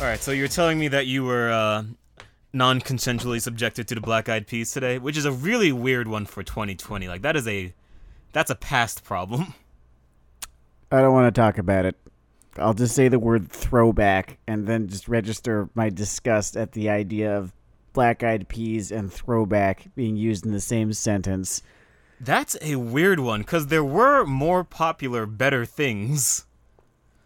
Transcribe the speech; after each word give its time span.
All 0.00 0.06
right, 0.06 0.18
so 0.18 0.30
you're 0.30 0.48
telling 0.48 0.78
me 0.78 0.88
that 0.88 1.06
you 1.06 1.24
were 1.24 1.50
uh, 1.50 1.82
non-consensually 2.54 3.42
subjected 3.42 3.86
to 3.88 3.94
the 3.94 4.00
Black 4.00 4.30
Eyed 4.30 4.46
Peas 4.46 4.70
today, 4.70 4.96
which 4.96 5.18
is 5.18 5.26
a 5.26 5.32
really 5.32 5.72
weird 5.72 6.08
one 6.08 6.24
for 6.24 6.42
2020. 6.42 7.06
Like 7.06 7.20
that 7.20 7.36
is 7.36 7.46
a 7.46 7.74
that's 8.32 8.50
a 8.50 8.54
past 8.54 9.04
problem. 9.04 9.52
I 10.90 11.02
don't 11.02 11.12
want 11.12 11.34
to 11.34 11.38
talk 11.38 11.58
about 11.58 11.84
it. 11.84 11.96
I'll 12.56 12.72
just 12.72 12.94
say 12.94 13.08
the 13.08 13.18
word 13.18 13.50
throwback 13.50 14.38
and 14.46 14.66
then 14.66 14.88
just 14.88 15.06
register 15.06 15.68
my 15.74 15.90
disgust 15.90 16.56
at 16.56 16.72
the 16.72 16.88
idea 16.88 17.36
of 17.36 17.52
black 17.92 18.22
eyed 18.22 18.48
peas 18.48 18.90
and 18.90 19.12
throwback 19.12 19.94
being 19.96 20.16
used 20.16 20.46
in 20.46 20.52
the 20.52 20.60
same 20.60 20.94
sentence. 20.94 21.62
That's 22.18 22.56
a 22.62 22.76
weird 22.76 23.20
one 23.20 23.42
because 23.42 23.66
there 23.66 23.84
were 23.84 24.24
more 24.24 24.64
popular, 24.64 25.26
better 25.26 25.66
things. 25.66 26.46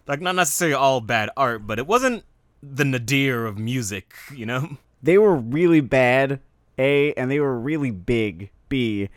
Like, 0.09 0.21
not 0.21 0.35
necessarily 0.35 0.75
all 0.75 1.01
bad 1.01 1.31
art, 1.37 1.69
but 1.69 1.79
it 1.79 1.87
wasn't 1.87 2.25
the 2.73 2.85
nadir 2.85 3.47
of 3.47 3.59
music, 3.59 4.15
you 4.35 4.47
know? 4.47 4.77
They 5.03 5.19
were 5.19 5.35
really 5.37 5.81
bad, 5.81 6.41
A, 6.79 7.13
and 7.15 7.31
they 7.31 7.41
were 7.41 7.59
really 7.59 7.91
big, 7.91 8.51
B. 8.69 9.09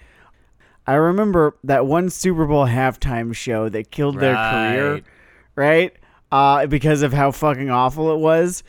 I 0.86 0.94
remember 0.96 1.56
that 1.64 1.86
one 1.86 2.10
Super 2.10 2.46
Bowl 2.46 2.66
halftime 2.66 3.34
show 3.34 3.70
that 3.70 3.92
killed 3.92 4.20
their 4.20 4.36
career, 4.36 4.92
Right. 4.94 5.04
right? 5.56 5.94
Uh, 6.32 6.68
because 6.68 7.02
of 7.04 7.14
how 7.14 7.32
fucking 7.32 7.70
awful 7.70 8.14
it 8.14 8.20
was. 8.20 8.64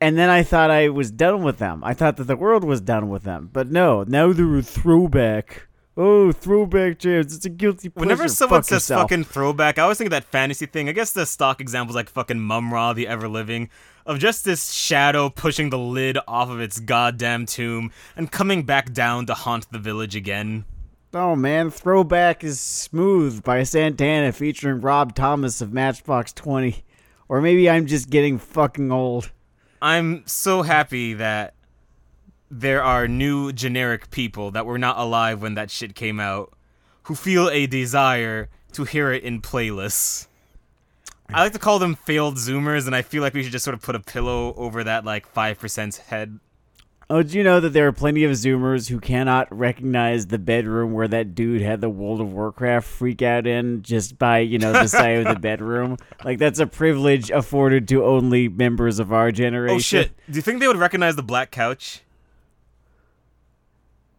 And 0.00 0.18
then 0.18 0.28
I 0.28 0.42
thought 0.42 0.70
I 0.70 0.88
was 0.88 1.10
done 1.10 1.42
with 1.42 1.58
them. 1.58 1.82
I 1.84 1.94
thought 1.94 2.16
that 2.18 2.24
the 2.24 2.36
world 2.36 2.64
was 2.64 2.80
done 2.80 3.08
with 3.08 3.22
them. 3.22 3.48
But 3.52 3.70
no, 3.70 4.04
now 4.06 4.32
they're 4.32 4.56
a 4.56 4.62
throwback. 4.62 5.66
Oh, 5.98 6.30
throwback 6.30 6.98
jams. 6.98 7.34
It's 7.34 7.46
a 7.46 7.48
guilty 7.48 7.88
pleasure. 7.88 8.04
Whenever 8.04 8.28
someone 8.28 8.58
Fuck 8.60 8.64
says 8.66 8.74
yourself. 8.82 9.02
fucking 9.02 9.24
throwback, 9.24 9.78
I 9.78 9.82
always 9.82 9.96
think 9.96 10.08
of 10.08 10.12
that 10.12 10.24
fantasy 10.24 10.66
thing. 10.66 10.88
I 10.90 10.92
guess 10.92 11.12
the 11.12 11.24
stock 11.24 11.58
examples 11.60 11.96
like 11.96 12.10
fucking 12.10 12.38
Mumm-Ra, 12.38 12.92
the 12.92 13.08
Ever 13.08 13.28
Living, 13.28 13.70
of 14.04 14.18
just 14.18 14.44
this 14.44 14.72
shadow 14.72 15.30
pushing 15.30 15.70
the 15.70 15.78
lid 15.78 16.18
off 16.28 16.50
of 16.50 16.60
its 16.60 16.80
goddamn 16.80 17.46
tomb 17.46 17.90
and 18.14 18.30
coming 18.30 18.64
back 18.64 18.92
down 18.92 19.24
to 19.26 19.34
haunt 19.34 19.70
the 19.72 19.78
village 19.78 20.14
again. 20.14 20.66
Oh 21.14 21.34
man, 21.34 21.70
Throwback 21.70 22.44
is 22.44 22.60
Smooth 22.60 23.42
by 23.42 23.62
Santana 23.62 24.32
featuring 24.32 24.82
Rob 24.82 25.14
Thomas 25.14 25.62
of 25.62 25.72
Matchbox 25.72 26.34
20. 26.34 26.84
Or 27.28 27.40
maybe 27.40 27.70
I'm 27.70 27.86
just 27.86 28.10
getting 28.10 28.38
fucking 28.38 28.92
old. 28.92 29.32
I'm 29.80 30.24
so 30.26 30.60
happy 30.62 31.14
that 31.14 31.54
there 32.50 32.82
are 32.82 33.08
new 33.08 33.52
generic 33.52 34.10
people 34.10 34.50
that 34.52 34.66
were 34.66 34.78
not 34.78 34.98
alive 34.98 35.42
when 35.42 35.54
that 35.54 35.70
shit 35.70 35.94
came 35.94 36.20
out 36.20 36.52
who 37.04 37.14
feel 37.14 37.48
a 37.50 37.66
desire 37.66 38.48
to 38.72 38.84
hear 38.84 39.12
it 39.12 39.22
in 39.22 39.40
playlists. 39.40 40.26
I 41.32 41.42
like 41.42 41.52
to 41.54 41.58
call 41.58 41.78
them 41.78 41.94
failed 41.94 42.36
zoomers, 42.36 42.86
and 42.86 42.94
I 42.94 43.02
feel 43.02 43.22
like 43.22 43.34
we 43.34 43.42
should 43.42 43.52
just 43.52 43.64
sort 43.64 43.74
of 43.74 43.82
put 43.82 43.94
a 43.96 44.00
pillow 44.00 44.54
over 44.54 44.84
that 44.84 45.04
like 45.04 45.26
five 45.26 45.58
percent 45.58 45.96
head. 46.08 46.38
Oh, 47.08 47.22
do 47.22 47.38
you 47.38 47.44
know 47.44 47.60
that 47.60 47.70
there 47.70 47.86
are 47.86 47.92
plenty 47.92 48.24
of 48.24 48.32
Zoomers 48.32 48.88
who 48.88 48.98
cannot 48.98 49.56
recognize 49.56 50.26
the 50.26 50.40
bedroom 50.40 50.92
where 50.92 51.06
that 51.06 51.36
dude 51.36 51.62
had 51.62 51.80
the 51.80 51.88
World 51.88 52.20
of 52.20 52.32
Warcraft 52.32 52.84
freak 52.84 53.22
out 53.22 53.46
in 53.46 53.82
just 53.82 54.18
by, 54.18 54.40
you 54.40 54.58
know, 54.58 54.72
the 54.72 54.88
side 54.88 55.18
of 55.18 55.32
the 55.32 55.38
bedroom? 55.40 55.98
Like, 56.24 56.38
that's 56.38 56.58
a 56.58 56.66
privilege 56.66 57.30
afforded 57.30 57.86
to 57.88 58.04
only 58.04 58.48
members 58.48 58.98
of 58.98 59.12
our 59.12 59.30
generation. 59.30 59.76
Oh 59.76 59.78
shit! 59.78 60.10
Do 60.28 60.34
you 60.34 60.42
think 60.42 60.58
they 60.58 60.66
would 60.66 60.78
recognize 60.78 61.14
the 61.14 61.22
black 61.22 61.52
couch? 61.52 62.02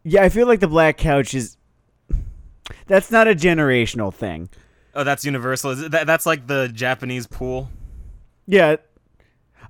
Yeah, 0.10 0.24
I 0.24 0.30
feel 0.30 0.48
like 0.48 0.62
the 0.62 0.70
black 0.70 0.98
couch 0.98 1.34
is. 1.34 1.58
That's 2.88 3.12
not 3.12 3.28
a 3.28 3.36
generational 3.36 4.14
thing. 4.14 4.48
Oh, 4.96 5.04
that's 5.04 5.26
universal. 5.26 5.72
Is 5.72 5.90
that, 5.90 6.08
that's 6.08 6.26
like 6.26 6.48
the 6.48 6.70
Japanese 6.74 7.28
pool. 7.28 7.70
Yeah. 8.46 8.78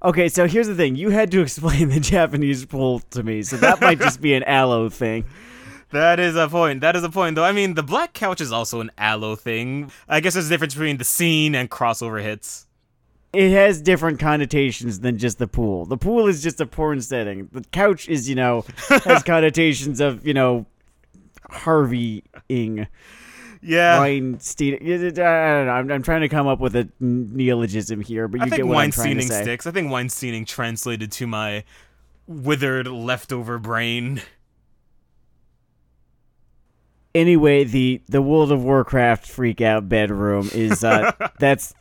Okay, 0.03 0.29
so 0.29 0.47
here's 0.47 0.67
the 0.67 0.75
thing. 0.75 0.95
You 0.95 1.09
had 1.09 1.31
to 1.31 1.41
explain 1.47 1.89
the 1.89 2.00
Japanese 2.00 2.66
pool 2.66 3.00
to 3.12 3.23
me, 3.23 3.41
so 3.41 3.57
that 3.57 3.81
might 3.81 3.97
just 3.97 4.22
be 4.22 4.35
an 4.35 4.44
aloe 4.47 4.89
thing. 4.89 5.25
That 5.91 6.19
is 6.19 6.35
a 6.35 6.47
point. 6.47 6.81
That 6.81 6.95
is 6.95 7.03
a 7.03 7.09
point, 7.09 7.35
though. 7.35 7.44
I 7.44 7.51
mean, 7.51 7.73
the 7.73 7.81
black 7.81 8.13
couch 8.13 8.39
is 8.39 8.51
also 8.51 8.79
an 8.79 8.91
aloe 8.95 9.35
thing. 9.35 9.91
I 10.07 10.19
guess 10.19 10.33
there's 10.33 10.45
a 10.45 10.50
difference 10.50 10.75
between 10.75 10.97
the 10.97 11.03
scene 11.03 11.56
and 11.56 11.67
crossover 11.72 12.22
hits. 12.22 12.66
It 13.38 13.52
has 13.52 13.81
different 13.84 14.20
connotations 14.20 15.02
than 15.02 15.20
just 15.20 15.38
the 15.38 15.48
pool. 15.48 15.86
The 15.86 15.98
pool 15.98 16.25
is 16.25 16.42
just 16.42 16.59
a 16.59 16.66
porn 16.66 17.02
setting. 17.02 17.50
The 17.52 17.62
couch 17.72 18.09
is, 18.09 18.28
you 18.28 18.34
know, 18.34 18.66
has 18.90 19.22
connotations 19.34 20.00
of, 20.00 20.25
you 20.25 20.34
know, 20.34 20.66
Harvey-ing, 21.52 22.88
Yeah. 23.62 24.00
Weinstein. 24.00 24.74
I 24.75 24.98
don't 24.98 25.16
know. 25.18 25.72
I'm, 25.72 25.92
I'm 25.92 26.02
trying 26.02 26.22
to 26.22 26.30
come 26.30 26.48
up 26.48 26.59
with 26.59 26.75
a 26.75 26.90
neologism 27.00 28.02
here, 28.02 28.28
but 28.28 28.42
you 28.42 28.50
get 28.50 28.66
what 28.66 28.78
I'm 28.84 28.90
trying 28.90 29.18
to 29.18 29.22
say. 29.22 29.44
sticks. 29.44 29.68
I 29.68 29.72
think 29.72 29.90
Weinsteining 29.92 30.48
translated 30.48 31.12
to 31.12 31.28
my 31.28 31.64
withered 32.25 32.88
leftover 32.88 33.59
brain. 33.59 34.22
anyway, 37.16 37.64
the 37.64 38.02
the 38.08 38.22
World 38.22 38.52
of 38.52 38.64
Warcraft 38.64 39.28
freak 39.28 39.62
out 39.62 39.88
bedroom 39.88 40.50
is 40.54 40.84
uh 40.84 41.12
that's 41.40 41.74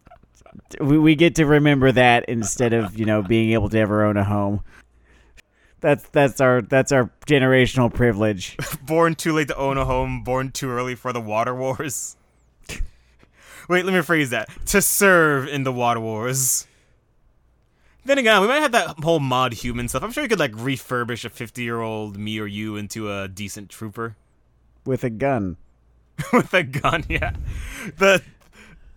we, 0.80 0.98
we 0.98 1.14
get 1.14 1.34
to 1.36 1.46
remember 1.46 1.92
that 1.92 2.24
instead 2.28 2.72
of 2.72 2.98
you 2.98 3.04
know 3.04 3.22
being 3.22 3.52
able 3.52 3.68
to 3.70 3.78
ever 3.78 4.04
own 4.04 4.16
a 4.16 4.24
home. 4.24 4.62
That's 5.80 6.08
that's 6.08 6.40
our 6.40 6.62
that's 6.62 6.92
our 6.92 7.10
generational 7.26 7.92
privilege. 7.92 8.56
Born 8.82 9.14
too 9.14 9.32
late 9.32 9.48
to 9.48 9.56
own 9.56 9.76
a 9.76 9.84
home, 9.84 10.24
born 10.24 10.50
too 10.50 10.70
early 10.70 10.94
for 10.94 11.12
the 11.12 11.20
water 11.20 11.54
wars. 11.54 12.16
Wait, 13.68 13.84
let 13.84 13.92
me 13.92 13.98
rephrase 13.98 14.30
that. 14.30 14.48
To 14.66 14.80
serve 14.80 15.48
in 15.48 15.64
the 15.64 15.72
water 15.72 16.00
wars. 16.00 16.66
Then 18.04 18.18
again, 18.18 18.40
we 18.40 18.46
might 18.46 18.60
have 18.60 18.72
that 18.72 19.00
whole 19.02 19.18
mod 19.18 19.52
human 19.54 19.88
stuff. 19.88 20.04
I'm 20.04 20.12
sure 20.12 20.22
you 20.22 20.28
could 20.28 20.38
like 20.38 20.52
refurbish 20.52 21.24
a 21.24 21.28
50 21.28 21.62
year 21.62 21.80
old 21.80 22.16
me 22.16 22.38
or 22.38 22.46
you 22.46 22.76
into 22.76 23.12
a 23.12 23.26
decent 23.26 23.68
trooper. 23.68 24.16
with 24.84 25.02
a 25.02 25.10
gun. 25.10 25.56
with 26.32 26.54
a 26.54 26.62
gun, 26.62 27.04
yeah. 27.08 27.32
The 27.98 28.22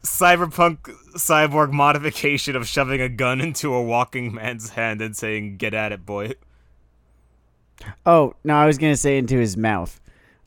cyberpunk 0.04 0.78
cyborg 1.16 1.72
modification 1.72 2.56
of 2.56 2.68
shoving 2.68 3.02
a 3.02 3.10
gun 3.10 3.42
into 3.42 3.74
a 3.74 3.82
walking 3.82 4.34
man's 4.34 4.72
hand 4.72 5.02
and 5.02 5.16
saying, 5.16 5.58
Get 5.58 5.74
at 5.74 5.92
it, 5.92 6.06
boy. 6.06 6.34
Oh 8.06 8.34
no, 8.44 8.56
I 8.56 8.66
was 8.66 8.78
gonna 8.78 8.98
say 8.98 9.18
into 9.18 9.38
his 9.38 9.58
mouth. 9.58 10.00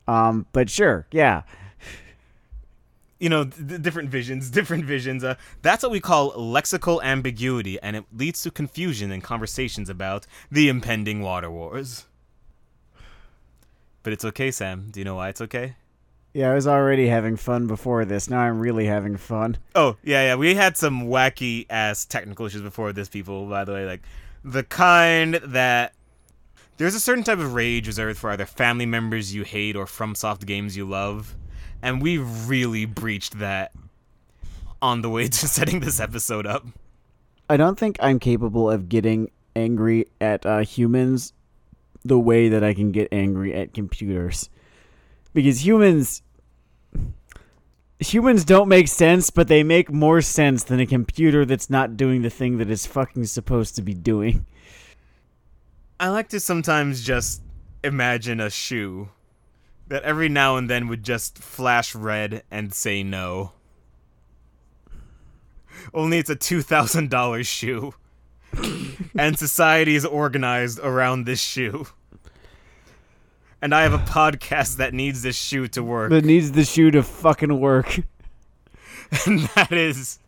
Um, 0.09 0.47
but 0.53 0.69
sure, 0.69 1.07
yeah. 1.13 1.43
You 3.19 3.29
know, 3.29 3.45
d- 3.45 3.79
different 3.79 4.11
visions, 4.11 4.51
different 4.51 4.85
visions. 4.85 5.23
Uh, 5.23 5.37
that's 5.63 5.83
what 5.83 5.93
we 5.93 6.01
call 6.01 6.33
lexical 6.33 7.03
ambiguity, 7.03 7.81
and 7.81 7.97
it 7.97 8.05
leads 8.13 8.43
to 8.43 8.51
confusion 8.51 9.13
in 9.13 9.21
conversations 9.21 9.89
about 9.89 10.27
the 10.51 10.69
impending 10.69 11.23
water 11.23 11.51
wars. 11.51 12.07
But 14.03 14.13
it's 14.13 14.25
okay, 14.25 14.51
Sam. 14.51 14.89
Do 14.91 14.99
you 14.99 15.05
know 15.05 15.15
why 15.15 15.29
it's 15.29 15.41
okay? 15.41 15.77
Yeah, 16.35 16.51
I 16.51 16.55
was 16.55 16.67
already 16.67 17.09
having 17.09 17.37
fun 17.37 17.67
before 17.67 18.05
this. 18.05 18.31
Now 18.31 18.41
I'm 18.41 18.59
really 18.59 18.87
having 18.87 19.17
fun. 19.17 19.59
Oh, 19.75 19.97
yeah, 20.03 20.27
yeah. 20.27 20.35
We 20.37 20.55
had 20.55 20.77
some 20.77 21.03
wacky 21.05 21.67
ass 21.71 22.05
technical 22.05 22.47
issues 22.47 22.63
before 22.63 22.93
this, 22.93 23.09
people, 23.09 23.47
by 23.47 23.65
the 23.65 23.73
way. 23.73 23.87
Like, 23.87 24.03
the 24.45 24.63
kind 24.63 25.35
that. 25.45 25.95
There's 26.79 26.95
a 26.95 27.01
certain 27.01 27.23
type 27.23 27.39
of 27.39 27.55
rage 27.55 27.87
reserved 27.87 28.19
for 28.19 28.31
either 28.31 28.47
family 28.47 28.87
members 28.87 29.35
you 29.35 29.45
hate 29.45 29.77
or 29.77 29.85
FromSoft 29.85 30.47
games 30.47 30.77
you 30.77 30.89
love. 30.89 31.37
And 31.83 32.03
we 32.03 32.19
really 32.19 32.87
breached 32.87 33.39
that 33.39 33.73
on 34.81 35.03
the 35.03 35.11
way 35.11 35.29
to 35.29 35.49
setting 35.49 35.81
this 35.81 36.01
episode 36.01 36.47
up. 36.47 36.67
I 37.49 37.57
don't 37.57 37.79
think 37.79 37.97
I'm 38.01 38.19
capable 38.19 38.71
of 38.71 38.89
getting 38.89 39.31
angry 39.55 40.07
at 40.21 40.45
uh, 40.47 40.61
humans 40.61 41.33
the 42.05 42.19
way 42.19 42.49
that 42.49 42.65
I 42.65 42.75
can 42.75 42.91
get 42.91 43.09
angry 43.13 43.55
at 43.55 43.75
computers. 43.75 44.49
Because 45.33 45.65
humans 45.65 46.23
humans 47.99 48.45
don't 48.45 48.69
make 48.69 48.89
sense, 48.89 49.31
but 49.31 49.49
they 49.49 49.63
make 49.63 49.91
more 49.91 50.21
sense 50.21 50.65
than 50.65 50.81
a 50.81 50.87
computer 50.87 51.45
that's 51.45 51.71
not 51.71 51.97
doing 51.97 52.23
the 52.23 52.31
thing 52.31 52.59
that 52.59 52.71
it's 52.71 52.87
fucking 52.87 53.25
supposed 53.27 53.77
to 53.77 53.83
be 53.83 53.95
doing. 53.95 54.45
I 56.01 56.09
like 56.09 56.29
to 56.31 56.41
sometimes 56.41 57.03
just 57.03 57.43
imagine 57.85 58.41
a 58.41 58.51
shoe 58.51 59.09
that 59.89 60.03
every 60.03 60.29
now 60.29 60.57
and 60.57 60.69
then 60.69 60.89
would 60.89 61.03
just 61.03 61.39
flash 61.39 61.95
red 61.95 62.43
and 62.51 62.75
say 62.75 63.03
no. 63.03 63.53
Only 65.95 66.19
it's 66.19 66.31
a 66.31 66.37
$2,000 66.37 67.47
shoe. 67.47 67.95
and 69.19 69.39
society 69.39 69.95
is 69.95 70.05
organized 70.05 70.79
around 70.81 71.25
this 71.25 71.41
shoe. 71.41 71.87
And 73.63 73.73
I 73.73 73.83
have 73.83 73.95
a 73.95 73.99
podcast 73.99 74.79
that 74.79 74.93
needs 74.93 75.23
this 75.23 75.37
shoe 75.37 75.69
to 75.69 75.85
work. 75.85 76.11
That 76.11 76.25
needs 76.25 76.51
the 76.51 76.65
shoe 76.65 76.91
to 76.91 77.03
fucking 77.05 77.61
work. 77.61 77.97
and 79.27 79.41
that 79.55 79.73
is 79.73 80.19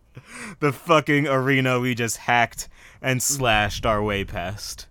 the 0.61 0.73
fucking 0.73 1.27
arena 1.27 1.81
we 1.81 1.97
just 1.97 2.19
hacked 2.19 2.69
and 3.03 3.21
slashed 3.21 3.85
our 3.85 4.01
way 4.01 4.25
past. 4.25 4.87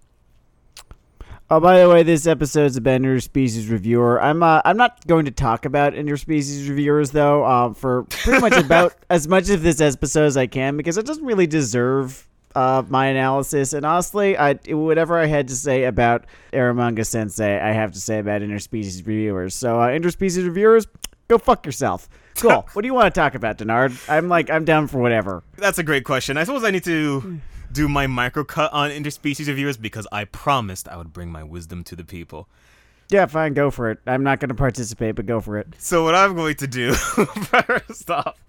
Oh, 1.50 1.60
by 1.60 1.80
the 1.80 1.88
way, 1.88 2.04
this 2.04 2.28
episode's 2.28 2.76
about 2.76 3.00
interspecies 3.00 3.70
reviewer. 3.70 4.22
I'm 4.22 4.44
uh, 4.44 4.62
I'm 4.66 4.76
not 4.76 5.06
going 5.08 5.26
to 5.26 5.32
talk 5.32 5.66
about 5.66 5.94
interspecies 5.94 6.68
reviewers 6.68 7.12
though, 7.12 7.44
uh, 7.44 7.74
for 7.74 8.04
pretty 8.04 8.42
much 8.42 8.54
about 8.58 8.96
as 9.10 9.28
much 9.28 9.50
of 9.50 9.62
this 9.62 9.80
episode 9.80 10.26
as 10.26 10.36
I 10.36 10.48
can 10.48 10.76
because 10.76 10.98
it 10.98 11.06
doesn't 11.06 11.26
really 11.26 11.48
deserve 11.48 12.28
uh, 12.56 12.84
my 12.88 13.08
analysis, 13.08 13.74
and 13.74 13.86
honestly, 13.86 14.38
I 14.38 14.54
whatever 14.70 15.18
I 15.18 15.26
had 15.26 15.48
to 15.50 15.56
say 15.56 15.86
about 15.86 16.26
Eromanga 16.52 17.06
Sensei, 17.06 17.60
I 17.60 17.72
have 17.72 17.92
to 17.94 18.00
say 18.00 18.20
about 18.20 18.42
interspecies 18.42 19.06
reviewers. 19.06 19.56
So, 19.56 19.80
uh, 19.80 19.90
interspecies 19.90 20.46
reviewers, 20.46 20.88
go 21.28 21.38
fuck 21.38 21.66
yourself. 21.66 22.10
Cool. 22.36 22.68
what 22.74 22.82
do 22.82 22.88
you 22.88 22.94
want 22.94 23.14
to 23.14 23.20
talk 23.20 23.36
about, 23.36 23.58
Denard? 23.58 23.98
I'm 24.10 24.30
like, 24.30 24.50
I'm 24.50 24.66
down 24.66 24.88
for 24.88 25.00
whatever. 25.00 25.44
That's 25.58 25.80
a 25.80 25.84
great 25.84 26.04
question. 26.04 26.38
I 26.38 26.44
suppose 26.44 26.64
I 26.64 26.72
need 26.72 26.84
to 26.86 27.40
do 27.72 27.88
my 27.88 28.08
micro 28.08 28.44
cut 28.44 28.72
on 28.72 28.92
interspecies 28.92 29.48
reviewers 29.48 29.78
because 29.78 30.08
I 30.12 30.26
promised 30.26 30.88
I 30.88 30.98
would 30.98 31.12
bring 31.12 31.32
my 31.32 31.44
wisdom 31.44 31.84
to 31.86 31.96
the 31.96 32.04
people. 32.04 32.48
Yeah, 33.10 33.26
fine, 33.26 33.54
go 33.54 33.70
for 33.70 33.92
it. 33.92 34.00
I'm 34.08 34.24
not 34.24 34.40
going 34.40 34.50
to 34.50 34.56
participate, 34.56 35.16
but 35.16 35.26
go 35.26 35.40
for 35.40 35.58
it. 35.58 35.68
So 35.78 36.04
what 36.04 36.16
I'm 36.16 36.36
going 36.36 36.56
to 36.56 36.68
do 36.68 36.94
first 36.94 38.10
off 38.10 38.43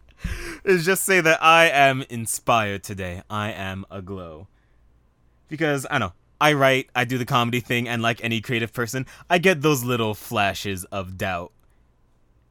is 0.64 0.84
just 0.84 1.04
say 1.04 1.20
that 1.20 1.42
I 1.42 1.68
am 1.68 2.04
inspired 2.08 2.82
today. 2.82 3.22
I 3.28 3.52
am 3.52 3.84
aglow. 3.90 4.48
Because 5.48 5.86
I 5.90 5.98
know, 5.98 6.12
I 6.40 6.52
write, 6.52 6.90
I 6.94 7.04
do 7.04 7.18
the 7.18 7.24
comedy 7.24 7.60
thing, 7.60 7.88
and 7.88 8.02
like 8.02 8.22
any 8.22 8.40
creative 8.40 8.72
person, 8.72 9.06
I 9.30 9.38
get 9.38 9.62
those 9.62 9.84
little 9.84 10.14
flashes 10.14 10.84
of 10.86 11.16
doubt. 11.16 11.52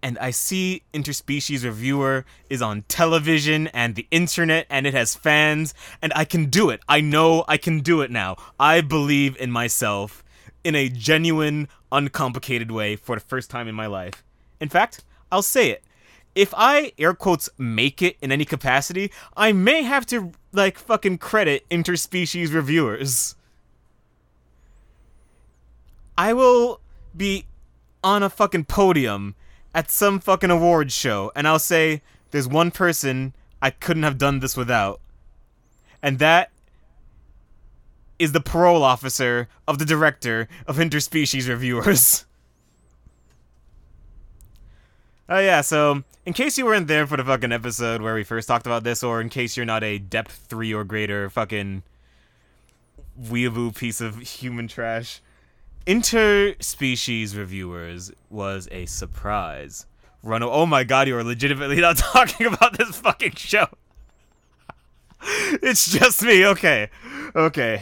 And 0.02 0.20
I 0.20 0.31
see 0.31 0.84
Interspecies 0.94 1.64
Reviewer 1.64 2.25
is 2.50 2.62
on 2.62 2.84
television 2.90 3.68
and 3.68 3.96
the 3.96 4.06
internet 4.12 4.68
and 4.70 4.86
it 4.86 4.94
has 4.94 5.16
fans, 5.16 5.74
and 6.02 6.12
I 6.14 6.25
can 6.25 6.48
do 6.48 6.70
it. 6.70 6.81
I 6.90 7.00
know 7.00 7.46
I 7.48 7.58
can 7.58 7.80
do 7.80 8.02
it 8.02 8.12
now. 8.12 8.36
I 8.60 8.81
believe 8.81 9.38
in 9.38 9.50
myself 9.50 10.24
in 10.64 10.75
a 10.75 10.90
genuine, 10.90 11.70
uncomplicated 11.92 12.72
way 12.72 12.96
for 12.96 13.16
the 13.16 13.22
first 13.22 13.50
time 13.50 13.68
in 13.68 13.75
my 13.75 13.86
life. 13.86 14.24
In 14.60 14.70
fact, 14.70 15.04
I'll 15.31 15.42
say 15.42 15.70
it. 15.70 15.84
If 16.35 16.53
I 16.57 16.94
air 16.97 17.13
quotes 17.13 17.50
make 17.57 18.01
it 18.01 18.18
in 18.21 18.31
any 18.31 18.45
capacity, 18.45 19.12
I 19.38 19.51
may 19.51 19.83
have 19.83 20.06
to 20.07 20.31
like 20.51 20.77
fucking 20.77 21.19
credit 21.19 21.68
interspecies 21.69 22.53
reviewers. 22.53 23.35
I 26.18 26.33
will 26.33 26.80
be 27.15 27.45
on 28.03 28.24
a 28.24 28.30
fucking 28.30 28.65
podium 28.65 29.35
at 29.75 29.89
some 29.89 30.19
fucking 30.19 30.51
awards 30.51 30.94
show 30.94 31.31
and 31.35 31.47
I'll 31.47 31.59
say 31.59 32.01
there's 32.31 32.47
one 32.47 32.71
person 32.71 33.36
I 33.62 33.69
couldn't 33.69 34.03
have 34.03 34.18
done 34.18 34.39
this 34.39 34.57
without. 34.57 35.00
And 36.01 36.19
that 36.19 36.51
is 38.19 38.31
the 38.31 38.41
parole 38.41 38.83
officer 38.83 39.47
of 39.68 39.79
the 39.79 39.86
director 39.86 40.47
of 40.68 40.77
interspecies 40.77 41.47
reviewers. 41.47 42.25
Oh 45.30 45.40
yeah, 45.40 45.62
so 45.62 46.04
in 46.25 46.34
case 46.34 46.58
you 46.58 46.66
weren't 46.66 46.88
there 46.88 47.08
for 47.08 47.18
the 47.18 47.24
fucking 47.24 47.52
episode 47.52 48.02
where 48.02 48.14
we 48.14 48.24
first 48.24 48.48
talked 48.48 48.66
about 48.66 48.84
this, 48.84 49.04
or 49.04 49.22
in 49.22 49.30
case 49.30 49.56
you're 49.56 49.66
not 49.66 49.84
a 49.84 49.98
depth 49.98 50.46
three 50.48 50.74
or 50.74 50.84
greater 50.84 51.30
fucking 51.30 51.84
weeaboo 53.22 53.75
piece 53.75 54.02
of 54.02 54.18
human 54.20 54.68
trash, 54.68 55.22
interspecies 55.88 57.38
reviewers 57.38 58.12
was 58.30 58.68
a 58.72 58.86
surprise. 58.86 59.86
Run! 60.24 60.44
Oh 60.44 60.66
my 60.66 60.84
god, 60.84 61.08
you 61.08 61.18
are 61.18 61.24
legitimately 61.24 61.80
not 61.81 61.98
talking 61.98 62.48
about 62.48 62.78
this 62.78 62.98
fucking 62.98 63.36
show. 63.36 63.68
it's 65.62 65.90
just 65.90 66.22
me. 66.24 66.46
Okay, 66.46 66.90
okay. 67.34 67.81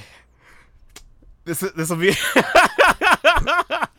This 1.46 1.62
this 1.62 1.90
will 1.90 1.98
be. 1.98 2.14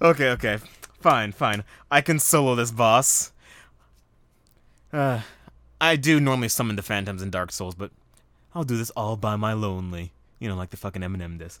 okay, 0.00 0.30
okay, 0.30 0.58
fine, 1.00 1.32
fine. 1.32 1.64
I 1.90 2.00
can 2.00 2.18
solo 2.18 2.54
this 2.54 2.70
boss. 2.70 3.32
Uh, 4.92 5.20
I 5.80 5.96
do 5.96 6.20
normally 6.20 6.48
summon 6.48 6.76
the 6.76 6.82
phantoms 6.82 7.22
in 7.22 7.30
Dark 7.30 7.52
Souls, 7.52 7.74
but 7.74 7.90
I'll 8.54 8.64
do 8.64 8.76
this 8.76 8.90
all 8.90 9.16
by 9.16 9.36
my 9.36 9.52
lonely. 9.52 10.12
You 10.38 10.48
know, 10.48 10.56
like 10.56 10.70
the 10.70 10.76
fucking 10.76 11.02
Eminem 11.02 11.38
disc. 11.38 11.60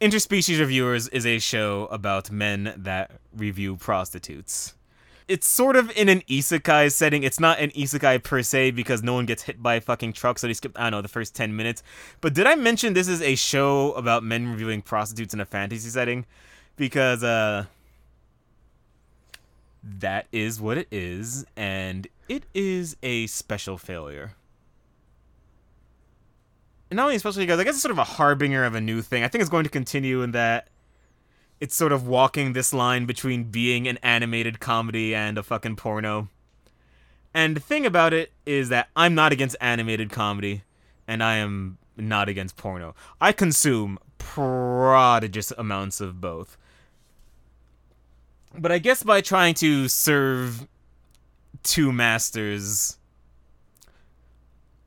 Interspecies 0.00 0.58
Reviewers 0.58 1.08
is 1.08 1.24
a 1.24 1.38
show 1.38 1.86
about 1.86 2.30
men 2.30 2.74
that 2.76 3.12
review 3.32 3.76
prostitutes 3.76 4.74
it's 5.26 5.46
sort 5.46 5.76
of 5.76 5.90
in 5.96 6.08
an 6.08 6.20
isekai 6.22 6.92
setting. 6.92 7.22
It's 7.22 7.40
not 7.40 7.58
an 7.58 7.70
isekai 7.70 8.22
per 8.22 8.42
se 8.42 8.72
because 8.72 9.02
no 9.02 9.14
one 9.14 9.26
gets 9.26 9.44
hit 9.44 9.62
by 9.62 9.76
a 9.76 9.80
fucking 9.80 10.12
truck, 10.12 10.38
so 10.38 10.46
they 10.46 10.52
skip, 10.52 10.72
I 10.76 10.84
don't 10.84 10.92
know, 10.92 11.02
the 11.02 11.08
first 11.08 11.34
10 11.34 11.56
minutes. 11.56 11.82
But 12.20 12.34
did 12.34 12.46
I 12.46 12.54
mention 12.54 12.92
this 12.92 13.08
is 13.08 13.22
a 13.22 13.34
show 13.34 13.92
about 13.92 14.22
men 14.22 14.48
reviewing 14.48 14.82
prostitutes 14.82 15.32
in 15.32 15.40
a 15.40 15.46
fantasy 15.46 15.88
setting? 15.88 16.26
Because, 16.76 17.22
uh, 17.22 17.66
that 19.82 20.26
is 20.32 20.60
what 20.60 20.78
it 20.78 20.88
is, 20.90 21.44
and 21.56 22.08
it 22.28 22.44
is 22.54 22.96
a 23.02 23.26
special 23.26 23.76
failure. 23.76 24.34
And 26.90 26.96
not 26.96 27.04
only 27.04 27.16
especially 27.16 27.44
because 27.44 27.60
I 27.60 27.64
guess 27.64 27.74
it's 27.74 27.82
sort 27.82 27.92
of 27.92 27.98
a 27.98 28.04
harbinger 28.04 28.64
of 28.64 28.74
a 28.74 28.80
new 28.80 29.02
thing. 29.02 29.24
I 29.24 29.28
think 29.28 29.42
it's 29.42 29.50
going 29.50 29.64
to 29.64 29.70
continue 29.70 30.22
in 30.22 30.32
that 30.32 30.68
it's 31.60 31.74
sort 31.74 31.92
of 31.92 32.06
walking 32.06 32.52
this 32.52 32.72
line 32.72 33.06
between 33.06 33.44
being 33.44 33.88
an 33.88 33.98
animated 34.02 34.60
comedy 34.60 35.14
and 35.14 35.38
a 35.38 35.42
fucking 35.42 35.76
porno. 35.76 36.28
And 37.32 37.56
the 37.56 37.60
thing 37.60 37.84
about 37.84 38.12
it 38.12 38.32
is 38.46 38.68
that 38.68 38.88
I'm 38.94 39.14
not 39.14 39.32
against 39.32 39.56
animated 39.60 40.10
comedy, 40.10 40.62
and 41.08 41.22
I 41.22 41.36
am 41.36 41.78
not 41.96 42.28
against 42.28 42.56
porno. 42.56 42.94
I 43.20 43.32
consume 43.32 43.98
prodigious 44.18 45.52
amounts 45.52 46.00
of 46.00 46.20
both. 46.20 46.56
But 48.56 48.72
I 48.72 48.78
guess 48.78 49.02
by 49.02 49.20
trying 49.20 49.54
to 49.54 49.88
serve 49.88 50.66
two 51.62 51.92
masters, 51.92 52.98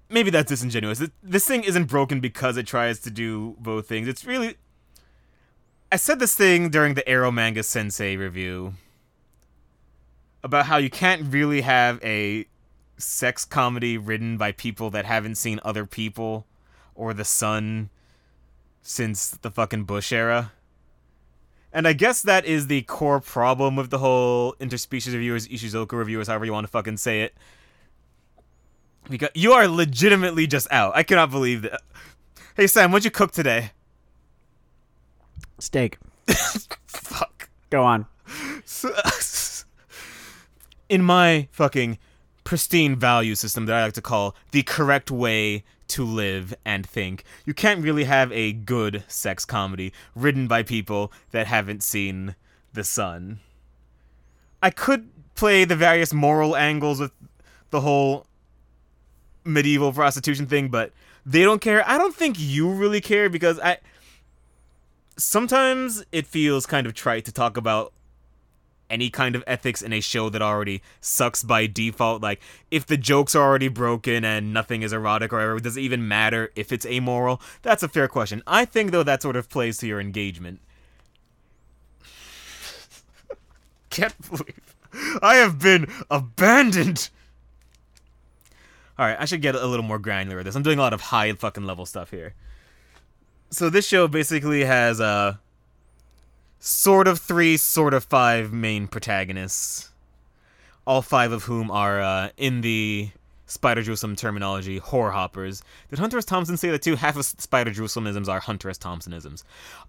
maybe 0.10 0.30
that's 0.30 0.50
disingenuous. 0.50 1.02
This 1.22 1.46
thing 1.46 1.64
isn't 1.64 1.86
broken 1.86 2.20
because 2.20 2.58
it 2.58 2.66
tries 2.66 3.00
to 3.02 3.12
do 3.12 3.56
both 3.60 3.88
things. 3.88 4.08
It's 4.08 4.26
really 4.26 4.56
I 5.90 5.96
said 5.96 6.20
this 6.20 6.36
thing 6.36 6.70
during 6.70 6.96
the 6.96 7.04
Eromanga 7.04 7.64
Sensei 7.64 8.18
review 8.18 8.74
about 10.44 10.66
how 10.66 10.76
you 10.76 10.90
can't 10.90 11.34
really 11.34 11.62
have 11.62 12.04
a 12.04 12.46
sex 12.98 13.46
comedy 13.46 13.98
written 13.98 14.36
by 14.36 14.52
people 14.52 14.90
that 14.90 15.06
haven't 15.06 15.36
seen 15.36 15.62
other 15.64 15.86
people 15.86 16.46
or 16.94 17.14
the 17.14 17.24
sun 17.24 17.90
since 18.82 19.30
the 19.30 19.50
fucking 19.50 19.86
Bush 19.86 20.12
era. 20.12 20.52
And 21.74 21.88
I 21.88 21.94
guess 21.94 22.22
that 22.22 22.46
is 22.46 22.68
the 22.68 22.82
core 22.84 23.20
problem 23.20 23.76
with 23.76 23.90
the 23.90 24.00
whole 24.00 24.54
interspecies 24.60 25.14
reviewers, 25.14 25.48
Ishuzoku 25.48 25.94
reviewers, 25.94 26.28
however 26.28 26.46
you 26.46 26.54
want 26.54 26.66
to 26.66 26.72
fucking 26.72 26.98
say 26.98 27.22
it. 27.22 27.36
Because 29.10 29.30
you 29.34 29.54
are 29.54 29.68
legitimately 29.68 30.48
just 30.48 30.68
out. 30.72 30.96
I 30.96 31.04
cannot 31.04 31.32
believe 31.32 31.62
that. 31.64 31.82
Hey 32.56 32.68
Sam, 32.68 32.92
what'd 32.92 33.06
you 33.06 33.12
cook 33.12 33.32
today? 33.32 33.72
Steak. 35.60 35.98
Fuck. 36.88 37.50
Go 37.70 37.84
on. 37.84 38.06
In 40.90 41.04
my 41.04 41.48
fucking 41.52 41.98
pristine 42.44 42.96
value 42.96 43.36
system 43.36 43.66
that 43.66 43.76
I 43.76 43.84
like 43.84 43.94
to 43.94 44.02
call 44.02 44.36
the 44.52 44.64
correct 44.64 45.12
way 45.12 45.64
to 45.90 46.04
live 46.04 46.54
and 46.66 46.86
think, 46.86 47.24
you 47.46 47.54
can't 47.54 47.84
really 47.84 48.06
have 48.06 48.32
a 48.32 48.54
good 48.54 49.04
sex 49.08 49.46
comedy 49.46 49.94
written 50.16 50.48
by 50.48 50.64
people 50.64 51.12
that 51.32 51.48
haven't 51.48 51.84
seen 51.84 52.36
The 52.74 52.84
Sun. 52.84 53.40
I 54.62 54.70
could 54.70 55.10
play 55.36 55.66
the 55.66 55.76
various 55.76 56.14
moral 56.14 56.56
angles 56.56 57.00
with 57.00 57.12
the 57.70 57.82
whole 57.82 58.26
medieval 59.44 59.94
prostitution 59.94 60.48
thing, 60.48 60.70
but 60.70 60.92
they 61.26 61.44
don't 61.44 61.62
care. 61.62 61.88
I 61.88 61.98
don't 61.98 62.16
think 62.16 62.38
you 62.40 62.70
really 62.70 63.02
care 63.02 63.30
because 63.30 63.60
I 63.60 63.78
sometimes 65.18 66.06
it 66.12 66.28
feels 66.28 66.66
kind 66.66 66.88
of 66.88 66.94
trite 66.94 67.26
to 67.26 67.32
talk 67.32 67.58
about 67.58 67.92
any 68.90 69.10
kind 69.10 69.36
of 69.36 69.44
ethics 69.48 69.82
in 69.82 69.94
a 69.94 70.00
show 70.00 70.30
that 70.30 70.42
already 70.42 70.82
sucks 71.02 71.44
by 71.44 71.68
default. 71.68 72.22
Like, 72.22 72.42
if 72.72 72.86
the 72.86 72.98
jokes 72.98 73.36
are 73.36 73.44
already 73.44 73.68
broken 73.68 74.24
and 74.24 74.54
nothing 74.54 74.82
is 74.82 74.94
erotic 74.94 75.34
or 75.34 75.38
whatever, 75.38 75.60
does 75.60 75.78
it 75.78 75.82
even 75.82 76.08
matter 76.08 76.52
if 76.56 76.72
it's 76.72 76.86
amoral? 76.86 77.42
That's 77.62 77.84
a 77.84 77.88
fair 77.88 78.08
question. 78.08 78.44
I 78.48 78.66
think, 78.66 78.92
though, 78.92 79.04
that 79.04 79.22
sort 79.22 79.36
of 79.36 79.50
plays 79.50 79.78
to 79.80 79.88
your 79.88 80.00
engagement. 80.00 80.62
Can't 83.90 84.16
believe 84.30 84.76
I 85.22 85.36
have 85.36 85.60
been 85.60 85.92
abandoned. 86.10 87.10
Alright, 89.00 89.18
I 89.20 89.26
should 89.26 89.42
get 89.42 89.54
a 89.54 89.68
little 89.68 89.86
more 89.86 90.00
granular 90.00 90.38
with 90.38 90.46
this. 90.46 90.56
I'm 90.56 90.64
doing 90.64 90.80
a 90.80 90.82
lot 90.82 90.94
of 90.94 91.02
high 91.02 91.32
fucking 91.34 91.66
level 91.66 91.86
stuff 91.86 92.10
here 92.10 92.34
so 93.50 93.70
this 93.70 93.88
show 93.88 94.08
basically 94.08 94.64
has 94.64 95.00
uh 95.00 95.36
sort 96.68 97.08
of 97.08 97.20
three, 97.20 97.56
sort 97.56 97.94
of 97.94 98.04
five 98.04 98.52
main 98.52 98.88
protagonists. 98.88 99.90
All 100.86 101.02
five 101.02 101.32
of 101.32 101.44
whom 101.44 101.72
are 101.72 102.02
uh, 102.02 102.30
in 102.36 102.60
the 102.62 103.10
Spider 103.46 103.82
Jerusalem 103.82 104.18
terminology, 104.18 104.80
whore 104.80 105.14
hoppers. 105.14 105.64
Did 105.90 106.00
Hunter 106.00 106.18
S. 106.18 106.26
Thompson 106.26 106.58
say 106.58 106.70
that 106.70 106.82
too? 106.82 106.98
Half 106.98 107.16
of 107.16 107.26
Spider 107.26 107.72
Jerusalem 107.72 108.08
are 108.28 108.40
Hunter 108.42 108.70
S. 108.70 108.78
Thompsonisms. 108.78 109.44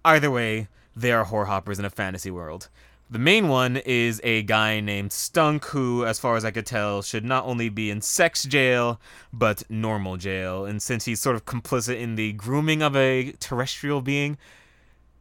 Either 0.05 0.31
way, 0.31 0.69
they 0.95 1.11
are 1.11 1.25
whore 1.25 1.47
hoppers 1.47 1.79
in 1.79 1.85
a 1.85 1.89
fantasy 1.89 2.31
world. 2.31 2.69
The 3.09 3.19
main 3.19 3.49
one 3.49 3.77
is 3.77 4.21
a 4.23 4.43
guy 4.43 4.79
named 4.79 5.11
Stunk, 5.11 5.65
who, 5.65 6.05
as 6.05 6.19
far 6.19 6.37
as 6.37 6.45
I 6.45 6.51
could 6.51 6.65
tell, 6.65 7.01
should 7.01 7.25
not 7.25 7.43
only 7.45 7.67
be 7.67 7.89
in 7.89 8.01
sex 8.01 8.43
jail, 8.45 9.01
but 9.33 9.63
normal 9.69 10.15
jail. 10.15 10.65
And 10.65 10.81
since 10.81 11.05
he's 11.05 11.19
sort 11.19 11.35
of 11.35 11.45
complicit 11.45 11.99
in 11.99 12.15
the 12.15 12.33
grooming 12.33 12.81
of 12.81 12.95
a 12.95 13.33
terrestrial 13.33 14.01
being, 14.01 14.37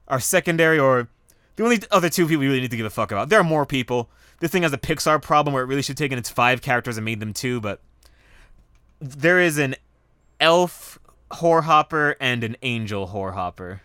our 0.06 0.20
secondary, 0.20 0.78
or 0.78 1.08
the 1.58 1.64
only 1.64 1.80
other 1.90 2.08
two 2.08 2.24
people 2.26 2.40
we 2.40 2.46
really 2.46 2.60
need 2.60 2.70
to 2.70 2.76
give 2.76 2.86
a 2.86 2.90
fuck 2.90 3.10
about. 3.10 3.30
There 3.30 3.40
are 3.40 3.44
more 3.44 3.66
people. 3.66 4.08
This 4.38 4.52
thing 4.52 4.62
has 4.62 4.72
a 4.72 4.78
Pixar 4.78 5.20
problem 5.20 5.52
where 5.52 5.64
it 5.64 5.66
really 5.66 5.82
should 5.82 5.98
have 5.98 6.04
taken 6.04 6.16
its 6.16 6.30
five 6.30 6.62
characters 6.62 6.96
and 6.96 7.04
made 7.04 7.18
them 7.18 7.34
two, 7.34 7.60
but 7.60 7.80
there 9.00 9.40
is 9.40 9.58
an 9.58 9.74
elf 10.38 11.00
whorehopper 11.32 12.14
and 12.20 12.44
an 12.44 12.56
angel 12.62 13.08
whorehopper. 13.08 13.80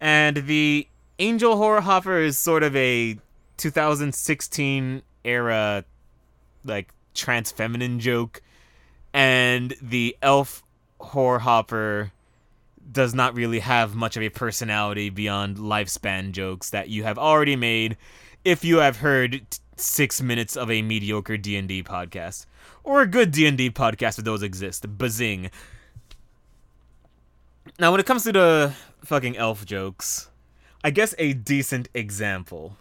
And 0.00 0.48
the 0.48 0.88
angel 1.20 1.56
whorehopper 1.56 2.20
is 2.20 2.36
sort 2.36 2.64
of 2.64 2.74
a 2.74 3.18
2016 3.56 5.02
era 5.24 5.84
like 6.64 6.92
trans 7.14 7.52
feminine 7.52 8.00
joke 8.00 8.42
and 9.12 9.76
the 9.80 10.16
elf 10.20 10.64
whorehopper 11.00 12.10
does 12.90 13.14
not 13.14 13.34
really 13.34 13.60
have 13.60 13.94
much 13.94 14.16
of 14.16 14.22
a 14.22 14.28
personality 14.28 15.10
beyond 15.10 15.56
lifespan 15.56 16.32
jokes 16.32 16.70
that 16.70 16.88
you 16.88 17.02
have 17.04 17.18
already 17.18 17.56
made 17.56 17.96
if 18.44 18.64
you 18.64 18.78
have 18.78 18.98
heard 18.98 19.32
t- 19.50 19.58
6 19.76 20.22
minutes 20.22 20.56
of 20.56 20.70
a 20.70 20.82
mediocre 20.82 21.36
D&D 21.36 21.82
podcast 21.82 22.46
or 22.84 23.02
a 23.02 23.06
good 23.06 23.32
D&D 23.32 23.70
podcast 23.70 24.18
if 24.18 24.24
those 24.24 24.42
exist 24.42 24.86
bazing 24.98 25.50
now 27.78 27.90
when 27.90 27.98
it 27.98 28.06
comes 28.06 28.22
to 28.22 28.32
the 28.32 28.74
fucking 29.02 29.36
elf 29.36 29.64
jokes 29.64 30.30
I 30.84 30.90
guess 30.90 31.14
a 31.18 31.32
decent 31.32 31.88
example 31.94 32.76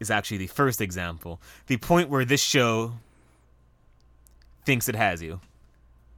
is 0.00 0.10
actually 0.10 0.38
the 0.38 0.48
first 0.48 0.80
example. 0.80 1.40
The 1.68 1.76
point 1.76 2.10
where 2.10 2.24
this 2.24 2.42
show 2.42 2.94
thinks 4.64 4.88
it 4.88 4.96
has 4.96 5.22
you. 5.22 5.40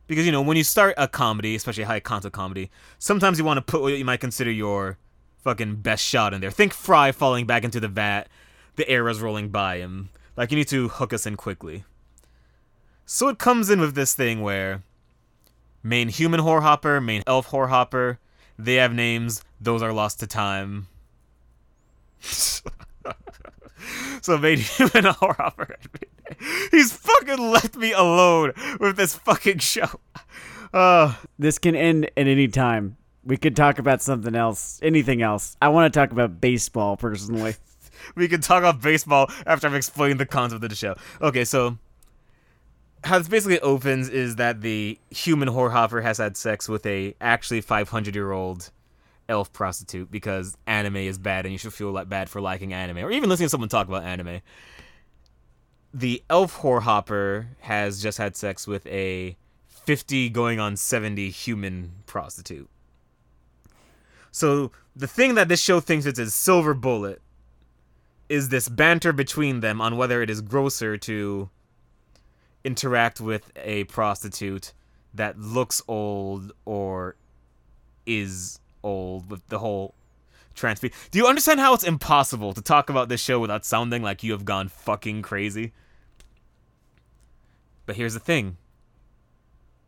Because, 0.09 0.27
you 0.27 0.33
know, 0.33 0.43
when 0.43 0.57
you 0.57 0.65
start 0.65 0.95
a 0.99 1.07
comedy, 1.07 1.55
especially 1.55 1.85
a 1.85 1.87
high 1.87 2.01
concept 2.01 2.35
comedy, 2.35 2.71
sometimes 2.99 3.39
you 3.39 3.45
want 3.45 3.59
to 3.59 3.63
put 3.63 3.81
what 3.81 3.97
you 3.97 4.05
might 4.05 4.21
consider 4.21 4.51
your 4.51 4.99
fucking 5.45 5.77
best 5.77 6.05
shot 6.05 6.35
in 6.35 6.41
there. 6.41 6.51
Think 6.51 6.75
Fry 6.75 7.13
falling 7.13 7.47
back 7.47 7.63
into 7.63 7.79
the 7.79 7.87
vat, 7.87 8.29
the 8.75 8.89
arrows 8.89 9.21
rolling 9.21 9.51
by 9.51 9.77
him. 9.77 10.09
Like, 10.37 10.51
you 10.51 10.57
need 10.57 10.69
to 10.69 10.89
hook 10.89 11.13
us 11.13 11.27
in 11.27 11.37
quickly. 11.37 11.85
So 13.07 13.29
it 13.29 13.39
comes 13.39 13.71
in 13.71 13.81
with 13.81 13.95
this 13.95 14.15
thing 14.15 14.43
where 14.43 14.83
main 15.83 16.09
human 16.09 16.41
whorehopper, 16.41 17.05
main 17.05 17.23
elf 17.27 17.51
whorehopper, 17.51 18.19
they 18.59 18.75
have 18.75 18.93
names, 18.93 19.43
those 19.61 19.83
are 19.83 19.93
lost 19.93 20.19
to 20.21 20.27
time 20.27 20.89
so 24.23 24.39
made 24.39 24.59
him 24.77 24.91
an 24.95 25.05
horror 25.07 25.77
He's 26.71 26.93
fucking 26.93 27.39
left 27.51 27.77
me 27.77 27.93
alone 27.93 28.53
with 28.81 28.97
this 28.97 29.15
fucking 29.15 29.59
show. 29.59 30.01
Uh, 30.73 31.15
this 31.39 31.59
can 31.59 31.75
end 31.75 32.07
at 32.07 32.27
any 32.27 32.49
time. 32.49 32.97
We 33.25 33.37
could 33.37 33.57
talk 33.57 33.79
about 33.79 34.01
something 34.01 34.35
else, 34.35 34.81
anything 34.83 35.23
else. 35.23 35.57
I 35.61 35.69
want 35.69 35.93
to 35.93 35.99
talk 35.99 36.13
about 36.13 36.41
baseball 36.41 36.97
personally. 36.97 37.57
we 38.15 38.29
can 38.29 38.41
talk 38.41 38.59
about 38.59 38.81
baseball 38.81 39.31
after 39.47 39.67
I've 39.67 39.75
explained 39.75 40.21
the 40.21 40.27
concept 40.27 40.63
of 40.65 40.71
the 40.71 40.77
show. 40.77 40.95
Okay, 41.21 41.45
so 41.45 41.79
how 43.05 43.19
this 43.19 43.29
basically 43.29 43.61
opens 43.61 44.09
is 44.09 44.37
that 44.37 44.61
the 44.61 44.99
human 45.11 45.49
whorehopper 45.49 46.03
has 46.03 46.19
had 46.19 46.37
sex 46.37 46.69
with 46.69 46.85
a 46.87 47.15
actually 47.21 47.61
500 47.61 48.15
year 48.15 48.33
old 48.33 48.71
elf 49.29 49.53
prostitute 49.53 50.11
because 50.11 50.57
anime 50.67 50.97
is 50.97 51.19
bad 51.19 51.45
and 51.45 51.53
you 51.53 51.59
should 51.59 51.75
feel 51.75 51.91
like 51.91 52.09
bad 52.09 52.31
for 52.31 52.41
liking 52.41 52.73
anime 52.73 52.99
or 52.99 53.11
even 53.11 53.29
listening 53.29 53.47
to 53.47 53.51
someone 53.51 53.69
talk 53.69 53.89
about 53.89 54.05
anime. 54.05 54.41
The 55.93 56.23
elf 56.29 56.59
whorehopper 56.59 57.47
has 57.61 58.03
just 58.03 58.19
had 58.19 58.37
sex 58.37 58.67
with 58.67 58.87
a 58.87 59.37
50 59.67 60.29
going 60.31 60.61
on 60.61 60.77
70 60.77 61.31
human 61.31 61.93
prostitute. 62.07 62.69
So 64.31 64.71
the 64.95 65.07
thing 65.07 65.35
that 65.35 65.49
this 65.49 65.63
show 65.63 65.81
thinks 65.81 66.05
it's 66.05 66.19
a 66.19 66.31
silver 66.31 66.75
bullet 66.75 67.23
is 68.29 68.51
this 68.51 68.69
banter 68.69 69.13
between 69.13 69.61
them 69.61 69.81
on 69.81 69.97
whether 69.97 70.21
it 70.21 70.29
is 70.29 70.43
grosser 70.43 70.99
to 70.99 71.49
interact 72.65 73.21
with 73.21 73.51
a 73.57 73.85
prostitute 73.85 74.75
that 75.15 75.39
looks 75.39 75.83
old 75.89 76.53
or 76.65 77.17
is 78.05 78.61
old 78.83 79.31
with 79.31 79.47
the 79.49 79.59
whole 79.59 79.95
trans. 80.59 80.81
Do 80.81 80.91
you 81.13 81.27
understand 81.27 81.61
how 81.61 81.75
it's 81.75 81.85
impossible 81.85 82.53
to 82.53 82.61
talk 82.61 82.91
about 82.91 83.09
this 83.09 83.21
show 83.21 83.41
without 83.41 83.65
sounding 83.65 84.03
like 84.03 84.23
you 84.23 84.33
have 84.33 84.45
gone 84.45 84.69
fucking 84.69 85.23
crazy? 85.23 85.73
But 87.87 87.97
here's 87.97 88.15
the 88.15 88.21
thing. 88.21 88.59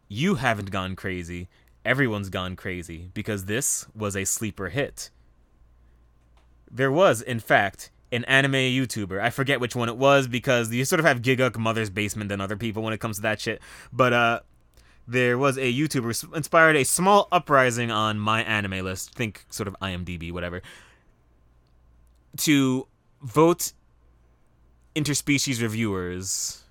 You 0.09 0.37
haven't 0.37 0.71
gone 0.71 0.97
crazy. 0.97 1.49
Everyone's 1.85 2.31
gone 2.31 2.57
crazy 2.57 3.11
because 3.15 3.45
this 3.45 3.87
was 3.95 4.17
a 4.17 4.25
sleeper 4.25 4.71
hit. 4.71 5.11
There 6.71 6.91
was, 6.91 7.21
in 7.21 7.41
fact, 7.41 7.91
an 8.13 8.25
anime 8.25 8.53
YouTuber. 8.53 9.21
I 9.21 9.31
forget 9.31 9.61
which 9.61 9.77
one 9.77 9.89
it 9.89 9.97
was 9.97 10.29
because 10.29 10.73
you 10.73 10.85
sort 10.85 11.01
of 11.01 11.07
have 11.07 11.23
Gigguk 11.23 11.57
Mother's 11.57 11.91
Basement 11.91 12.29
than 12.29 12.41
other 12.41 12.57
people 12.57 12.83
when 12.83 12.93
it 12.93 13.01
comes 13.01 13.17
to 13.17 13.23
that 13.23 13.41
shit. 13.41 13.61
But 13.93 14.13
uh 14.13 14.41
there 15.11 15.37
was 15.37 15.59
a 15.59 15.73
YouTuber 15.73 16.35
inspired 16.37 16.77
a 16.77 16.85
small 16.85 17.27
uprising 17.33 17.91
on 17.91 18.19
MyAnimeList, 18.19 19.11
think 19.11 19.45
sort 19.51 19.67
of 19.67 19.77
IMDb, 19.83 20.33
whatever, 20.33 20.63
to 22.39 22.87
vote 23.21 23.73
interspecies 24.95 25.61
reviewers 25.61 26.63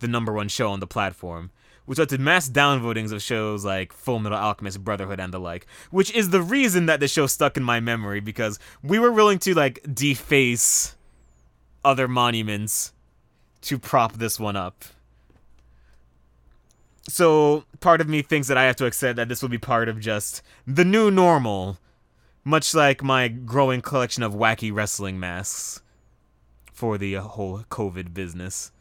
the 0.00 0.08
number 0.08 0.32
one 0.32 0.48
show 0.48 0.70
on 0.70 0.80
the 0.80 0.88
platform, 0.88 1.52
which 1.86 1.98
led 2.00 2.08
to 2.08 2.18
mass 2.18 2.48
downvotings 2.48 3.12
of 3.12 3.22
shows 3.22 3.64
like 3.64 3.92
Full 3.92 4.18
Metal 4.18 4.36
Alchemist, 4.36 4.82
Brotherhood, 4.82 5.20
and 5.20 5.32
the 5.32 5.38
like, 5.38 5.68
which 5.92 6.10
is 6.12 6.30
the 6.30 6.42
reason 6.42 6.86
that 6.86 6.98
the 6.98 7.06
show 7.06 7.28
stuck 7.28 7.56
in 7.56 7.62
my 7.62 7.78
memory 7.78 8.18
because 8.18 8.58
we 8.82 8.98
were 8.98 9.12
willing 9.12 9.38
to 9.40 9.54
like 9.54 9.78
deface 9.94 10.96
other 11.84 12.08
monuments 12.08 12.92
to 13.62 13.78
prop 13.78 14.14
this 14.14 14.40
one 14.40 14.56
up 14.56 14.84
so 17.10 17.64
part 17.80 18.00
of 18.00 18.08
me 18.08 18.22
thinks 18.22 18.48
that 18.48 18.56
I 18.56 18.64
have 18.64 18.76
to 18.76 18.86
accept 18.86 19.16
that 19.16 19.28
this 19.28 19.42
will 19.42 19.48
be 19.48 19.58
part 19.58 19.88
of 19.88 20.00
just 20.00 20.42
the 20.66 20.84
new 20.84 21.10
normal, 21.10 21.78
much 22.44 22.74
like 22.74 23.02
my 23.02 23.28
growing 23.28 23.80
collection 23.80 24.22
of 24.22 24.32
wacky 24.32 24.72
wrestling 24.72 25.18
masks 25.18 25.82
for 26.72 26.98
the 26.98 27.16
uh, 27.16 27.22
whole 27.22 27.64
COVID 27.70 28.14
business. 28.14 28.72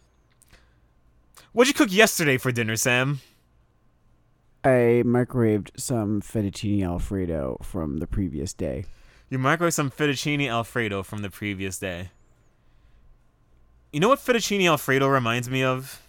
What'd 1.52 1.68
you 1.70 1.74
cook 1.74 1.92
yesterday 1.92 2.38
for 2.38 2.52
dinner, 2.52 2.76
Sam? 2.76 3.22
I 4.64 5.04
microwaved 5.06 5.80
some 5.80 6.22
fettuccine 6.22 6.84
alfredo 6.84 7.58
from 7.64 7.98
the 7.98 8.08
previous 8.08 8.54
day. 8.54 8.86
You 9.30 9.40
microwaved 9.40 9.74
some 9.74 9.90
fettuccine 9.90 10.48
alfredo 10.50 11.04
from 11.04 11.22
the 11.22 11.30
previous 11.30 11.80
day. 11.80 12.12
You 13.92 14.00
know 14.00 14.10
what 14.10 14.20
fettuccine 14.20 14.70
alfredo 14.70 15.08
reminds 15.08 15.50
me 15.50 15.64
of? 15.64 16.02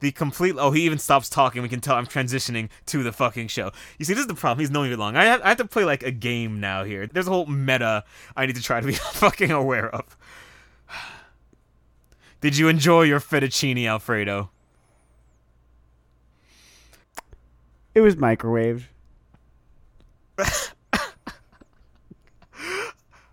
The 0.00 0.10
complete. 0.12 0.56
Oh, 0.58 0.70
he 0.70 0.82
even 0.82 0.98
stops 0.98 1.28
talking. 1.28 1.62
We 1.62 1.68
can 1.68 1.80
tell 1.80 1.94
I'm 1.96 2.06
transitioning 2.06 2.68
to 2.86 3.02
the 3.02 3.12
fucking 3.12 3.48
show. 3.48 3.70
You 3.98 4.04
see, 4.04 4.14
this 4.14 4.22
is 4.22 4.26
the 4.26 4.34
problem. 4.34 4.60
He's 4.60 4.70
knowing 4.70 4.90
me 4.90 4.96
long. 4.96 5.16
I 5.16 5.24
have, 5.24 5.42
I 5.42 5.48
have 5.48 5.58
to 5.58 5.66
play 5.66 5.84
like 5.84 6.02
a 6.02 6.10
game 6.10 6.60
now 6.60 6.84
here. 6.84 7.06
There's 7.06 7.28
a 7.28 7.30
whole 7.30 7.46
meta 7.46 8.04
I 8.36 8.46
need 8.46 8.56
to 8.56 8.62
try 8.62 8.80
to 8.80 8.86
be 8.86 8.92
fucking 9.12 9.50
aware 9.50 9.94
of. 9.94 10.16
Did 12.40 12.56
you 12.56 12.68
enjoy 12.68 13.02
your 13.02 13.20
fettuccine 13.20 13.86
Alfredo? 13.86 14.50
It 17.94 18.00
was 18.00 18.16
microwave. 18.16 18.88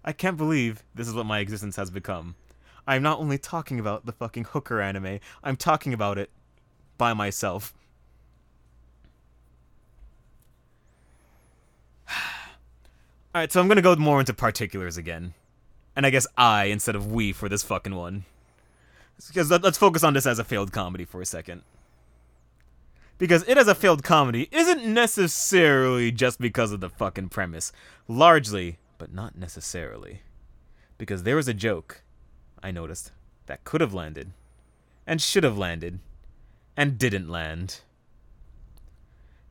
I 0.04 0.14
can't 0.14 0.38
believe 0.38 0.84
this 0.96 1.08
is 1.08 1.14
what 1.14 1.26
my 1.26 1.40
existence 1.40 1.76
has 1.76 1.92
become. 1.92 2.36
I'm 2.88 3.04
not 3.04 3.20
only 3.20 3.38
talking 3.38 3.80
about 3.80 4.06
the 4.06 4.14
fucking 4.14 4.46
hooker 4.46 4.82
anime, 4.82 5.20
I'm 5.44 5.58
talking 5.58 5.94
about 5.94 6.18
it 6.18 6.32
by 6.98 7.14
myself. 7.14 7.74
Alright, 13.36 13.52
so 13.52 13.60
I'm 13.60 13.68
gonna 13.68 13.82
go 13.82 13.96
more 13.96 14.20
into 14.20 14.34
particulars 14.34 14.98
again. 14.98 15.34
And 15.96 16.06
I 16.06 16.10
guess 16.10 16.28
I 16.38 16.66
instead 16.66 16.96
of 16.96 17.12
we 17.12 17.34
for 17.34 17.50
this 17.50 17.64
fucking 17.64 17.96
one. 17.96 18.26
Because 19.28 19.50
let's 19.50 19.78
focus 19.78 20.04
on 20.04 20.14
this 20.14 20.28
as 20.28 20.40
a 20.40 20.44
failed 20.44 20.72
comedy 20.72 21.06
for 21.06 21.22
a 21.22 21.26
second. 21.26 21.64
Because 23.18 23.44
it 23.48 23.58
as 23.58 23.68
a 23.68 23.74
failed 23.74 24.04
comedy 24.04 24.48
isn't 24.52 24.86
necessarily 24.86 26.12
just 26.12 26.40
because 26.40 26.72
of 26.72 26.82
the 26.82 26.90
fucking 26.90 27.30
premise. 27.30 27.72
Largely, 28.08 28.78
but 29.00 29.12
not 29.12 29.36
necessarily. 29.36 30.22
Because 31.00 31.24
there 31.24 31.36
was 31.36 31.48
a 31.48 31.54
joke, 31.54 32.04
I 32.62 32.70
noticed, 32.70 33.12
that 33.48 33.64
could 33.64 33.82
have 33.82 33.94
landed. 33.94 34.34
And 35.08 35.20
should 35.20 35.44
have 35.44 35.58
landed 35.58 36.00
and 36.78 36.98
didn't 36.98 37.28
land. 37.28 37.82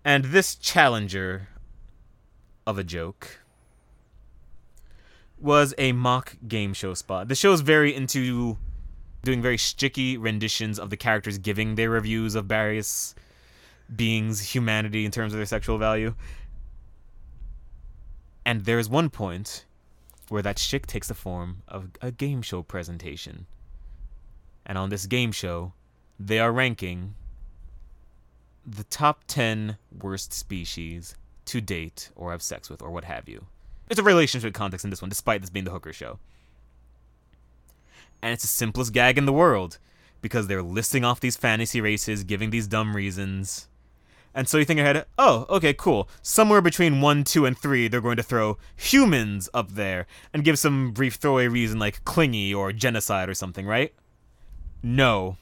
And 0.04 0.26
this 0.26 0.54
challenger 0.54 1.48
of 2.64 2.78
a 2.78 2.84
joke 2.84 3.40
was 5.38 5.74
a 5.76 5.92
mock 5.92 6.36
game 6.46 6.72
show 6.72 6.94
spot. 6.94 7.28
The 7.28 7.34
show 7.34 7.52
is 7.52 7.60
very 7.60 7.94
into 7.94 8.56
doing 9.22 9.42
very 9.42 9.58
sticky 9.58 10.16
renditions 10.16 10.78
of 10.78 10.88
the 10.88 10.96
characters 10.96 11.38
giving 11.38 11.74
their 11.74 11.90
reviews 11.90 12.36
of 12.36 12.46
various 12.46 13.14
beings' 13.94 14.54
humanity 14.54 15.04
in 15.04 15.10
terms 15.10 15.32
of 15.32 15.38
their 15.38 15.46
sexual 15.46 15.78
value. 15.78 16.14
And 18.44 18.64
there's 18.64 18.88
one 18.88 19.10
point 19.10 19.64
where 20.28 20.42
that 20.42 20.58
shtick 20.58 20.86
takes 20.86 21.08
the 21.08 21.14
form 21.14 21.62
of 21.66 21.90
a 22.00 22.12
game 22.12 22.42
show 22.42 22.62
presentation. 22.62 23.46
And 24.64 24.78
on 24.78 24.90
this 24.90 25.06
game 25.06 25.32
show, 25.32 25.72
they 26.18 26.38
are 26.38 26.52
ranking 26.52 27.14
the 28.66 28.84
top 28.84 29.24
10 29.28 29.76
worst 30.00 30.32
species 30.32 31.14
to 31.44 31.60
date 31.60 32.10
or 32.16 32.32
have 32.32 32.42
sex 32.42 32.68
with 32.68 32.82
or 32.82 32.90
what 32.90 33.04
have 33.04 33.28
you. 33.28 33.46
There's 33.86 33.98
a 33.98 34.02
relationship 34.02 34.52
context 34.52 34.84
in 34.84 34.90
this 34.90 35.00
one, 35.00 35.08
despite 35.08 35.40
this 35.40 35.50
being 35.50 35.64
the 35.64 35.70
hooker 35.70 35.92
show. 35.92 36.18
And 38.20 38.32
it's 38.32 38.42
the 38.42 38.48
simplest 38.48 38.92
gag 38.92 39.18
in 39.18 39.26
the 39.26 39.32
world 39.32 39.78
because 40.20 40.48
they're 40.48 40.62
listing 40.62 41.04
off 41.04 41.20
these 41.20 41.36
fantasy 41.36 41.80
races, 41.80 42.24
giving 42.24 42.50
these 42.50 42.66
dumb 42.66 42.96
reasons. 42.96 43.68
And 44.34 44.48
so 44.48 44.58
you 44.58 44.64
think 44.64 44.80
ahead, 44.80 45.06
oh, 45.16 45.46
okay, 45.48 45.72
cool. 45.72 46.08
Somewhere 46.20 46.60
between 46.60 47.00
1, 47.00 47.24
2, 47.24 47.46
and 47.46 47.56
3, 47.56 47.88
they're 47.88 48.00
going 48.00 48.16
to 48.16 48.22
throw 48.22 48.58
humans 48.74 49.48
up 49.54 49.72
there 49.72 50.06
and 50.32 50.44
give 50.44 50.58
some 50.58 50.90
brief 50.90 51.14
throwaway 51.14 51.46
reason 51.46 51.78
like 51.78 52.04
clingy 52.04 52.52
or 52.52 52.72
genocide 52.72 53.28
or 53.28 53.34
something, 53.34 53.66
right? 53.66 53.94
No. 54.82 55.36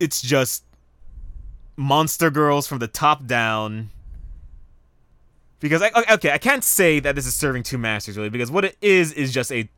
It's 0.00 0.20
just 0.20 0.64
monster 1.76 2.30
girls 2.30 2.66
from 2.66 2.78
the 2.78 2.88
top 2.88 3.26
down. 3.26 3.90
Because, 5.60 5.82
I, 5.82 5.90
okay, 6.14 6.32
I 6.32 6.38
can't 6.38 6.64
say 6.64 7.00
that 7.00 7.14
this 7.14 7.26
is 7.26 7.34
serving 7.34 7.62
two 7.62 7.78
masters, 7.78 8.16
really, 8.16 8.30
because 8.30 8.50
what 8.50 8.64
it 8.64 8.76
is 8.80 9.12
is 9.12 9.32
just 9.32 9.52
a 9.52 9.68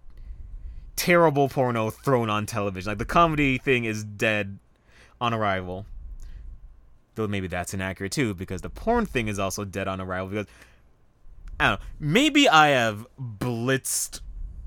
terrible 0.95 1.49
porno 1.49 1.91
thrown 1.91 2.31
on 2.31 2.47
television. 2.47 2.91
Like, 2.91 2.99
the 2.99 3.05
comedy 3.05 3.59
thing 3.59 3.85
is 3.85 4.05
dead 4.05 4.59
on 5.21 5.35
arrival. 5.35 5.87
Though 7.15 7.29
maybe 7.29 7.47
that's 7.47 7.75
inaccurate 7.75 8.13
too, 8.13 8.33
because 8.33 8.63
the 8.63 8.71
porn 8.71 9.07
thing 9.07 9.29
is 9.29 9.39
also 9.39 9.65
dead 9.65 9.87
on 9.87 10.01
arrival. 10.01 10.29
Because 10.29 10.47
I 11.61 11.69
don't 11.69 11.81
know, 11.81 11.87
maybe 12.01 12.49
I 12.49 12.69
have 12.69 13.07
blitzed 13.21 14.21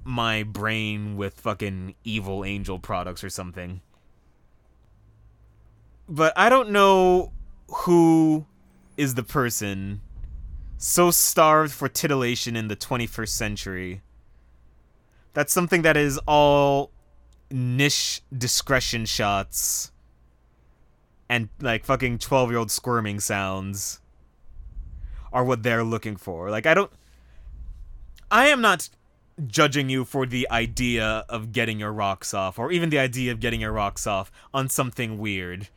my 0.04 0.44
brain 0.44 1.18
with 1.18 1.40
fucking 1.40 1.96
evil 2.04 2.46
angel 2.46 2.78
products 2.78 3.24
or 3.24 3.30
something. 3.30 3.82
But 6.08 6.34
I 6.36 6.50
don't 6.50 6.70
know 6.70 7.32
who 7.68 8.46
is 8.98 9.16
the 9.16 9.24
person 9.24 10.02
so 10.78 11.12
starved 11.12 11.74
for 11.74 11.88
titillation 11.88 12.56
in 12.56 12.68
the 12.68 12.76
21st 12.76 13.30
century. 13.30 14.02
That's 15.34 15.52
something 15.52 15.82
that 15.82 15.98
is 15.98 16.20
all 16.28 16.92
niche 17.52 18.22
discretion 18.36 19.06
shots 19.06 19.92
and 21.30 21.50
like 21.60 21.86
fucking 21.86 22.20
12 22.20 22.50
year 22.50 22.60
old 22.60 22.72
squirming 22.72 23.20
sounds 23.20 24.00
are 25.34 25.44
what 25.44 25.64
they're 25.64 25.84
looking 25.84 26.16
for. 26.16 26.50
Like, 26.50 26.66
I 26.66 26.74
don't. 26.74 26.92
I 28.32 28.48
am 28.48 28.62
not 28.62 28.90
judging 29.46 29.90
you 29.90 30.06
for 30.06 30.26
the 30.26 30.48
idea 30.50 31.26
of 31.28 31.52
getting 31.52 31.80
your 31.80 31.92
rocks 31.92 32.34
off, 32.34 32.58
or 32.58 32.72
even 32.72 32.90
the 32.90 33.00
idea 33.00 33.32
of 33.32 33.40
getting 33.40 33.62
your 33.62 33.74
rocks 33.74 34.08
off 34.08 34.32
on 34.54 34.70
something 34.70 35.18
weird. 35.18 35.70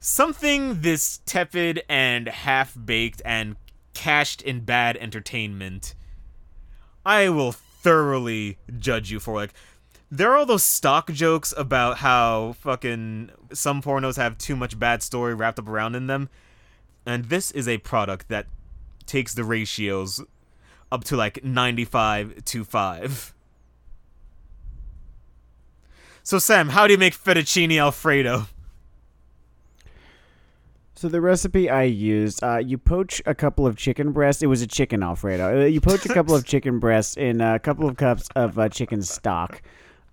Something 0.00 0.82
this 0.82 1.20
tepid 1.26 1.82
and 1.88 2.28
half 2.28 2.76
baked 2.82 3.20
and 3.24 3.56
cached 3.94 4.42
in 4.42 4.60
bad 4.60 4.96
entertainment, 4.96 5.94
I 7.04 7.28
will 7.30 7.52
thoroughly 7.52 8.58
judge 8.78 9.10
you 9.10 9.18
for. 9.18 9.34
Like, 9.34 9.54
there 10.10 10.30
are 10.30 10.36
all 10.36 10.46
those 10.46 10.62
stock 10.62 11.10
jokes 11.12 11.52
about 11.56 11.98
how 11.98 12.54
fucking 12.60 13.30
some 13.52 13.82
pornos 13.82 14.16
have 14.16 14.38
too 14.38 14.54
much 14.54 14.78
bad 14.78 15.02
story 15.02 15.34
wrapped 15.34 15.58
up 15.58 15.68
around 15.68 15.96
in 15.96 16.06
them. 16.06 16.28
And 17.04 17.24
this 17.26 17.50
is 17.50 17.66
a 17.66 17.78
product 17.78 18.28
that 18.28 18.46
takes 19.04 19.34
the 19.34 19.44
ratios 19.44 20.22
up 20.92 21.04
to 21.04 21.16
like 21.16 21.42
95 21.42 22.44
to 22.44 22.64
5. 22.64 23.34
So, 26.22 26.38
Sam, 26.38 26.68
how 26.70 26.86
do 26.86 26.92
you 26.92 26.98
make 26.98 27.16
fettuccine 27.16 27.78
alfredo? 27.78 28.46
So 30.98 31.08
the 31.08 31.20
recipe 31.20 31.70
I 31.70 31.84
used, 31.84 32.42
uh, 32.42 32.56
you 32.56 32.76
poach 32.76 33.22
a 33.24 33.32
couple 33.32 33.68
of 33.68 33.76
chicken 33.76 34.10
breasts. 34.10 34.42
It 34.42 34.48
was 34.48 34.62
a 34.62 34.66
chicken 34.66 35.04
alfredo. 35.04 35.62
Uh, 35.62 35.66
You 35.66 35.80
poach 35.80 36.04
a 36.04 36.08
couple 36.08 36.34
of 36.34 36.44
chicken 36.52 36.80
breasts 36.80 37.16
in 37.16 37.40
a 37.40 37.60
couple 37.60 37.88
of 37.88 37.96
cups 37.96 38.28
of 38.34 38.58
uh, 38.58 38.68
chicken 38.68 39.02
stock. 39.02 39.62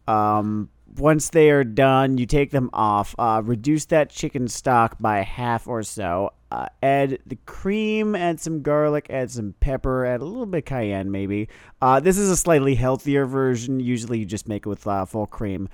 Um, 0.07 0.69
once 0.95 1.29
they 1.29 1.49
are 1.49 1.63
done, 1.63 2.19
you 2.19 2.27
take 2.27 2.51
them 2.51 2.69
off. 2.71 3.15
Uh, 3.17 3.41
reduce 3.43 3.85
that 3.85 4.11
chicken 4.11 4.47
stock 4.47 4.97
by 4.99 5.21
half 5.21 5.67
or 5.67 5.81
so. 5.81 6.29
Uh, 6.51 6.67
add 6.83 7.17
the 7.25 7.39
cream, 7.47 8.15
add 8.15 8.39
some 8.39 8.61
garlic, 8.61 9.07
add 9.09 9.31
some 9.31 9.55
pepper, 9.59 10.05
add 10.05 10.21
a 10.21 10.25
little 10.25 10.45
bit 10.45 10.59
of 10.59 10.65
cayenne 10.65 11.09
maybe. 11.11 11.49
Uh, 11.81 11.99
this 11.99 12.19
is 12.19 12.29
a 12.29 12.37
slightly 12.37 12.75
healthier 12.75 13.25
version. 13.25 13.79
Usually 13.79 14.19
you 14.19 14.25
just 14.25 14.47
make 14.47 14.67
it 14.67 14.69
with 14.69 14.85
uh, 14.85 15.03
full 15.05 15.25
cream. 15.25 15.67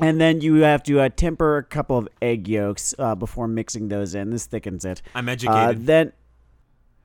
And 0.00 0.20
then 0.20 0.40
you 0.40 0.56
have 0.62 0.82
to 0.84 1.00
uh, 1.00 1.08
temper 1.08 1.56
a 1.56 1.64
couple 1.64 1.98
of 1.98 2.08
egg 2.22 2.46
yolks 2.48 2.94
uh, 2.98 3.14
before 3.14 3.48
mixing 3.48 3.88
those 3.88 4.14
in. 4.14 4.30
This 4.30 4.46
thickens 4.46 4.84
it. 4.84 5.02
I'm 5.14 5.28
Uh, 5.28 5.32
educated. 5.32 5.86
then 5.86 6.12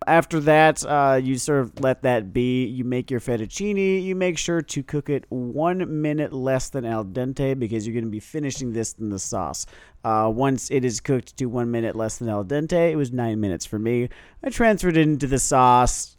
after 0.05 0.39
that, 0.41 0.85
uh, 0.85 1.19
you 1.23 1.37
sort 1.37 1.61
of 1.61 1.79
let 1.79 2.03
that 2.03 2.33
be. 2.33 2.65
You 2.65 2.83
make 2.83 3.09
your 3.09 3.19
fettuccine. 3.19 4.03
You 4.03 4.15
make 4.15 4.37
sure 4.37 4.61
to 4.61 4.83
cook 4.83 5.09
it 5.09 5.25
one 5.29 6.01
minute 6.01 6.33
less 6.33 6.69
than 6.69 6.85
al 6.85 7.05
dente 7.05 7.57
because 7.57 7.87
you're 7.87 7.93
going 7.93 8.03
to 8.05 8.11
be 8.11 8.19
finishing 8.19 8.73
this 8.73 8.93
in 8.99 9.09
the 9.09 9.17
sauce. 9.19 9.65
Uh, 10.03 10.29
once 10.33 10.69
it 10.69 10.83
is 10.85 10.99
cooked 10.99 11.37
to 11.37 11.45
one 11.45 11.71
minute 11.71 11.95
less 11.95 12.17
than 12.17 12.27
al 12.29 12.43
dente, 12.43 12.91
it 12.91 12.95
was 12.97 13.11
nine 13.13 13.39
minutes 13.39 13.65
for 13.65 13.79
me. 13.79 14.09
I 14.43 14.49
transferred 14.49 14.97
it 14.97 15.07
into 15.07 15.25
the 15.25 15.39
sauce, 15.39 16.17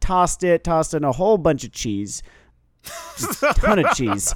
tossed 0.00 0.44
it, 0.44 0.62
tossed 0.64 0.94
in 0.94 1.02
a 1.04 1.12
whole 1.12 1.36
bunch 1.36 1.64
of 1.64 1.72
cheese, 1.72 2.22
Just 3.18 3.42
a 3.42 3.52
ton 3.54 3.80
of 3.84 3.92
cheese 3.96 4.32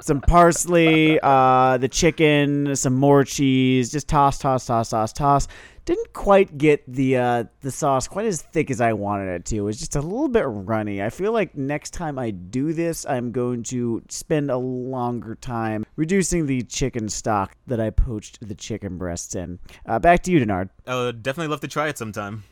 some 0.00 0.20
parsley, 0.20 1.18
uh, 1.22 1.78
the 1.78 1.88
chicken, 1.88 2.74
some 2.76 2.94
more 2.94 3.24
cheese. 3.24 3.90
Just 3.90 4.08
toss, 4.08 4.38
toss, 4.38 4.66
toss, 4.66 4.90
toss, 4.90 5.12
toss. 5.12 5.48
Didn't 5.84 6.12
quite 6.12 6.58
get 6.58 6.84
the 6.86 7.16
uh, 7.16 7.44
the 7.60 7.70
sauce 7.70 8.06
quite 8.08 8.26
as 8.26 8.42
thick 8.42 8.70
as 8.70 8.80
I 8.80 8.92
wanted 8.92 9.28
it 9.28 9.46
to. 9.46 9.56
It 9.56 9.60
was 9.62 9.78
just 9.78 9.96
a 9.96 10.02
little 10.02 10.28
bit 10.28 10.44
runny. 10.46 11.02
I 11.02 11.08
feel 11.08 11.32
like 11.32 11.56
next 11.56 11.92
time 11.92 12.18
I 12.18 12.30
do 12.30 12.74
this, 12.74 13.06
I'm 13.06 13.32
going 13.32 13.62
to 13.64 14.02
spend 14.10 14.50
a 14.50 14.58
longer 14.58 15.34
time 15.34 15.86
reducing 15.96 16.44
the 16.44 16.62
chicken 16.62 17.08
stock 17.08 17.56
that 17.66 17.80
I 17.80 17.88
poached 17.88 18.46
the 18.46 18.54
chicken 18.54 18.98
breasts 18.98 19.34
in. 19.34 19.58
Uh, 19.86 19.98
back 19.98 20.22
to 20.24 20.30
you, 20.30 20.44
Denard. 20.44 20.68
I 20.86 20.94
would 20.94 21.22
definitely 21.22 21.48
love 21.48 21.60
to 21.60 21.68
try 21.68 21.88
it 21.88 21.96
sometime. 21.96 22.44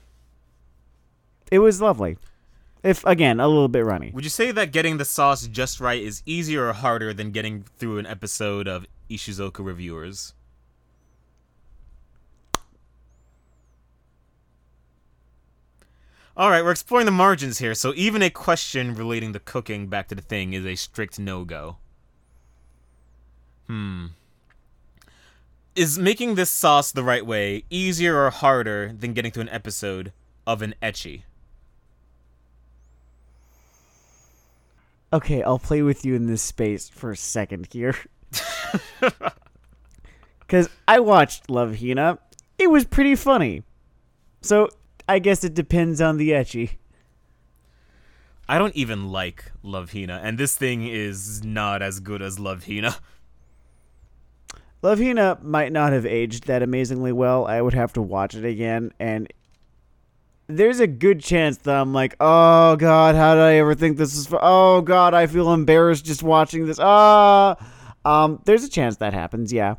It 1.50 1.58
was 1.58 1.80
lovely. 1.80 2.16
If 2.82 3.04
again, 3.04 3.40
a 3.40 3.48
little 3.48 3.68
bit 3.68 3.84
runny. 3.84 4.12
Would 4.14 4.24
you 4.24 4.30
say 4.30 4.52
that 4.52 4.72
getting 4.72 4.98
the 4.98 5.04
sauce 5.04 5.46
just 5.46 5.80
right 5.80 6.02
is 6.02 6.22
easier 6.26 6.68
or 6.68 6.72
harder 6.72 7.12
than 7.12 7.32
getting 7.32 7.64
through 7.78 7.98
an 7.98 8.06
episode 8.06 8.68
of 8.68 8.86
Ishuzoku 9.10 9.64
Reviewers? 9.64 10.34
Alright, 16.36 16.64
we're 16.64 16.70
exploring 16.70 17.06
the 17.06 17.12
margins 17.12 17.58
here, 17.58 17.74
so 17.74 17.94
even 17.96 18.20
a 18.20 18.28
question 18.28 18.94
relating 18.94 19.32
to 19.32 19.40
cooking 19.40 19.86
back 19.86 20.08
to 20.08 20.14
the 20.14 20.20
thing 20.20 20.52
is 20.52 20.66
a 20.66 20.74
strict 20.74 21.18
no 21.18 21.44
go. 21.46 21.78
Hmm. 23.68 24.08
Is 25.74 25.98
making 25.98 26.34
this 26.34 26.50
sauce 26.50 26.92
the 26.92 27.02
right 27.02 27.24
way 27.24 27.64
easier 27.70 28.22
or 28.22 28.28
harder 28.28 28.92
than 28.92 29.14
getting 29.14 29.32
through 29.32 29.44
an 29.44 29.48
episode 29.48 30.12
of 30.46 30.60
an 30.60 30.74
ecchi? 30.82 31.22
Okay, 35.12 35.42
I'll 35.42 35.58
play 35.58 35.82
with 35.82 36.04
you 36.04 36.14
in 36.14 36.26
this 36.26 36.42
space 36.42 36.88
for 36.88 37.10
a 37.10 37.16
second 37.16 37.68
here. 37.72 37.94
Because 40.46 40.68
I 40.86 41.00
watched 41.00 41.50
Love 41.50 41.80
Hina. 41.80 42.18
It 42.58 42.70
was 42.70 42.84
pretty 42.84 43.16
funny. 43.16 43.64
So 44.42 44.68
I 45.08 45.18
guess 45.18 45.42
it 45.42 45.54
depends 45.54 46.00
on 46.00 46.18
the 46.18 46.30
ecchi. 46.30 46.76
I 48.48 48.58
don't 48.58 48.76
even 48.76 49.08
like 49.08 49.50
Love 49.64 49.92
Hina, 49.92 50.20
and 50.22 50.38
this 50.38 50.56
thing 50.56 50.86
is 50.86 51.44
not 51.44 51.82
as 51.82 51.98
good 51.98 52.22
as 52.22 52.38
Love 52.38 52.66
Hina. 52.66 52.96
Love 54.82 55.00
Hina 55.00 55.38
might 55.42 55.72
not 55.72 55.92
have 55.92 56.06
aged 56.06 56.46
that 56.46 56.62
amazingly 56.62 57.10
well. 57.10 57.44
I 57.46 57.60
would 57.60 57.74
have 57.74 57.92
to 57.94 58.02
watch 58.02 58.36
it 58.36 58.44
again, 58.44 58.92
and 59.00 59.32
there's 60.48 60.80
a 60.80 60.86
good 60.86 61.20
chance 61.20 61.58
that 61.58 61.74
I'm 61.74 61.92
like, 61.92 62.16
oh 62.20 62.76
god, 62.76 63.14
how 63.14 63.34
did 63.34 63.42
I 63.42 63.54
ever 63.56 63.74
think 63.74 63.96
this 63.96 64.16
is? 64.16 64.26
Fu- 64.26 64.38
oh 64.40 64.80
god, 64.80 65.14
I 65.14 65.26
feel 65.26 65.52
embarrassed 65.52 66.04
just 66.04 66.22
watching 66.22 66.66
this. 66.66 66.78
Ah, 66.80 67.56
um, 68.04 68.40
there's 68.44 68.64
a 68.64 68.68
chance 68.68 68.96
that 68.98 69.12
happens. 69.12 69.52
Yeah. 69.52 69.76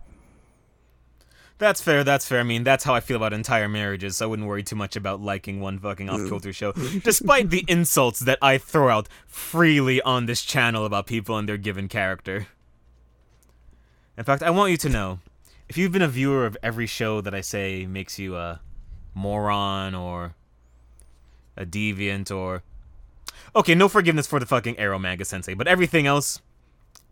That's 1.59 1.81
fair, 1.81 2.03
that's 2.03 2.27
fair. 2.27 2.39
I 2.39 2.43
mean, 2.43 2.63
that's 2.63 2.83
how 2.83 2.93
I 2.93 2.99
feel 2.99 3.17
about 3.17 3.33
entire 3.33 3.67
marriages, 3.67 4.17
so 4.17 4.25
I 4.25 4.29
wouldn't 4.29 4.47
worry 4.47 4.61
too 4.61 4.75
much 4.75 4.95
about 4.95 5.21
liking 5.21 5.59
one 5.59 5.79
fucking 5.79 6.07
off 6.07 6.29
kilter 6.29 6.53
show. 6.53 6.71
Despite 7.03 7.49
the 7.49 7.65
insults 7.67 8.19
that 8.19 8.37
I 8.43 8.59
throw 8.59 8.89
out 8.89 9.09
freely 9.25 9.99
on 10.03 10.27
this 10.27 10.43
channel 10.43 10.85
about 10.85 11.07
people 11.07 11.35
and 11.35 11.49
their 11.49 11.57
given 11.57 11.87
character. 11.87 12.45
In 14.15 14.23
fact, 14.23 14.43
I 14.43 14.51
want 14.51 14.69
you 14.69 14.77
to 14.77 14.89
know 14.89 15.19
if 15.67 15.79
you've 15.79 15.91
been 15.91 16.03
a 16.03 16.07
viewer 16.07 16.45
of 16.45 16.55
every 16.61 16.85
show 16.85 17.21
that 17.21 17.33
I 17.33 17.41
say 17.41 17.87
makes 17.87 18.19
you 18.19 18.35
a 18.35 18.61
moron 19.15 19.95
or 19.95 20.35
a 21.57 21.65
deviant 21.65 22.35
or. 22.35 22.63
Okay, 23.55 23.75
no 23.75 23.87
forgiveness 23.87 24.27
for 24.27 24.39
the 24.39 24.45
fucking 24.45 24.75
Eromanga 24.75 25.25
Sensei, 25.25 25.53
but 25.53 25.67
everything 25.67 26.05
else, 26.05 26.41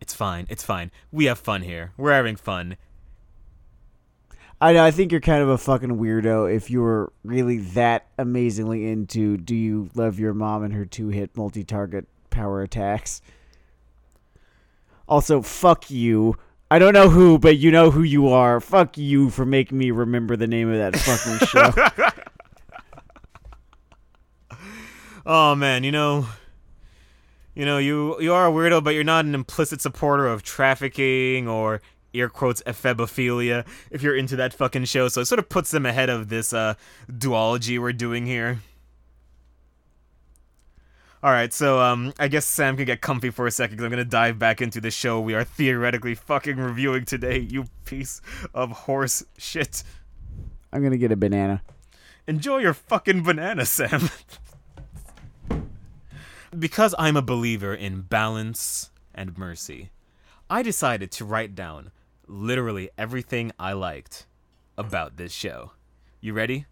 it's 0.00 0.14
fine, 0.14 0.46
it's 0.48 0.62
fine. 0.62 0.90
We 1.10 1.24
have 1.26 1.38
fun 1.38 1.62
here. 1.62 1.92
We're 1.96 2.12
having 2.12 2.36
fun. 2.36 2.76
I 4.60 4.72
know. 4.72 4.84
I 4.84 4.90
think 4.90 5.12
you're 5.12 5.20
kind 5.20 5.42
of 5.42 5.48
a 5.50 5.58
fucking 5.58 5.98
weirdo 5.98 6.54
if 6.54 6.70
you 6.70 6.80
were 6.80 7.12
really 7.24 7.58
that 7.58 8.06
amazingly 8.18 8.88
into 8.90 9.36
"Do 9.36 9.54
you 9.54 9.90
love 9.94 10.18
your 10.18 10.32
mom 10.32 10.62
and 10.64 10.72
her 10.72 10.86
two-hit 10.86 11.36
multi-target 11.36 12.06
power 12.30 12.62
attacks?" 12.62 13.20
Also, 15.08 15.42
fuck 15.42 15.90
you. 15.90 16.36
I 16.70 16.78
don't 16.78 16.94
know 16.94 17.10
who, 17.10 17.38
but 17.38 17.58
you 17.58 17.70
know 17.70 17.90
who 17.90 18.02
you 18.02 18.28
are. 18.28 18.60
Fuck 18.60 18.98
you 18.98 19.30
for 19.30 19.44
making 19.44 19.78
me 19.78 19.90
remember 19.90 20.36
the 20.36 20.48
name 20.48 20.72
of 20.72 20.78
that 20.78 20.96
fucking 20.96 21.46
show. 22.06 22.12
Oh 25.28 25.56
man, 25.56 25.82
you 25.82 25.90
know, 25.90 26.28
you 27.52 27.64
know, 27.64 27.78
you 27.78 28.20
you 28.20 28.32
are 28.32 28.46
a 28.46 28.52
weirdo, 28.52 28.84
but 28.84 28.94
you're 28.94 29.02
not 29.02 29.24
an 29.24 29.34
implicit 29.34 29.80
supporter 29.80 30.28
of 30.28 30.44
trafficking 30.44 31.48
or 31.48 31.82
air 32.14 32.28
quotes 32.28 32.62
ephebophilia 32.62 33.66
if 33.90 34.02
you're 34.02 34.14
into 34.14 34.36
that 34.36 34.54
fucking 34.54 34.84
show. 34.84 35.08
So 35.08 35.22
it 35.22 35.24
sort 35.24 35.40
of 35.40 35.48
puts 35.48 35.72
them 35.72 35.84
ahead 35.84 36.10
of 36.10 36.28
this 36.28 36.52
uh, 36.52 36.74
duology 37.10 37.76
we're 37.76 37.92
doing 37.92 38.24
here. 38.24 38.60
All 41.24 41.32
right, 41.32 41.52
so 41.52 41.80
um, 41.80 42.12
I 42.20 42.28
guess 42.28 42.46
Sam 42.46 42.76
can 42.76 42.84
get 42.84 43.00
comfy 43.00 43.30
for 43.30 43.48
a 43.48 43.50
second 43.50 43.78
because 43.78 43.84
I'm 43.84 43.90
gonna 43.90 44.04
dive 44.04 44.38
back 44.38 44.62
into 44.62 44.80
the 44.80 44.92
show 44.92 45.18
we 45.20 45.34
are 45.34 45.42
theoretically 45.42 46.14
fucking 46.14 46.56
reviewing 46.56 47.04
today. 47.04 47.38
You 47.38 47.64
piece 47.84 48.20
of 48.54 48.70
horse 48.70 49.24
shit. 49.36 49.82
I'm 50.72 50.84
gonna 50.84 50.98
get 50.98 51.10
a 51.10 51.16
banana. 51.16 51.62
Enjoy 52.28 52.58
your 52.58 52.74
fucking 52.74 53.24
banana, 53.24 53.66
Sam. 53.66 54.08
because 56.58 56.94
I'm 56.98 57.16
a 57.16 57.22
believer 57.22 57.74
in 57.74 58.02
balance 58.02 58.90
and 59.14 59.36
mercy, 59.36 59.90
I 60.48 60.62
decided 60.62 61.10
to 61.12 61.24
write 61.24 61.54
down 61.54 61.90
literally 62.26 62.90
everything 62.96 63.52
I 63.58 63.72
liked 63.72 64.26
about 64.78 65.16
this 65.16 65.32
show. 65.32 65.72
You 66.20 66.32
ready? 66.32 66.66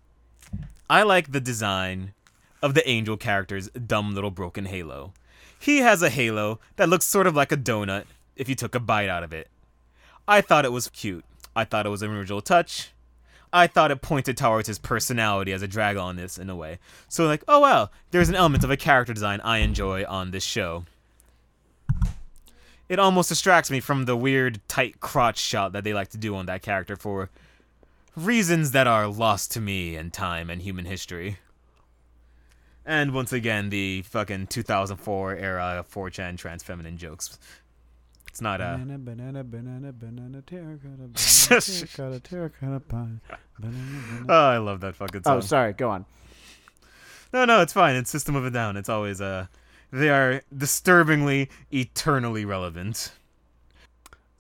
I 0.89 1.03
like 1.03 1.33
the 1.33 1.41
design 1.41 2.15
of 2.63 2.75
the 2.75 2.89
angel 2.89 3.17
character's 3.17 3.69
dumb 3.71 4.15
little 4.15 4.31
broken 4.31 4.67
halo. 4.67 5.13
He 5.59 5.79
has 5.79 6.03
a 6.03 6.11
halo 6.11 6.61
that 6.77 6.89
looks 6.89 7.05
sort 7.05 7.27
of 7.27 7.37
like 7.37 7.53
a 7.53 7.57
donut 7.57 8.05
if 8.37 8.49
you 8.49 8.55
took 8.55 8.75
a 8.75 8.81
bite 8.81 9.09
out 9.09 9.23
of 9.23 9.33
it. 9.33 9.49
I 10.27 10.41
thought 10.41 10.65
it 10.65 10.73
was 10.73 10.89
cute. 10.89 11.25
I 11.55 11.65
thought 11.65 11.87
it 11.87 11.91
was 11.91 12.03
an 12.03 12.11
original 12.11 12.41
touch. 12.41 12.94
I 13.55 13.69
thought 13.69 13.93
it 13.93 14.03
pointed 14.03 14.37
towards 14.37 14.67
his 14.67 14.81
personality 14.81 15.53
as 15.53 15.63
a 15.63 15.69
drag 15.69 15.97
on 15.97 16.17
this 16.17 16.39
in 16.39 16.51
a 16.51 16.57
way. 16.57 16.81
So 17.09 17.25
like, 17.27 17.45
oh 17.47 17.61
well, 17.61 17.93
there's 18.11 18.29
an 18.29 18.35
element 18.35 18.65
of 18.65 18.71
a 18.71 18.77
character 18.77 19.15
design 19.15 19.41
I 19.43 19.59
enjoy 19.59 20.05
on 20.07 20.33
this 20.33 20.43
show. 20.43 20.87
It 22.89 22.99
almost 22.99 23.29
distracts 23.29 23.71
me 23.71 23.79
from 23.79 24.07
the 24.07 24.17
weird 24.17 24.61
tight 24.67 24.99
crotch 24.99 25.39
shot 25.39 25.73
that 25.73 25.85
they 25.85 25.95
like 25.95 26.09
to 26.11 26.19
do 26.19 26.35
on 26.35 26.47
that 26.47 26.63
character 26.63 26.97
for 26.97 27.31
reasons 28.17 28.73
that 28.73 28.89
are 28.89 29.07
lost 29.07 29.53
to 29.53 29.61
me 29.61 29.95
in 29.95 30.11
time 30.11 30.51
and 30.51 30.61
human 30.61 30.85
history. 30.85 31.39
And 32.85 33.15
once 33.15 33.33
again, 33.33 33.71
the 33.71 34.03
fucking 34.03 34.49
2004 34.49 35.37
era 35.37 35.85
4chan 35.89 36.37
trans 36.39 36.65
feminine 36.65 36.99
jokes. 36.99 37.39
It's 38.35 38.41
not 38.41 38.61
a. 38.61 38.79
Banana, 38.79 38.99
banana, 38.99 39.45
banana, 39.45 39.93
banana, 39.93 40.43
terracotta, 40.43 40.81
banana, 41.07 41.61
terracotta, 41.61 42.21
terracotta 42.21 42.81
pie. 42.81 43.37
Oh, 44.29 44.49
I 44.49 44.59
love 44.59 44.81
that 44.81 44.97
fucking 44.97 45.23
song. 45.23 45.37
Oh, 45.37 45.41
sorry. 45.41 45.73
Go 45.73 45.91
on. 45.91 46.07
No, 47.33 47.45
no, 47.45 47.61
it's 47.61 47.73
fine. 47.73 47.97
It's 47.97 48.11
System 48.11 48.37
of 48.37 48.45
a 48.45 48.51
Down. 48.51 48.77
It's 48.77 48.89
always 48.89 49.21
uh 49.21 49.47
they 49.93 50.09
are 50.09 50.43
disturbingly 50.57 51.51
eternally 51.73 52.45
relevant. 52.45 53.13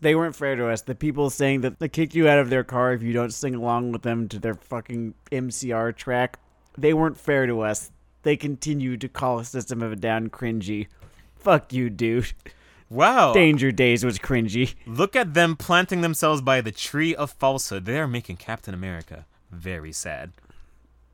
They 0.00 0.14
weren't 0.14 0.34
fair 0.34 0.56
to 0.56 0.68
us. 0.68 0.82
The 0.82 0.94
people 0.94 1.30
saying 1.30 1.60
that 1.62 1.78
they 1.78 1.88
kick 1.88 2.14
you 2.14 2.28
out 2.28 2.38
of 2.38 2.50
their 2.50 2.64
car 2.64 2.92
if 2.92 3.02
you 3.02 3.12
don't 3.12 3.32
sing 3.32 3.54
along 3.54 3.92
with 3.92 4.02
them 4.02 4.28
to 4.28 4.38
their 4.38 4.54
fucking 4.54 5.14
MCR 5.30 5.94
track, 5.96 6.38
they 6.76 6.92
weren't 6.92 7.18
fair 7.18 7.46
to 7.46 7.60
us. 7.60 7.90
They 8.22 8.36
continue 8.36 8.96
to 8.96 9.08
call 9.08 9.42
System 9.44 9.82
of 9.82 9.92
a 9.92 9.96
Down 9.96 10.28
cringy. 10.28 10.88
Fuck 11.36 11.72
you, 11.72 11.90
dude. 11.90 12.32
Wow. 12.90 13.32
Danger 13.32 13.72
Days 13.72 14.04
was 14.04 14.18
cringy. 14.18 14.74
Look 14.86 15.16
at 15.16 15.34
them 15.34 15.56
planting 15.56 16.02
themselves 16.02 16.40
by 16.40 16.60
the 16.60 16.72
tree 16.72 17.14
of 17.14 17.32
falsehood. 17.32 17.86
They 17.86 17.98
are 17.98 18.06
making 18.06 18.36
Captain 18.36 18.74
America 18.74 19.26
very 19.50 19.92
sad. 19.92 20.32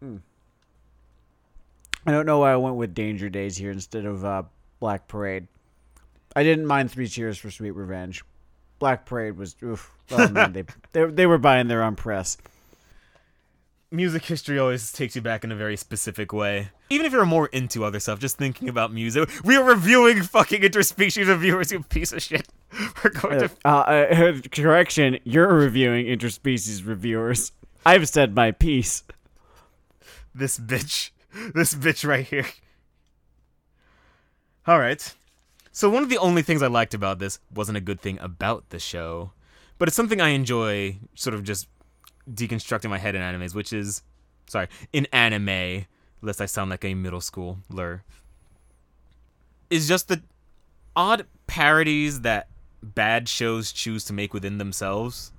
I 0.02 2.10
don't 2.10 2.26
know 2.26 2.38
why 2.38 2.52
I 2.52 2.56
went 2.56 2.76
with 2.76 2.94
Danger 2.94 3.28
Days 3.28 3.56
here 3.56 3.70
instead 3.70 4.04
of 4.04 4.24
uh, 4.24 4.42
Black 4.80 5.08
Parade. 5.08 5.46
I 6.34 6.42
didn't 6.42 6.66
mind 6.66 6.90
Three 6.90 7.08
Cheers 7.08 7.38
for 7.38 7.50
Sweet 7.50 7.72
Revenge. 7.72 8.24
Black 8.78 9.04
Parade 9.04 9.36
was 9.36 9.56
oof. 9.62 9.92
Oh 10.10 10.28
man, 10.28 10.52
they, 10.52 10.64
they 10.92 11.04
they 11.04 11.26
were 11.26 11.38
buying 11.38 11.68
their 11.68 11.82
own 11.82 11.96
press. 11.96 12.38
Music 13.90 14.24
history 14.24 14.58
always 14.58 14.92
takes 14.92 15.16
you 15.16 15.22
back 15.22 15.44
in 15.44 15.52
a 15.52 15.56
very 15.56 15.76
specific 15.76 16.32
way. 16.32 16.70
Even 16.90 17.06
if 17.06 17.12
you're 17.12 17.24
more 17.24 17.46
into 17.46 17.84
other 17.84 18.00
stuff, 18.00 18.18
just 18.18 18.36
thinking 18.36 18.68
about 18.68 18.92
music. 18.92 19.30
We 19.44 19.56
are 19.56 19.62
reviewing 19.64 20.22
fucking 20.22 20.62
interspecies 20.62 21.28
reviewers, 21.28 21.70
you 21.70 21.82
piece 21.84 22.12
of 22.12 22.20
shit. 22.22 22.48
We're 23.04 23.10
going 23.10 23.42
Uh, 23.44 23.48
to. 23.48 24.34
uh, 24.34 24.40
correction, 24.50 25.18
you're 25.24 25.54
reviewing 25.54 26.06
interspecies 26.06 26.84
reviewers. 26.86 27.52
I've 27.86 28.08
said 28.08 28.34
my 28.34 28.50
piece. 28.50 29.04
this 30.34 30.58
bitch. 30.58 31.10
This 31.54 31.74
bitch 31.74 32.04
right 32.04 32.26
here. 32.26 32.46
Alright. 34.68 35.14
So, 35.70 35.88
one 35.88 36.02
of 36.02 36.08
the 36.08 36.18
only 36.18 36.42
things 36.42 36.60
I 36.62 36.66
liked 36.66 36.92
about 36.92 37.20
this 37.20 37.38
wasn't 37.54 37.78
a 37.78 37.80
good 37.80 38.00
thing 38.00 38.18
about 38.20 38.70
the 38.70 38.80
show, 38.80 39.30
but 39.78 39.86
it's 39.86 39.96
something 39.96 40.20
I 40.20 40.30
enjoy 40.30 40.98
sort 41.14 41.34
of 41.34 41.44
just 41.44 41.68
deconstructing 42.28 42.90
my 42.90 42.98
head 42.98 43.14
in 43.14 43.22
animes, 43.22 43.54
which 43.54 43.72
is. 43.72 44.02
Sorry, 44.48 44.66
in 44.92 45.06
anime, 45.12 45.86
lest 46.22 46.40
I 46.40 46.46
sound 46.46 46.70
like 46.70 46.84
a 46.84 46.94
middle 46.94 47.20
school 47.20 47.58
lure. 47.68 48.02
Is 49.68 49.86
just 49.86 50.08
the 50.08 50.22
odd 50.96 51.26
parodies 51.46 52.22
that 52.22 52.48
bad 52.82 53.28
shows 53.28 53.72
choose 53.72 54.04
to 54.04 54.12
make 54.12 54.34
within 54.34 54.58
themselves. 54.58 55.32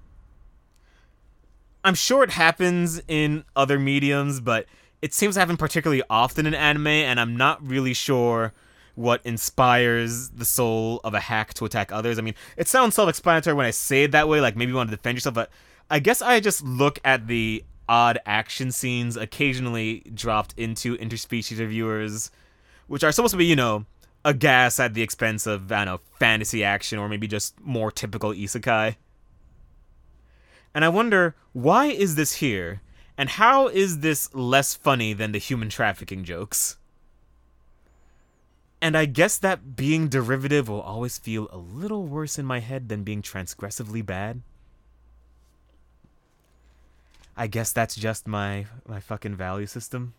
I'm 1.84 1.96
sure 1.96 2.24
it 2.24 2.32
happens 2.32 3.02
in 3.08 3.44
other 3.56 3.80
mediums, 3.80 4.40
but 4.40 4.66
it 5.02 5.14
seems 5.14 5.36
to 5.36 5.40
happen 5.40 5.58
particularly 5.58 6.04
often 6.10 6.46
in 6.46 6.54
anime, 6.54 6.88
and 6.88 7.20
I'm 7.20 7.36
not 7.36 7.66
really 7.66 7.94
sure 7.94 8.54
what 8.96 9.22
inspires 9.24 10.30
the 10.30 10.46
soul 10.46 11.02
of 11.04 11.14
a 11.14 11.20
hack 11.20 11.54
to 11.56 11.66
attack 11.66 11.92
others. 11.92 12.20
I 12.20 12.22
mean, 12.22 12.36
it 12.56 12.68
sounds 12.68 12.96
self 12.96 13.10
explanatory 13.10 13.56
when 13.56 13.66
I 13.66 13.72
say 13.72 14.04
it 14.04 14.12
that 14.12 14.28
way, 14.28 14.42
like 14.42 14.56
maybe 14.56 14.72
you 14.72 14.76
want 14.76 14.90
to 14.92 14.96
defend 14.96 15.18
yourself, 15.18 15.34
but 15.34 15.50
I 15.90 16.00
guess 16.00 16.22
I 16.22 16.40
just 16.40 16.64
look 16.64 17.00
at 17.04 17.28
the 17.28 17.64
odd 17.88 18.20
action 18.26 18.72
scenes 18.72 19.18
occasionally 19.18 20.04
dropped 20.14 20.54
into 20.58 20.98
interspecies 20.98 21.60
reviewers, 21.60 22.32
which 22.88 23.04
are 23.04 23.12
supposed 23.12 23.32
to 23.32 23.38
be, 23.38 23.46
you 23.46 23.56
know, 23.56 23.86
a 24.24 24.34
gas 24.34 24.80
at 24.80 24.94
the 24.94 25.02
expense 25.02 25.48
of, 25.48 25.72
I 25.72 25.86
don't 25.86 25.96
know, 25.96 26.02
fantasy 26.20 26.64
action 26.64 27.00
or 27.00 27.10
maybe 27.10 27.28
just 27.28 27.60
more 27.60 27.92
typical 27.92 28.32
isekai. 28.32 28.96
And 30.74 30.86
I 30.86 30.90
wonder, 30.90 31.36
why 31.54 31.88
is 31.88 32.16
this 32.16 32.34
here? 32.34 32.82
And 33.18 33.30
how 33.30 33.68
is 33.68 34.00
this 34.00 34.34
less 34.34 34.74
funny 34.74 35.14
than 35.14 35.32
the 35.32 35.38
human 35.38 35.70
trafficking 35.70 36.24
jokes? 36.24 36.78
And 38.82 38.98
I 38.98 39.06
guess 39.06 39.38
that 39.38 39.76
being 39.76 40.08
derivative 40.08 40.68
will 40.68 40.82
always 40.82 41.20
feel 41.20 41.48
a 41.52 41.58
little 41.58 42.08
worse 42.08 42.40
in 42.40 42.46
my 42.46 42.60
head 42.60 42.90
than 42.90 43.04
being 43.04 43.22
transgressively 43.22 44.04
bad. 44.04 44.42
I 47.42 47.48
guess 47.48 47.72
that's 47.72 47.96
just 47.96 48.28
my 48.28 48.68
my 48.88 49.00
fucking 49.00 49.36
value 49.36 49.66
system. 49.66 50.14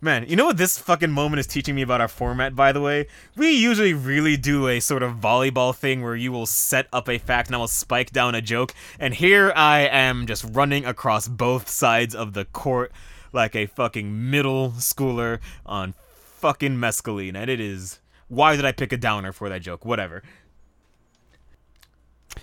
Man, 0.00 0.24
you 0.26 0.36
know 0.36 0.46
what 0.46 0.56
this 0.56 0.78
fucking 0.78 1.10
moment 1.10 1.40
is 1.40 1.46
teaching 1.46 1.74
me 1.74 1.82
about 1.82 2.00
our 2.00 2.08
format, 2.08 2.56
by 2.56 2.72
the 2.72 2.80
way? 2.80 3.08
We 3.36 3.50
usually 3.50 3.92
really 3.92 4.38
do 4.38 4.68
a 4.68 4.80
sort 4.80 5.02
of 5.02 5.16
volleyball 5.16 5.76
thing 5.76 6.00
where 6.00 6.16
you 6.16 6.32
will 6.32 6.46
set 6.46 6.86
up 6.94 7.10
a 7.10 7.18
fact 7.18 7.48
and 7.48 7.56
I 7.56 7.58
will 7.58 7.68
spike 7.68 8.10
down 8.10 8.34
a 8.34 8.40
joke, 8.40 8.72
and 8.98 9.12
here 9.12 9.52
I 9.54 9.80
am 9.80 10.26
just 10.26 10.46
running 10.48 10.86
across 10.86 11.28
both 11.28 11.68
sides 11.68 12.14
of 12.14 12.32
the 12.32 12.46
court 12.46 12.90
like 13.30 13.54
a 13.54 13.66
fucking 13.66 14.30
middle 14.30 14.70
schooler 14.78 15.40
on 15.66 15.92
fucking 16.38 16.76
mescaline, 16.78 17.36
and 17.36 17.50
it 17.50 17.60
is. 17.60 17.98
Why 18.28 18.56
did 18.56 18.64
I 18.64 18.72
pick 18.72 18.94
a 18.94 18.96
downer 18.96 19.32
for 19.32 19.50
that 19.50 19.60
joke? 19.60 19.84
Whatever. 19.84 20.22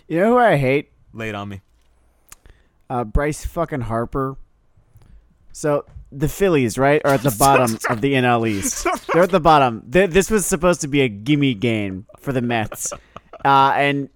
You 0.08 0.20
know 0.20 0.34
who 0.34 0.38
I 0.38 0.58
hate? 0.58 0.92
Lay 1.14 1.30
it 1.30 1.36
on 1.36 1.50
me. 1.50 1.62
Uh, 2.90 3.04
Bryce 3.04 3.46
fucking 3.46 3.82
Harper. 3.82 4.38
So 5.52 5.86
the 6.12 6.28
Phillies, 6.28 6.78
right, 6.78 7.02
are 7.04 7.14
at 7.14 7.24
the 7.24 7.36
bottom 7.38 7.78
of 7.90 8.02
the 8.02 8.14
NL 8.14 8.48
East. 8.48 8.88
They're 9.14 9.24
at 9.24 9.32
the 9.32 9.40
bottom. 9.40 9.90
Th- 9.92 10.10
this 10.10 10.30
was 10.30 10.46
supposed 10.46 10.82
to 10.82 10.88
be 10.88 11.02
a 11.02 11.10
gimme 11.10 11.54
game 11.54 12.06
for 12.20 12.32
the 12.32 12.42
Mets, 12.42 12.94
uh, 13.44 13.74
and 13.76 14.10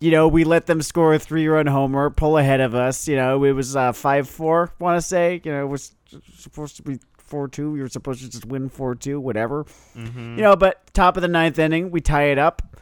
you 0.00 0.10
know 0.10 0.28
we 0.28 0.44
let 0.44 0.66
them 0.66 0.82
score 0.82 1.14
a 1.14 1.18
three-run 1.18 1.66
homer, 1.66 2.10
pull 2.10 2.38
ahead 2.38 2.60
of 2.60 2.74
us. 2.74 3.08
You 3.08 3.16
know 3.16 3.42
it 3.44 3.52
was 3.52 3.76
uh, 3.76 3.92
five-four. 3.92 4.72
Want 4.78 4.96
to 4.96 5.06
say? 5.06 5.40
You 5.44 5.52
know 5.52 5.62
it 5.62 5.68
was 5.68 5.94
supposed 6.36 6.76
to 6.76 6.82
be 6.82 6.98
four 7.18 7.48
two. 7.48 7.70
We 7.72 7.80
were 7.80 7.88
supposed 7.88 8.22
to 8.22 8.30
just 8.30 8.46
win 8.46 8.68
four 8.68 8.94
two, 8.94 9.20
whatever. 9.20 9.64
Mm-hmm. 9.96 10.36
You 10.36 10.42
know, 10.42 10.56
but 10.56 10.92
top 10.94 11.16
of 11.16 11.22
the 11.22 11.28
ninth 11.28 11.58
inning, 11.58 11.90
we 11.90 12.00
tie 12.00 12.30
it 12.30 12.38
up. 12.38 12.76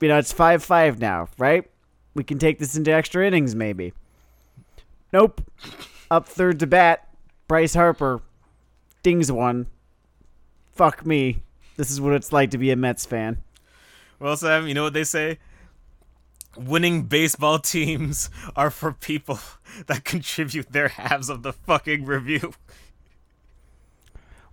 You 0.00 0.08
know, 0.08 0.18
it's 0.18 0.32
five 0.32 0.62
five 0.62 0.98
now, 0.98 1.28
right? 1.38 1.70
We 2.14 2.24
can 2.24 2.38
take 2.38 2.58
this 2.58 2.76
into 2.76 2.92
extra 2.92 3.26
innings, 3.26 3.54
maybe. 3.54 3.92
Nope. 5.12 5.42
Up 6.10 6.26
third 6.26 6.60
to 6.60 6.66
bat, 6.66 7.08
Bryce 7.48 7.74
Harper 7.74 8.22
dings 9.02 9.30
one. 9.30 9.66
Fuck 10.72 11.06
me. 11.06 11.42
This 11.76 11.90
is 11.90 12.00
what 12.00 12.14
it's 12.14 12.32
like 12.32 12.50
to 12.50 12.58
be 12.58 12.70
a 12.70 12.76
Mets 12.76 13.06
fan. 13.06 13.42
Well, 14.18 14.36
Sam, 14.36 14.66
you 14.66 14.74
know 14.74 14.84
what 14.84 14.92
they 14.92 15.04
say? 15.04 15.38
Winning 16.56 17.02
baseball 17.02 17.58
teams 17.58 18.30
are 18.56 18.70
for 18.70 18.92
people 18.92 19.38
that 19.86 20.04
contribute 20.04 20.72
their 20.72 20.88
halves 20.88 21.28
of 21.28 21.42
the 21.42 21.52
fucking 21.52 22.04
review. 22.04 22.54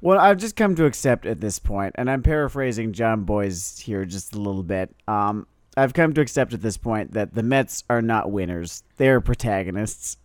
Well, 0.02 0.20
I've 0.20 0.38
just 0.38 0.56
come 0.56 0.76
to 0.76 0.86
accept 0.86 1.28
at 1.28 1.42
this 1.42 1.60
point, 1.60 1.94
and 1.96 2.10
I'm 2.10 2.24
paraphrasing 2.24 2.92
John 2.92 3.24
Boyce 3.24 3.78
here 3.78 4.04
just 4.04 4.34
a 4.34 4.40
little 4.40 4.64
bit. 4.64 4.90
Um, 5.08 5.46
I've 5.78 5.94
come 5.94 6.14
to 6.14 6.22
accept 6.22 6.54
at 6.54 6.62
this 6.62 6.78
point 6.78 7.14
that 7.14 7.34
the 7.34 7.44
Mets 7.44 7.84
are 7.90 8.02
not 8.02 8.32
winners; 8.32 8.84
they 8.98 9.10
are 9.10 9.22
protagonists. 9.22 10.18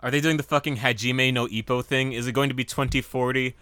Are 0.00 0.10
they 0.10 0.20
doing 0.20 0.38
the 0.38 0.42
fucking 0.42 0.78
Hajime 0.78 1.32
no 1.32 1.46
Ippo 1.46 1.84
thing? 1.84 2.12
Is 2.12 2.26
it 2.26 2.32
going 2.32 2.48
to 2.48 2.54
be 2.54 2.64
2040? 2.64 3.54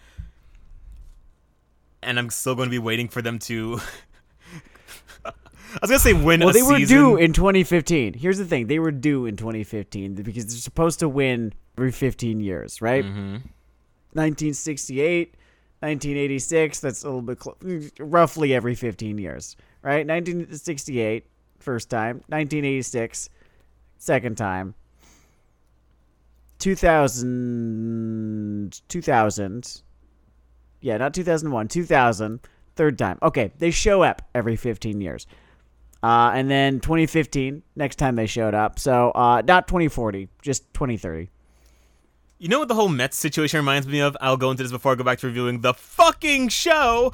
And 2.01 2.17
I'm 2.17 2.29
still 2.29 2.55
going 2.55 2.67
to 2.69 2.71
be 2.71 2.79
waiting 2.79 3.09
for 3.09 3.21
them 3.21 3.39
to. 3.39 3.79
I 5.25 5.31
was 5.83 5.91
gonna 5.91 5.99
say 5.99 6.13
win 6.13 6.39
Well, 6.39 6.49
a 6.49 6.53
they 6.53 6.63
were 6.63 6.77
season. 6.77 6.97
due 6.97 7.15
in 7.17 7.31
2015. 7.31 8.13
Here's 8.15 8.39
the 8.39 8.45
thing: 8.45 8.65
they 8.67 8.79
were 8.79 8.89
due 8.91 9.27
in 9.27 9.35
2015 9.35 10.15
because 10.15 10.47
they're 10.47 10.55
supposed 10.57 10.99
to 10.99 11.07
win 11.09 11.53
every 11.77 11.91
15 11.91 12.39
years, 12.39 12.81
right? 12.81 13.05
hmm 13.05 13.37
1968, 14.13 15.35
1986. 15.81 16.79
That's 16.79 17.03
a 17.03 17.05
little 17.05 17.21
bit 17.21 17.37
clo- 17.37 17.57
roughly 17.99 18.55
every 18.55 18.73
15 18.73 19.19
years, 19.19 19.55
right? 19.81 20.05
1968, 20.05 21.25
first 21.59 21.89
time. 21.89 22.17
1986, 22.27 23.29
second 23.97 24.37
time. 24.37 24.75
2000, 26.59 28.81
2000. 28.87 29.81
Yeah, 30.81 30.97
not 30.97 31.13
2001, 31.13 31.67
2000, 31.67 32.39
third 32.75 32.97
time. 32.97 33.17
Okay, 33.21 33.51
they 33.57 33.71
show 33.71 34.03
up 34.03 34.21
every 34.33 34.55
15 34.55 35.01
years. 35.01 35.27
Uh, 36.01 36.31
and 36.33 36.49
then 36.49 36.79
2015, 36.79 37.61
next 37.75 37.97
time 37.97 38.15
they 38.15 38.25
showed 38.25 38.53
up. 38.53 38.79
So 38.79 39.11
uh, 39.11 39.41
not 39.45 39.67
2040, 39.67 40.29
just 40.41 40.73
2030. 40.73 41.29
You 42.41 42.47
know 42.47 42.59
what 42.59 42.69
the 42.69 42.75
whole 42.75 42.87
Mets 42.87 43.17
situation 43.17 43.57
reminds 43.57 43.85
me 43.85 43.99
of? 43.99 44.15
I'll 44.21 44.37
go 44.37 44.49
into 44.49 44.63
this 44.63 44.71
before 44.71 44.93
I 44.93 44.95
go 44.95 45.03
back 45.03 45.19
to 45.19 45.27
reviewing 45.27 45.59
the 45.59 45.73
fucking 45.73 46.47
show. 46.47 47.11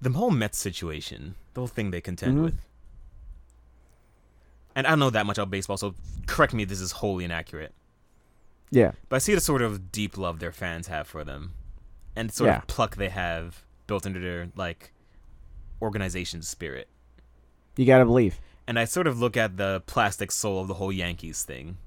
The 0.00 0.10
whole 0.10 0.30
Mets 0.30 0.58
situation, 0.58 1.34
the 1.54 1.60
whole 1.60 1.68
thing 1.68 1.90
they 1.90 2.00
contend 2.00 2.38
Mhm. 2.38 2.42
with. 2.44 2.60
And 4.74 4.86
I 4.86 4.90
don't 4.90 4.98
know 5.00 5.10
that 5.10 5.26
much 5.26 5.38
about 5.38 5.50
baseball, 5.50 5.76
so 5.76 5.94
correct 6.26 6.54
me 6.54 6.62
if 6.62 6.68
this 6.68 6.80
is 6.80 6.92
wholly 6.92 7.24
inaccurate. 7.24 7.74
Yeah. 8.70 8.92
But 9.08 9.16
I 9.16 9.18
see 9.18 9.34
the 9.34 9.40
sort 9.40 9.62
of 9.62 9.90
deep 9.90 10.16
love 10.16 10.38
their 10.38 10.52
fans 10.52 10.86
have 10.86 11.06
for 11.08 11.24
them, 11.24 11.52
and 12.14 12.32
sort 12.32 12.48
Yeah. 12.48 12.58
of 12.58 12.66
pluck 12.66 12.96
they 12.96 13.08
have 13.08 13.64
built 13.86 14.06
into 14.06 14.20
their 14.20 14.50
like 14.54 14.92
organization 15.82 16.42
spirit. 16.42 16.88
You 17.76 17.84
got 17.86 17.98
to 17.98 18.04
believe. 18.04 18.40
And 18.66 18.78
I 18.78 18.84
sort 18.84 19.06
of 19.08 19.18
look 19.18 19.36
at 19.36 19.56
the 19.56 19.82
plastic 19.86 20.30
soul 20.30 20.60
of 20.60 20.68
the 20.68 20.74
whole 20.74 20.92
Yankees 20.92 21.42
thing, 21.44 21.78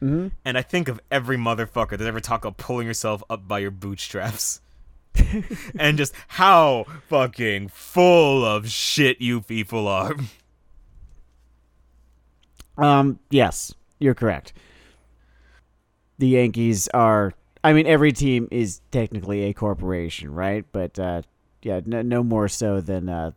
Mm-hmm. 0.00 0.28
and 0.44 0.56
I 0.58 0.62
think 0.62 0.88
of 0.88 1.00
every 1.10 1.36
motherfucker 1.36 1.98
that 1.98 2.02
ever 2.06 2.20
talk 2.20 2.44
about 2.44 2.58
pulling 2.58 2.86
yourself 2.86 3.22
up 3.28 3.48
by 3.48 3.58
your 3.58 3.70
bootstraps. 3.72 4.60
and 5.78 5.98
just 5.98 6.14
how 6.28 6.84
fucking 7.08 7.68
full 7.68 8.44
of 8.44 8.68
shit 8.68 9.20
you 9.20 9.40
people 9.40 9.88
are. 9.88 10.14
Um, 12.78 13.18
yes, 13.30 13.74
you're 13.98 14.14
correct. 14.14 14.52
The 16.18 16.28
Yankees 16.28 16.88
are. 16.88 17.32
I 17.64 17.72
mean, 17.72 17.86
every 17.86 18.12
team 18.12 18.48
is 18.50 18.80
technically 18.90 19.44
a 19.44 19.54
corporation, 19.54 20.32
right? 20.32 20.64
But 20.72 20.98
uh, 20.98 21.22
yeah, 21.62 21.80
no, 21.84 22.02
no 22.02 22.22
more 22.22 22.48
so 22.48 22.80
than 22.80 23.08
uh, 23.08 23.32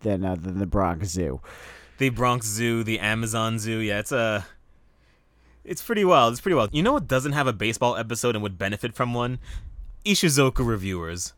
than 0.00 0.24
uh, 0.24 0.36
than 0.36 0.58
the 0.58 0.66
Bronx 0.66 1.08
Zoo. 1.08 1.40
The 1.98 2.10
Bronx 2.10 2.46
Zoo, 2.46 2.84
the 2.84 2.98
Amazon 2.98 3.58
Zoo, 3.58 3.78
yeah, 3.78 3.98
it's 3.98 4.12
a. 4.12 4.46
It's 5.64 5.82
pretty 5.82 6.04
wild. 6.04 6.32
It's 6.32 6.42
pretty 6.42 6.56
wild. 6.56 6.70
You 6.74 6.82
know 6.82 6.92
what 6.92 7.08
doesn't 7.08 7.32
have 7.32 7.46
a 7.46 7.52
baseball 7.52 7.96
episode 7.96 8.36
and 8.36 8.42
would 8.42 8.58
benefit 8.58 8.94
from 8.94 9.14
one? 9.14 9.38
Ishuzoku 10.04 10.66
reviewers. 10.66 11.32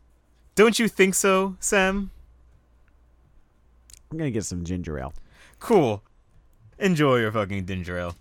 Don't 0.55 0.77
you 0.77 0.87
think 0.87 1.15
so, 1.15 1.55
Sam? 1.59 2.11
I'm 4.11 4.17
gonna 4.17 4.31
get 4.31 4.45
some 4.45 4.65
ginger 4.65 4.99
ale. 4.99 5.13
Cool. 5.59 6.03
Enjoy 6.79 7.17
your 7.17 7.31
fucking 7.31 7.65
ginger 7.65 7.97
ale. 7.97 8.15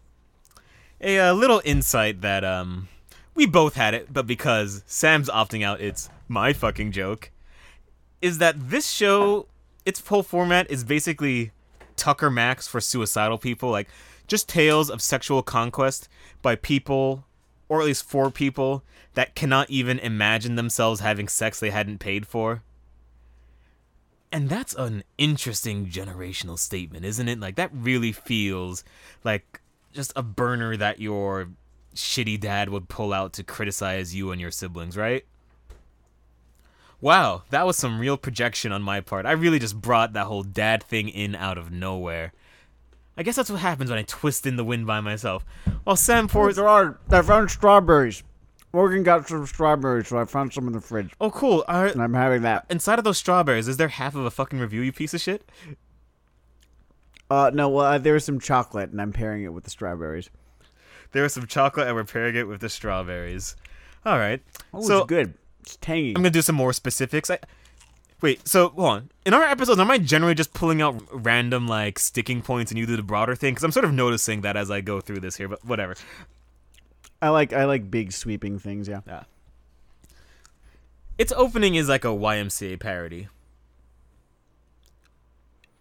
A 1.01 1.19
uh, 1.19 1.33
little 1.33 1.61
insight 1.65 2.21
that 2.23 2.45
um 2.45 2.89
we 3.35 3.47
both 3.47 3.75
had 3.75 3.93
it, 3.95 4.13
but 4.13 4.27
because 4.27 4.83
Sam's 4.87 5.29
opting 5.29 5.63
out, 5.65 5.81
it's 5.81 6.09
my 6.29 6.53
fucking 6.53 6.93
joke. 6.93 7.31
Is 8.23 8.39
that 8.39 8.71
this 8.71 8.89
show? 8.89 9.47
Its 9.85 10.07
whole 10.07 10.23
format 10.23 10.69
is 10.71 10.83
basically 10.85 11.53
Tucker 11.97 12.31
Max 12.31 12.67
for 12.67 12.81
suicidal 12.81 13.39
people, 13.39 13.71
like 13.71 13.89
just 14.27 14.49
tales 14.49 14.91
of 14.91 15.03
sexual 15.03 15.43
conquest 15.43 16.09
by 16.43 16.57
people, 16.57 17.25
or 17.69 17.81
at 17.81 17.87
least 17.87 18.05
four 18.05 18.31
people 18.31 18.83
that 19.15 19.35
cannot 19.35 19.71
even 19.71 19.99
imagine 19.99 20.57
themselves 20.57 21.01
having 21.01 21.29
sex 21.29 21.59
they 21.59 21.71
hadn't 21.71 21.99
paid 21.99 22.27
for. 22.27 22.63
And 24.31 24.49
that's 24.49 24.75
an 24.75 25.05
interesting 25.19 25.87
generational 25.87 26.59
statement, 26.59 27.05
isn't 27.05 27.29
it? 27.29 27.41
Like 27.41 27.57
that 27.57 27.71
really 27.73 28.13
feels 28.13 28.85
like 29.25 29.61
just 29.93 30.13
a 30.15 30.23
burner 30.23 30.77
that 30.77 31.01
your 31.01 31.49
shitty 31.95 32.39
dad 32.39 32.69
would 32.69 32.89
pull 32.89 33.13
out 33.13 33.33
to 33.35 33.43
criticize 33.43 34.15
you 34.15 34.31
and 34.31 34.41
your 34.41 34.51
siblings, 34.51 34.97
right? 34.97 35.25
Wow, 37.01 37.43
that 37.51 37.67
was 37.67 37.77
some 37.77 37.99
real 37.99 38.17
projection 38.17 38.73
on 38.73 38.83
my 38.83 39.01
part. 39.01 39.27
I 39.27 39.33
really 39.33 39.59
just 39.59 39.81
brought 39.81 40.13
that 40.15 40.27
whole 40.27 40.43
dad 40.43 40.83
thing 40.83 41.09
in 41.09 41.35
out 41.35 41.59
of 41.59 41.71
nowhere. 41.71 42.33
I 43.17 43.23
guess 43.23 43.37
that's 43.37 43.51
what 43.51 43.61
happens 43.61 43.89
when 43.91 43.99
I 43.99 44.03
twist 44.03 44.47
in 44.47 44.57
the 44.57 44.65
wind 44.65 44.87
by 44.87 45.01
myself. 45.01 45.45
Well, 45.85 45.97
Sam 45.97 46.29
Ford. 46.29 46.55
There 46.55 46.69
are. 46.69 46.99
I 47.11 47.23
found 47.23 47.51
strawberries. 47.51 48.23
Morgan 48.73 49.03
got 49.05 49.27
some 49.27 49.47
strawberries, 49.47 50.09
so 50.09 50.19
I 50.19 50.27
found 50.27 50.53
some 50.53 50.67
in 50.67 50.75
the 50.75 50.83
fridge, 50.83 51.13
Oh, 51.19 51.31
cool. 51.31 51.65
Are, 51.67 51.87
and 51.87 52.03
I'm 52.03 52.13
having 52.13 52.43
that. 52.43 52.67
inside 52.69 52.99
of 52.99 53.05
those 53.07 53.17
strawberries, 53.17 53.69
is 53.69 53.79
there 53.79 53.89
half 53.89 54.15
of 54.15 54.27
a 54.27 54.31
fucking 54.31 54.59
review, 54.59 54.83
you 54.83 54.93
piece 54.93 55.15
of 55.15 55.21
shit? 55.23 55.49
Uh, 57.31 57.51
no, 57.55 57.69
well, 57.71 57.87
uh, 57.87 57.99
there 57.99 58.13
was 58.13 58.25
some 58.25 58.39
chocolate, 58.39 58.91
and 58.91 59.01
I'm 59.01 59.13
pairing 59.13 59.45
it 59.45 59.53
with 59.53 59.65
the 59.65 59.71
strawberries. 59.71 60.29
There 61.13 61.23
was 61.23 61.33
some 61.33 61.47
chocolate, 61.47 61.87
and 61.87 61.97
we're 61.97 62.05
pairing 62.05 62.37
it 62.37 62.47
with 62.49 62.61
the 62.61 62.69
strawberries. 62.69 63.57
All 64.05 64.19
right. 64.19 64.43
Oh, 64.75 64.83
so 64.83 64.99
it's 64.99 65.07
good. 65.07 65.35
It's 65.61 65.77
tangy. 65.77 66.11
I'm 66.11 66.17
gonna 66.23 66.31
do 66.31 66.43
some 66.43 66.55
more 66.57 66.73
specifics. 66.75 67.31
I, 67.31 67.39
wait, 68.21 68.47
so 68.47 68.69
hold 68.71 68.89
on. 68.89 69.11
In 69.25 69.35
our 69.35 69.45
episodes, 69.45 69.81
am 69.81 69.91
I 69.91 69.99
generally 69.99 70.35
just 70.35 70.53
pulling 70.53 70.83
out 70.83 71.03
random 71.13 71.67
like 71.67 71.99
sticking 71.99 72.43
points, 72.43 72.71
and 72.71 72.79
you 72.79 72.87
do 72.87 72.97
the 72.97 73.03
broader 73.03 73.35
thing? 73.35 73.55
Because 73.55 73.65
I'm 73.65 73.73
sort 73.73 73.85
of 73.85 73.93
noticing 73.93 74.43
that 74.43 74.57
as 74.57 74.71
I 74.71 74.81
go 74.81 75.01
through 75.01 75.21
this 75.21 75.37
here. 75.37 75.49
But 75.49 75.65
whatever. 75.65 75.95
I 77.21 77.31
like 77.31 77.53
I 77.53 77.65
like 77.65 77.91
big 77.91 78.13
sweeping 78.13 78.59
things. 78.59 78.89
Yeah. 78.89 79.01
Yeah. 79.07 79.25
Its 81.19 81.33
opening 81.33 81.77
is 81.77 81.89
like 81.89 82.05
a 82.05 82.09
YMCA 82.09 82.79
parody, 82.79 83.29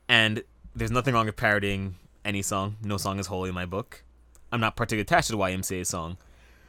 and 0.07 0.43
there's 0.73 0.91
nothing 0.91 1.13
wrong 1.13 1.25
with 1.25 1.35
parodying 1.35 1.95
any 2.23 2.41
song. 2.41 2.77
No 2.81 2.97
song 2.97 3.19
is 3.19 3.27
holy 3.27 3.49
in 3.49 3.55
my 3.55 3.65
book. 3.65 4.03
I'm 4.51 4.61
not 4.61 4.75
particularly 4.77 5.01
attached 5.01 5.27
to 5.27 5.33
the 5.33 5.37
YMCA 5.37 5.85
song. 5.85 6.17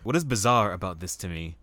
What 0.02 0.16
is 0.16 0.24
bizarre 0.24 0.72
about 0.72 1.00
this 1.00 1.16
to 1.16 1.28
me 1.28 1.56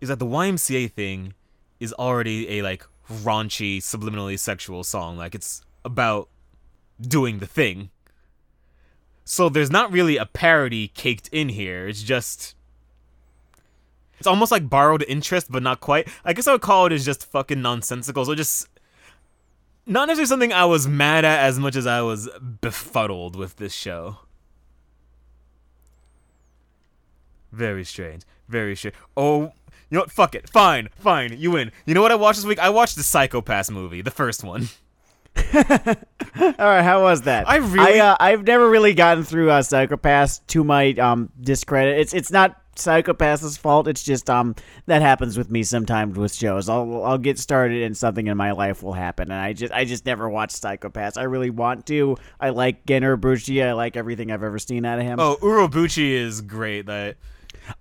is 0.00 0.08
that 0.08 0.18
the 0.18 0.26
YMCA 0.26 0.92
thing 0.92 1.34
is 1.80 1.92
already 1.94 2.58
a 2.58 2.62
like 2.62 2.86
raunchy, 3.10 3.78
subliminally 3.78 4.38
sexual 4.38 4.84
song. 4.84 5.16
Like 5.16 5.34
it's 5.34 5.62
about 5.84 6.28
doing 7.00 7.38
the 7.38 7.46
thing. 7.46 7.90
So 9.24 9.48
there's 9.48 9.70
not 9.70 9.90
really 9.90 10.16
a 10.16 10.26
parody 10.26 10.88
caked 10.88 11.28
in 11.32 11.48
here. 11.50 11.88
It's 11.88 12.02
just 12.02 12.54
it's 14.18 14.26
almost 14.26 14.52
like 14.52 14.68
borrowed 14.68 15.04
interest, 15.08 15.50
but 15.50 15.62
not 15.62 15.80
quite. 15.80 16.08
I 16.24 16.32
guess 16.32 16.46
I 16.46 16.52
would 16.52 16.62
call 16.62 16.86
it 16.86 16.92
as 16.92 17.04
just 17.04 17.26
fucking 17.26 17.60
nonsensical. 17.60 18.24
So 18.24 18.34
just 18.34 18.68
not 19.84 20.08
necessarily 20.08 20.28
something 20.28 20.52
I 20.52 20.64
was 20.64 20.88
mad 20.88 21.24
at 21.24 21.40
as 21.40 21.58
much 21.58 21.76
as 21.76 21.86
I 21.86 22.02
was 22.02 22.28
befuddled 22.60 23.36
with 23.36 23.56
this 23.56 23.74
show. 23.74 24.18
Very 27.52 27.84
strange. 27.84 28.22
Very 28.48 28.76
strange. 28.76 28.96
Oh, 29.16 29.52
you 29.90 29.96
know 29.96 30.00
what? 30.02 30.10
Fuck 30.10 30.34
it. 30.34 30.48
Fine, 30.48 30.88
fine. 30.98 31.36
You 31.38 31.52
win. 31.52 31.72
You 31.84 31.94
know 31.94 32.02
what 32.02 32.12
I 32.12 32.16
watched 32.16 32.38
this 32.38 32.46
week? 32.46 32.58
I 32.58 32.70
watched 32.70 32.96
the 32.96 33.02
Psycho-Pass 33.02 33.70
movie, 33.70 34.02
the 34.02 34.10
first 34.10 34.42
one. 34.44 34.68
All 35.54 35.54
right, 36.58 36.82
how 36.82 37.02
was 37.02 37.22
that? 37.22 37.48
I 37.48 37.56
really- 37.56 38.00
I, 38.00 38.10
uh, 38.12 38.16
I've 38.18 38.44
never 38.46 38.68
really 38.68 38.94
gotten 38.94 39.22
through 39.24 39.50
uh, 39.50 39.62
Psycho-Pass 39.62 40.38
to 40.48 40.64
my 40.64 40.92
um 40.94 41.30
discredit. 41.40 41.98
It's 42.00 42.14
it's 42.14 42.30
not 42.30 42.60
Psycho-Pass' 42.76 43.56
fault. 43.56 43.86
It's 43.88 44.02
just 44.02 44.28
um 44.30 44.54
that 44.86 45.02
happens 45.02 45.36
with 45.38 45.50
me 45.50 45.62
sometimes 45.62 46.16
with 46.18 46.34
shows. 46.34 46.68
I'll 46.68 47.02
I'll 47.04 47.18
get 47.18 47.38
started 47.38 47.82
and 47.82 47.96
something 47.96 48.26
in 48.26 48.36
my 48.36 48.52
life 48.52 48.82
will 48.82 48.92
happen, 48.94 49.30
and 49.30 49.40
I 49.40 49.52
just 49.52 49.72
I 49.72 49.84
just 49.84 50.04
never 50.06 50.28
watch 50.28 50.50
Psycho-Pass. 50.52 51.16
I 51.16 51.24
really 51.24 51.50
want 51.50 51.86
to. 51.86 52.16
I 52.40 52.50
like 52.50 52.86
Gen 52.86 53.02
Urobuchi. 53.02 53.64
I 53.64 53.72
like 53.72 53.96
everything 53.96 54.30
I've 54.32 54.42
ever 54.42 54.58
seen 54.58 54.84
out 54.84 54.98
of 54.98 55.04
him. 55.04 55.20
Oh, 55.20 55.36
Urobuchi 55.42 56.12
is 56.12 56.40
great. 56.40 56.86
That 56.86 57.16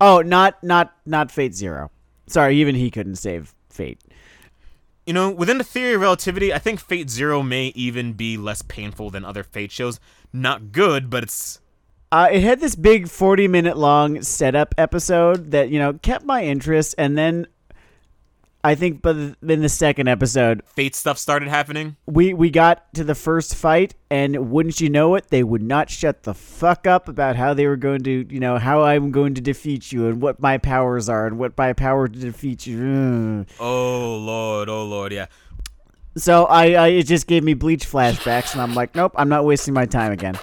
Oh, 0.01 0.21
not 0.21 0.61
not 0.63 0.93
not 1.05 1.31
Fate 1.31 1.53
Zero. 1.55 1.91
Sorry, 2.27 2.55
even 2.57 2.75
he 2.75 2.89
couldn't 2.91 3.15
save 3.17 3.53
Fate. 3.69 3.99
you 5.05 5.13
know, 5.13 5.29
within 5.29 5.57
the 5.57 5.63
theory 5.63 5.93
of 5.93 6.01
relativity, 6.01 6.51
I 6.53 6.57
think 6.59 6.79
Fate 6.79 7.09
Zero 7.09 7.43
may 7.43 7.67
even 7.75 8.13
be 8.13 8.37
less 8.37 8.61
painful 8.63 9.09
than 9.11 9.23
other 9.23 9.43
Fate 9.43 9.71
shows. 9.71 9.99
Not 10.33 10.71
good, 10.71 11.09
but 11.09 11.23
it's 11.23 11.59
Uh, 12.11 12.27
it 12.31 12.41
had 12.43 12.59
this 12.59 12.75
big 12.75 13.09
40 13.09 13.47
minute 13.47 13.77
long 13.77 14.21
setup 14.21 14.73
episode 14.77 15.51
that, 15.51 15.69
you 15.69 15.77
know, 15.79 15.93
kept 15.93 16.25
my 16.25 16.43
interest. 16.43 16.95
And 16.97 17.17
then 17.17 17.47
I 18.65 18.73
think 18.73 19.03
but 19.03 19.15
in 19.15 19.61
the 19.61 19.69
second 19.69 20.07
episode, 20.07 20.63
Fate 20.65 20.95
stuff 20.95 21.19
started 21.19 21.49
happening. 21.49 21.97
we, 22.07 22.33
we 22.33 22.49
got 22.49 22.91
to 22.95 23.03
the 23.03 23.13
first 23.13 23.53
fight. 23.53 23.93
And 24.09 24.49
wouldn't 24.49 24.81
you 24.81 24.89
know 24.89 25.13
it, 25.15 25.27
they 25.29 25.43
would 25.43 25.61
not 25.61 25.89
shut 25.89 26.23
the 26.23 26.33
fuck 26.33 26.87
up 26.87 27.07
about 27.07 27.35
how 27.35 27.53
they 27.53 27.67
were 27.67 27.75
going 27.75 28.01
to, 28.03 28.25
you 28.29 28.39
know, 28.39 28.57
how 28.57 28.83
I'm 28.83 29.11
going 29.11 29.35
to 29.35 29.41
defeat 29.41 29.91
you 29.91 30.07
and 30.07 30.21
what 30.21 30.39
my 30.39 30.57
powers 30.57 31.09
are 31.09 31.27
and 31.27 31.37
what 31.37 31.55
my 31.57 31.73
power 31.73 32.07
to 32.07 32.19
defeat 32.19 32.65
you. 32.65 33.45
Oh 33.59 34.15
lord, 34.17 34.69
oh 34.69 34.85
lord, 34.85 35.11
yeah. 35.11 35.27
So 36.17 36.45
I, 36.45 36.71
I, 36.71 36.87
it 36.87 37.03
just 37.03 37.27
gave 37.27 37.43
me 37.43 37.53
Bleach 37.53 37.85
flashbacks. 37.85 38.53
And 38.53 38.61
I'm 38.61 38.73
like, 38.73 38.95
nope, 38.95 39.13
I'm 39.15 39.29
not 39.29 39.45
wasting 39.45 39.73
my 39.73 39.85
time 39.85 40.11
again. 40.11 40.39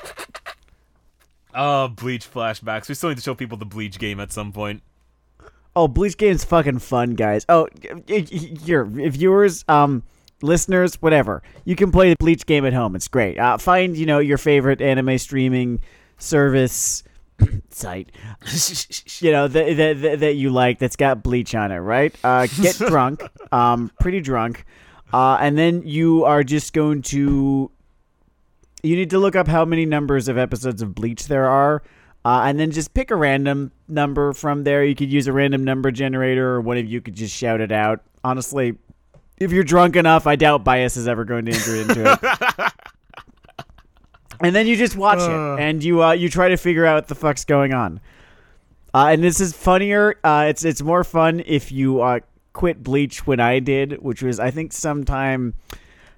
Oh, 1.54 1.88
Bleach 1.88 2.30
flashbacks. 2.32 2.88
We 2.88 2.94
still 2.94 3.08
need 3.08 3.16
to 3.16 3.22
show 3.22 3.34
people 3.34 3.58
the 3.58 3.66
Bleach 3.66 3.98
game 3.98 4.20
at 4.20 4.32
some 4.32 4.52
point. 4.52 4.82
Oh, 5.74 5.88
Bleach 5.88 6.16
game's 6.18 6.44
fucking 6.44 6.80
fun, 6.80 7.14
guys. 7.14 7.46
Oh, 7.48 7.66
y- 8.08 8.26
y- 8.30 9.08
viewers, 9.08 9.64
um, 9.68 10.02
listeners, 10.42 10.96
whatever. 11.00 11.42
You 11.64 11.76
can 11.76 11.90
play 11.90 12.10
the 12.10 12.16
Bleach 12.18 12.44
game 12.44 12.66
at 12.66 12.72
home. 12.74 12.94
It's 12.94 13.08
great. 13.08 13.38
Uh, 13.38 13.56
find 13.58 13.96
you 13.96 14.04
know 14.06 14.18
your 14.18 14.38
favorite 14.38 14.82
anime 14.82 15.16
streaming 15.18 15.80
service 16.18 17.02
site. 17.70 18.12
You 19.20 19.32
know 19.32 19.48
that 19.48 19.76
that 20.00 20.20
that 20.20 20.34
you 20.34 20.50
like 20.50 20.78
that's 20.78 20.96
got 20.96 21.22
Bleach 21.22 21.54
on 21.54 21.72
it, 21.72 21.78
right? 21.78 22.14
Uh, 22.22 22.46
get 22.60 22.76
drunk, 22.76 23.22
um, 23.50 23.90
pretty 23.98 24.20
drunk, 24.20 24.66
uh, 25.14 25.38
and 25.40 25.56
then 25.56 25.82
you 25.86 26.24
are 26.24 26.44
just 26.44 26.72
going 26.74 27.02
to. 27.02 27.70
You 28.82 28.96
need 28.96 29.10
to 29.10 29.18
look 29.18 29.36
up 29.36 29.46
how 29.46 29.64
many 29.64 29.86
numbers 29.86 30.26
of 30.28 30.36
episodes 30.36 30.82
of 30.82 30.94
Bleach 30.94 31.28
there 31.28 31.46
are. 31.48 31.82
Uh, 32.24 32.42
and 32.44 32.58
then 32.60 32.70
just 32.70 32.94
pick 32.94 33.10
a 33.10 33.16
random 33.16 33.72
number 33.88 34.32
from 34.32 34.62
there. 34.64 34.84
You 34.84 34.94
could 34.94 35.12
use 35.12 35.26
a 35.26 35.32
random 35.32 35.64
number 35.64 35.90
generator, 35.90 36.50
or 36.54 36.60
one 36.60 36.76
of 36.78 36.86
you 36.86 37.00
could 37.00 37.14
just 37.16 37.34
shout 37.34 37.60
it 37.60 37.72
out. 37.72 38.00
Honestly, 38.22 38.76
if 39.38 39.50
you're 39.50 39.64
drunk 39.64 39.96
enough, 39.96 40.26
I 40.28 40.36
doubt 40.36 40.62
bias 40.62 40.96
is 40.96 41.08
ever 41.08 41.24
going 41.24 41.46
to 41.46 41.52
enter 41.52 41.76
into 41.76 42.12
it. 42.12 42.72
and 44.40 44.54
then 44.54 44.66
you 44.66 44.76
just 44.76 44.96
watch 44.96 45.18
Uh. 45.18 45.56
it, 45.58 45.60
and 45.62 45.82
you 45.82 46.02
uh, 46.02 46.12
you 46.12 46.28
try 46.28 46.48
to 46.48 46.56
figure 46.56 46.86
out 46.86 46.94
what 46.94 47.08
the 47.08 47.14
fuck's 47.14 47.44
going 47.44 47.72
on. 47.74 48.00
Uh, 48.94 49.08
and 49.10 49.24
this 49.24 49.40
is 49.40 49.52
funnier. 49.52 50.16
Uh, 50.22 50.46
it's 50.48 50.64
it's 50.64 50.82
more 50.82 51.02
fun 51.02 51.42
if 51.46 51.72
you 51.72 52.02
uh, 52.02 52.20
quit 52.52 52.82
Bleach 52.82 53.26
when 53.26 53.40
I 53.40 53.58
did, 53.58 54.00
which 54.02 54.22
was 54.22 54.38
I 54.38 54.50
think 54.50 54.72
sometime. 54.72 55.54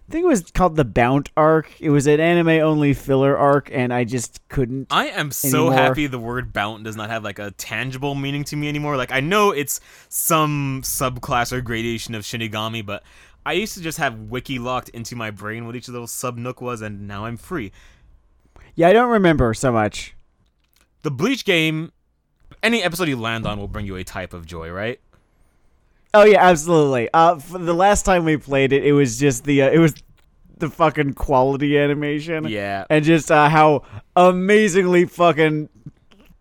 I 0.06 0.12
think 0.12 0.24
it 0.24 0.28
was 0.28 0.50
called 0.50 0.76
the 0.76 0.84
Bount 0.84 1.30
arc. 1.34 1.80
It 1.80 1.88
was 1.88 2.06
an 2.06 2.20
anime 2.20 2.48
only 2.48 2.92
filler 2.92 3.36
arc, 3.38 3.70
and 3.72 3.92
I 3.92 4.04
just 4.04 4.46
couldn't 4.48 4.88
I 4.90 5.06
am 5.06 5.30
so 5.30 5.68
Anymore. 5.68 5.72
happy 5.72 6.06
the 6.06 6.18
word 6.18 6.52
bount 6.52 6.84
does 6.84 6.94
not 6.94 7.08
have 7.08 7.24
like 7.24 7.38
a 7.38 7.52
tangible 7.52 8.14
meaning 8.14 8.44
to 8.44 8.56
me 8.56 8.68
anymore. 8.68 8.96
Like 8.98 9.12
I 9.12 9.20
know 9.20 9.50
it's 9.50 9.80
some 10.10 10.82
subclass 10.84 11.52
or 11.52 11.62
gradation 11.62 12.14
of 12.14 12.22
Shinigami, 12.22 12.84
but 12.84 13.02
I 13.46 13.54
used 13.54 13.74
to 13.74 13.82
just 13.82 13.96
have 13.98 14.18
wiki 14.18 14.58
locked 14.58 14.90
into 14.90 15.16
my 15.16 15.30
brain 15.30 15.66
what 15.66 15.74
each 15.74 15.88
little 15.88 16.06
sub 16.06 16.36
nook 16.36 16.60
was, 16.60 16.82
and 16.82 17.08
now 17.08 17.24
I'm 17.24 17.38
free. 17.38 17.72
Yeah, 18.74 18.88
I 18.88 18.92
don't 18.92 19.10
remember 19.10 19.54
so 19.54 19.72
much. 19.72 20.14
The 21.02 21.10
Bleach 21.10 21.44
game, 21.44 21.92
any 22.62 22.82
episode 22.82 23.08
you 23.08 23.16
land 23.18 23.46
on 23.46 23.58
will 23.58 23.68
bring 23.68 23.86
you 23.86 23.96
a 23.96 24.04
type 24.04 24.34
of 24.34 24.44
joy, 24.46 24.70
right? 24.70 25.00
Oh 26.14 26.24
yeah, 26.24 26.42
absolutely. 26.42 27.08
Uh, 27.12 27.38
for 27.38 27.58
the 27.58 27.74
last 27.74 28.04
time 28.04 28.24
we 28.24 28.36
played 28.36 28.72
it, 28.72 28.84
it 28.84 28.92
was 28.92 29.18
just 29.18 29.44
the 29.44 29.62
uh, 29.62 29.70
it 29.70 29.78
was 29.78 29.94
the 30.58 30.70
fucking 30.70 31.14
quality 31.14 31.76
animation. 31.76 32.46
Yeah. 32.48 32.84
and 32.88 33.04
just 33.04 33.30
uh, 33.30 33.48
how 33.48 33.82
amazingly 34.14 35.06
fucking 35.06 35.68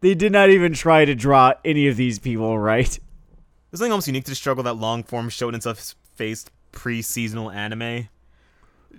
they 0.02 0.14
did 0.14 0.32
not 0.32 0.50
even 0.50 0.74
try 0.74 1.06
to 1.06 1.16
draw 1.16 1.54
any 1.66 1.88
of 1.88 1.98
these 1.98 2.20
people 2.20 2.58
right. 2.60 3.00
There's 3.72 3.80
something 3.80 3.92
almost 3.92 4.08
unique 4.08 4.26
to 4.26 4.32
the 4.32 4.36
struggle 4.36 4.64
that 4.66 4.76
long 4.76 5.04
form 5.04 5.30
Shonen 5.30 5.62
stuff 5.62 5.96
faced 6.14 6.52
pre-seasonal 6.72 7.50
anime. 7.50 8.10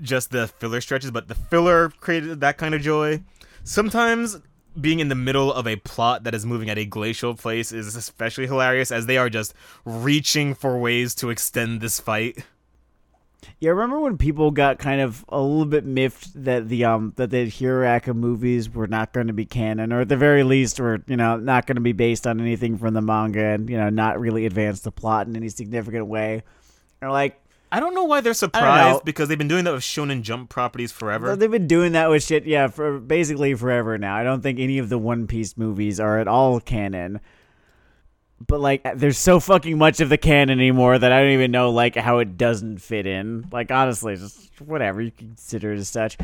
Just 0.02 0.32
the 0.32 0.48
filler 0.48 0.80
stretches, 0.80 1.12
but 1.12 1.28
the 1.28 1.37
filler 1.37 1.90
created 1.90 2.40
that 2.40 2.58
kind 2.58 2.74
of 2.74 2.82
joy. 2.82 3.22
Sometimes 3.62 4.38
being 4.80 5.00
in 5.00 5.08
the 5.08 5.14
middle 5.14 5.52
of 5.52 5.66
a 5.66 5.76
plot 5.76 6.24
that 6.24 6.34
is 6.34 6.44
moving 6.44 6.70
at 6.70 6.78
a 6.78 6.84
glacial 6.84 7.34
pace 7.34 7.72
is 7.72 7.94
especially 7.94 8.46
hilarious 8.46 8.90
as 8.90 9.06
they 9.06 9.16
are 9.16 9.30
just 9.30 9.54
reaching 9.84 10.54
for 10.54 10.78
ways 10.78 11.14
to 11.16 11.30
extend 11.30 11.80
this 11.80 12.00
fight. 12.00 12.44
Yeah, 13.60 13.70
remember 13.70 14.00
when 14.00 14.18
people 14.18 14.50
got 14.50 14.78
kind 14.78 15.00
of 15.00 15.24
a 15.28 15.40
little 15.40 15.66
bit 15.66 15.84
miffed 15.84 16.44
that 16.44 16.68
the 16.68 16.84
um 16.84 17.12
that 17.16 17.30
the 17.30 17.46
Hiraka 17.46 18.14
movies 18.14 18.72
were 18.72 18.87
not 18.87 19.12
going 19.12 19.26
to 19.26 19.32
be 19.32 19.44
canon, 19.44 19.92
or 19.92 20.00
at 20.00 20.08
the 20.08 20.16
very 20.16 20.42
least 20.42 20.80
were 20.80 21.02
you 21.06 21.16
know 21.16 21.37
not 21.37 21.66
going 21.66 21.76
to 21.76 21.82
be 21.82 21.92
based 21.92 22.26
on 22.26 22.40
anything 22.40 22.78
from 22.78 22.94
the 22.94 23.02
manga, 23.02 23.44
and 23.44 23.68
you 23.68 23.76
know 23.76 23.90
not 23.90 24.18
really 24.18 24.46
advance 24.46 24.80
the 24.80 24.90
plot 24.90 25.26
in 25.26 25.37
any 25.37 25.48
significant 25.48 26.06
way. 26.06 26.42
Or 27.02 27.10
like 27.10 27.38
I 27.74 27.80
don't 27.80 27.92
know 27.92 28.04
why 28.04 28.20
they're 28.20 28.34
surprised 28.34 29.04
because 29.04 29.28
they've 29.28 29.37
been 29.37 29.48
doing 29.48 29.64
that 29.64 29.72
with 29.72 29.82
Shonen 29.82 30.22
Jump 30.22 30.48
properties 30.48 30.92
forever. 30.92 31.34
They've 31.34 31.50
been 31.50 31.66
doing 31.66 31.90
that 31.92 32.08
with 32.08 32.22
shit, 32.22 32.46
yeah, 32.46 32.68
for 32.68 33.00
basically 33.00 33.52
forever 33.54 33.98
now. 33.98 34.14
I 34.14 34.22
don't 34.22 34.42
think 34.42 34.60
any 34.60 34.78
of 34.78 34.90
the 34.90 34.96
One 34.96 35.26
Piece 35.26 35.56
movies 35.56 35.98
are 35.98 36.20
at 36.20 36.28
all 36.28 36.60
canon. 36.60 37.18
But 38.46 38.60
like, 38.60 38.87
there's 38.94 39.18
so 39.18 39.40
fucking 39.40 39.76
much 39.76 40.00
of 40.00 40.08
the 40.08 40.16
canon 40.16 40.60
anymore 40.60 40.96
that 40.96 41.10
I 41.10 41.20
don't 41.20 41.32
even 41.32 41.50
know 41.50 41.70
like 41.72 41.96
how 41.96 42.18
it 42.18 42.37
doesn't 42.37 42.78
fit 42.78 43.08
in. 43.08 43.48
Like, 43.50 43.72
honestly, 43.72 44.14
just 44.14 44.60
whatever 44.60 45.02
you 45.02 45.10
consider 45.10 45.72
it 45.72 45.78
as 45.80 45.88
such. 45.88 46.16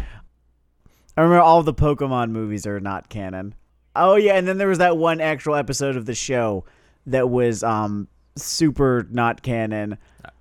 I 1.17 1.21
remember 1.21 1.41
all 1.41 1.65
the 1.65 1.75
Pokemon 1.75 2.31
movies 2.31 2.65
are 2.65 2.79
not 2.79 3.09
canon. 3.09 3.57
Oh 3.97 4.15
yeah, 4.15 4.35
and 4.37 4.47
then 4.47 4.59
there 4.59 4.69
was 4.69 4.79
that 4.79 4.97
one 4.97 5.21
actual 5.21 5.57
episode 5.57 5.97
of 5.97 6.07
the 6.07 6.15
show 6.15 6.65
that 7.07 7.29
was 7.29 7.65
um 7.65 8.07
super 8.37 9.09
not 9.11 9.43
canon, 9.43 9.99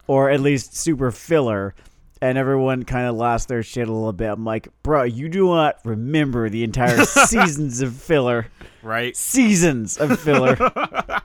or 0.10 0.32
at 0.32 0.40
least 0.40 0.76
super 0.76 1.12
filler, 1.12 1.76
and 2.20 2.36
everyone 2.36 2.84
kind 2.84 3.06
of 3.06 3.16
lost 3.16 3.48
their 3.48 3.62
shit 3.62 3.88
a 3.88 3.94
little 3.94 4.12
bit. 4.12 4.32
I'm 4.32 4.44
like, 4.44 4.68
bro, 4.82 5.04
you 5.04 5.30
do 5.30 5.46
not 5.46 5.78
remember 5.86 6.50
the 6.50 6.64
entire 6.64 7.06
seasons 7.06 7.82
of 7.82 7.96
filler, 7.96 8.48
right? 8.82 9.16
seasons 9.16 9.98
of 9.98 10.20
filler. 10.20 10.58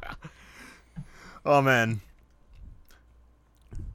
Oh 1.46 1.60
man. 1.60 2.00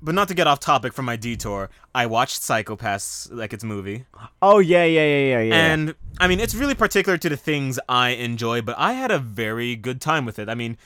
But 0.04 0.14
not 0.14 0.28
to 0.28 0.36
get 0.36 0.46
off 0.46 0.60
topic 0.60 0.94
from 0.94 1.06
my 1.06 1.16
detour, 1.16 1.72
I 1.96 2.06
watched 2.06 2.44
Psycho-Pass 2.44 3.30
like 3.32 3.54
its 3.54 3.64
movie. 3.64 4.06
oh 4.40 4.60
yeah, 4.60 4.86
yeah, 4.86 5.04
yeah, 5.04 5.18
yeah, 5.18 5.42
yeah. 5.42 5.56
And 5.74 5.96
I 6.20 6.28
mean, 6.28 6.40
it's 6.40 6.54
really 6.54 6.76
particular 6.76 7.18
to 7.18 7.28
the 7.28 7.36
things 7.36 7.80
I 7.90 8.10
enjoy, 8.10 8.62
but 8.62 8.76
I 8.78 8.94
had 8.94 9.10
a 9.10 9.18
very 9.18 9.76
good 9.76 10.00
time 10.00 10.26
with 10.26 10.38
it. 10.38 10.48
I 10.48 10.54
mean, 10.54 10.78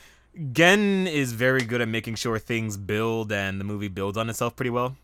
Gen 0.51 1.07
is 1.07 1.33
very 1.33 1.61
good 1.61 1.81
at 1.81 1.87
making 1.87 2.15
sure 2.15 2.39
things 2.39 2.77
build 2.77 3.31
and 3.31 3.59
the 3.59 3.63
movie 3.63 3.87
builds 3.87 4.17
on 4.17 4.29
itself 4.29 4.55
pretty 4.55 4.71
well. 4.71 4.95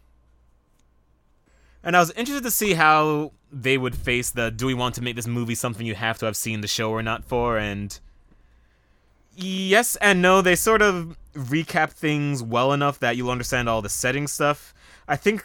And 1.84 1.96
I 1.96 2.00
was 2.00 2.12
interested 2.12 2.44
to 2.44 2.52
see 2.52 2.74
how 2.74 3.32
they 3.52 3.78
would 3.78 3.96
face 3.96 4.30
the 4.30 4.52
do 4.52 4.66
we 4.66 4.74
want 4.74 4.96
to 4.96 5.02
make 5.02 5.16
this 5.16 5.28
movie 5.28 5.56
something 5.56 5.86
you 5.86 5.96
have 5.96 6.18
to 6.20 6.26
have 6.26 6.38
seen 6.38 6.62
the 6.62 6.68
show 6.68 6.92
or 6.92 7.02
not 7.02 7.24
for 7.24 7.58
and 7.58 8.00
yes 9.36 9.96
and 9.98 10.22
no 10.22 10.42
they 10.42 10.56
sort 10.56 10.82
of 10.82 11.18
recap 11.34 11.90
things 11.90 12.44
well 12.44 12.74
enough 12.74 13.00
that 13.00 13.18
you'll 13.18 13.32
understand 13.32 13.68
all 13.68 13.82
the 13.82 13.90
setting 13.90 14.28
stuff 14.28 14.74
i 15.08 15.16
think 15.16 15.44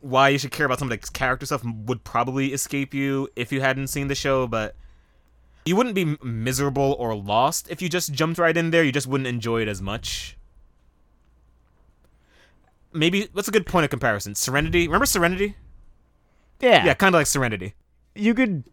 why 0.00 0.28
you 0.28 0.38
should 0.38 0.50
care 0.50 0.66
about 0.66 0.78
some 0.78 0.90
of 0.90 0.98
the 0.98 1.10
character 1.10 1.44
stuff 1.44 1.62
would 1.64 2.02
probably 2.04 2.52
escape 2.52 2.94
you 2.94 3.28
if 3.36 3.52
you 3.52 3.60
hadn't 3.60 3.88
seen 3.88 4.08
the 4.08 4.14
show 4.14 4.46
but 4.46 4.74
you 5.64 5.76
wouldn't 5.76 5.94
be 5.94 6.16
miserable 6.22 6.96
or 6.98 7.14
lost 7.14 7.70
if 7.70 7.80
you 7.80 7.88
just 7.88 8.12
jumped 8.12 8.38
right 8.38 8.56
in 8.56 8.70
there 8.70 8.82
you 8.82 8.92
just 8.92 9.06
wouldn't 9.06 9.28
enjoy 9.28 9.62
it 9.62 9.68
as 9.68 9.80
much 9.80 10.36
maybe 12.92 13.28
that's 13.34 13.48
a 13.48 13.52
good 13.52 13.66
point 13.66 13.84
of 13.84 13.90
comparison 13.90 14.34
serenity 14.34 14.86
remember 14.86 15.06
serenity 15.06 15.54
Yeah. 16.60 16.84
Yeah, 16.84 16.94
kind 16.94 17.14
of 17.14 17.18
like 17.18 17.26
Serenity. 17.26 17.74
you 18.14 18.34
could 18.34 18.64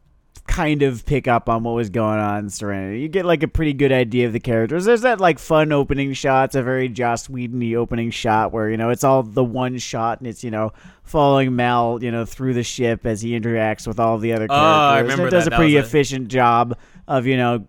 kind 0.47 0.81
of 0.81 1.05
pick 1.05 1.27
up 1.27 1.47
on 1.47 1.63
what 1.63 1.75
was 1.75 1.89
going 1.91 2.19
on 2.19 2.39
in 2.39 2.49
Serenity. 2.49 3.01
You 3.01 3.07
get 3.07 3.23
like 3.23 3.43
a 3.43 3.47
pretty 3.47 3.71
good 3.73 3.91
idea 3.91 4.25
of 4.25 4.33
the 4.33 4.39
characters. 4.39 4.83
There's 4.85 5.01
that 5.01 5.19
like 5.19 5.37
fun 5.37 5.71
opening 5.71 6.13
shot. 6.13 6.45
It's 6.45 6.55
a 6.55 6.63
very 6.63 6.89
Joss 6.89 7.29
Whedon 7.29 7.75
opening 7.75 8.09
shot 8.09 8.51
where, 8.51 8.69
you 8.69 8.75
know, 8.77 8.89
it's 8.89 9.03
all 9.03 9.21
the 9.21 9.43
one 9.43 9.77
shot 9.77 10.19
and 10.19 10.27
it's, 10.27 10.43
you 10.43 10.49
know, 10.49 10.73
following 11.03 11.55
Mal, 11.55 12.03
you 12.03 12.11
know, 12.11 12.25
through 12.25 12.55
the 12.55 12.63
ship 12.63 13.05
as 13.05 13.21
he 13.21 13.39
interacts 13.39 13.85
with 13.87 13.99
all 13.99 14.17
the 14.17 14.33
other 14.33 14.47
Oh, 14.49 14.55
characters. 14.55 15.11
I 15.11 15.13
And 15.13 15.27
it 15.27 15.29
does 15.29 15.43
that. 15.45 15.53
a 15.53 15.55
pretty 15.55 15.77
efficient 15.77 16.29
job 16.29 16.75
of, 17.07 17.27
you 17.27 17.37
know, 17.37 17.67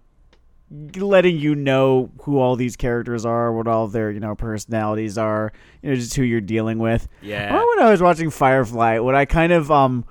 letting 0.97 1.37
you 1.37 1.55
know 1.55 2.11
who 2.23 2.39
all 2.39 2.57
these 2.57 2.77
characters 2.77 3.27
are, 3.27 3.53
what 3.53 3.67
all 3.67 3.89
their, 3.89 4.11
you 4.11 4.21
know, 4.21 4.35
personalities 4.37 5.19
are, 5.19 5.53
you 5.83 5.91
know, 5.91 5.97
just 5.97 6.15
who 6.15 6.23
you're 6.23 6.41
dealing 6.41 6.79
with. 6.79 7.09
Yeah. 7.23 7.47
Remember 7.47 7.67
when 7.77 7.87
I 7.87 7.91
was 7.91 8.01
watching 8.01 8.31
Firefly, 8.31 9.01
what 9.01 9.15
I 9.15 9.25
kind 9.25 9.53
of 9.53 9.71
um 9.71 10.05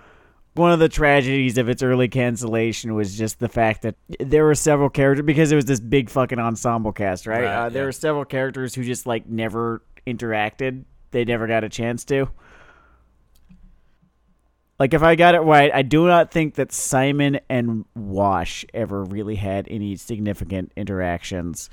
one 0.59 0.71
of 0.71 0.79
the 0.79 0.89
tragedies 0.89 1.57
of 1.57 1.69
its 1.69 1.81
early 1.81 2.07
cancellation 2.07 2.93
was 2.93 3.17
just 3.17 3.39
the 3.39 3.49
fact 3.49 3.81
that 3.81 3.95
there 4.19 4.45
were 4.45 4.53
several 4.53 4.89
characters 4.89 5.25
because 5.25 5.51
it 5.51 5.55
was 5.55 5.65
this 5.65 5.79
big 5.79 6.09
fucking 6.09 6.37
ensemble 6.37 6.91
cast, 6.91 7.25
right? 7.25 7.43
Right, 7.43 7.55
uh, 7.55 7.69
there 7.69 7.83
yeah. 7.83 7.87
were 7.87 7.91
several 7.91 8.25
characters 8.25 8.75
who 8.75 8.83
just 8.83 9.07
like 9.07 9.27
never 9.27 9.81
interacted. 10.05 10.83
They 11.11 11.25
never 11.25 11.47
got 11.47 11.63
a 11.63 11.69
chance 11.69 12.05
to. 12.05 12.29
Like 14.77 14.93
if 14.93 15.01
I 15.01 15.15
got 15.15 15.35
it 15.35 15.39
right, 15.39 15.71
I 15.73 15.81
do 15.81 16.07
not 16.07 16.31
think 16.31 16.55
that 16.55 16.71
Simon 16.71 17.39
and 17.49 17.85
Wash 17.95 18.65
ever 18.73 19.03
really 19.03 19.35
had 19.35 19.67
any 19.69 19.95
significant 19.95 20.71
interactions. 20.77 21.69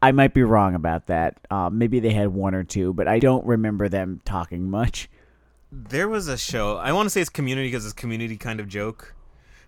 I 0.00 0.12
might 0.12 0.32
be 0.32 0.42
wrong 0.42 0.74
about 0.74 1.08
that. 1.08 1.40
Uh, 1.50 1.68
maybe 1.70 2.00
they 2.00 2.12
had 2.12 2.28
one 2.28 2.54
or 2.54 2.64
two, 2.64 2.92
but 2.92 3.08
I 3.08 3.18
don't 3.18 3.44
remember 3.44 3.88
them 3.88 4.20
talking 4.24 4.70
much. 4.70 5.10
There 5.70 6.08
was 6.08 6.28
a 6.28 6.38
show. 6.38 6.76
I 6.76 6.92
want 6.92 7.06
to 7.06 7.10
say 7.10 7.20
it's 7.20 7.30
Community 7.30 7.68
because 7.68 7.84
it's 7.84 7.92
Community 7.92 8.36
kind 8.36 8.60
of 8.60 8.68
joke. 8.68 9.14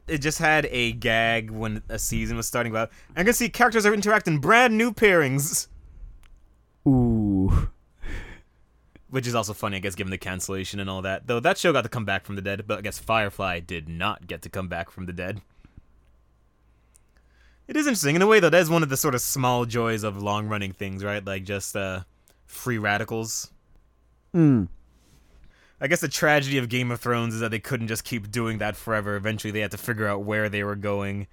It 0.07 0.19
just 0.19 0.39
had 0.39 0.67
a 0.71 0.93
gag 0.93 1.51
when 1.51 1.83
a 1.89 1.99
season 1.99 2.37
was 2.37 2.47
starting 2.47 2.73
about. 2.73 2.91
I 3.17 3.25
can 3.25 3.35
see 3.35 3.49
characters 3.49 3.85
are 3.85 3.93
interacting 3.93 4.39
brand 4.39 4.79
new 4.79 4.91
pairings, 4.93 5.69
Ooh. 6.87 7.69
which 9.11 9.27
is 9.27 9.35
also 9.35 9.53
funny, 9.53 9.77
I 9.77 9.81
guess, 9.81 9.95
given 9.95 10.11
the 10.11 10.19
cancellation 10.19 10.81
and 10.81 10.89
all 10.89 11.03
that. 11.03 11.27
Though 11.27 11.41
that 11.41 11.59
show 11.59 11.73
got 11.75 11.83
to 11.83 11.91
come 11.91 12.07
back 12.07 12.25
from 12.25 12.37
the 12.37 12.43
dead, 12.43 12.65
but 12.67 12.79
I 12.79 12.81
guess 12.81 12.99
Firefly 12.99 13.61
did 13.61 13.89
not 13.89 14.27
get 14.27 14.41
to 14.43 14.49
come 14.49 14.69
back 14.69 14.91
from 14.91 15.05
the 15.05 15.13
dead. 15.13 15.43
It 17.67 17.77
is 17.77 17.87
interesting 17.87 18.17
in 18.17 18.23
a 18.23 18.27
way, 18.27 18.41
though. 18.41 18.49
That 18.49 18.63
is 18.63 18.71
one 18.71 18.83
of 18.83 18.89
the 18.89 18.97
sort 18.97 19.15
of 19.15 19.21
small 19.21 19.67
joys 19.67 20.05
of 20.05 20.23
long-running 20.23 20.73
things, 20.73 21.05
right? 21.05 21.23
Like 21.23 21.45
just 21.45 21.77
uh, 21.77 22.05
free 22.47 22.79
radicals. 22.79 23.51
Mm. 24.35 24.69
I 25.81 25.87
guess 25.87 26.01
the 26.01 26.09
tragedy 26.09 26.59
of 26.59 26.69
Game 26.69 26.91
of 26.91 27.01
Thrones 27.01 27.35
is 27.35 27.41
that 27.41 27.51
they 27.51 27.61
couldn't 27.61 27.89
just 27.89 28.05
keep 28.05 28.31
doing 28.31 28.59
that 28.59 28.77
forever. 28.77 29.15
Eventually, 29.17 29.53
they 29.53 29.61
had 29.61 29.71
to 29.71 29.79
figure 29.79 30.07
out 30.07 30.23
where 30.23 30.49
they 30.49 30.65
were 30.65 30.75
going, 30.75 31.29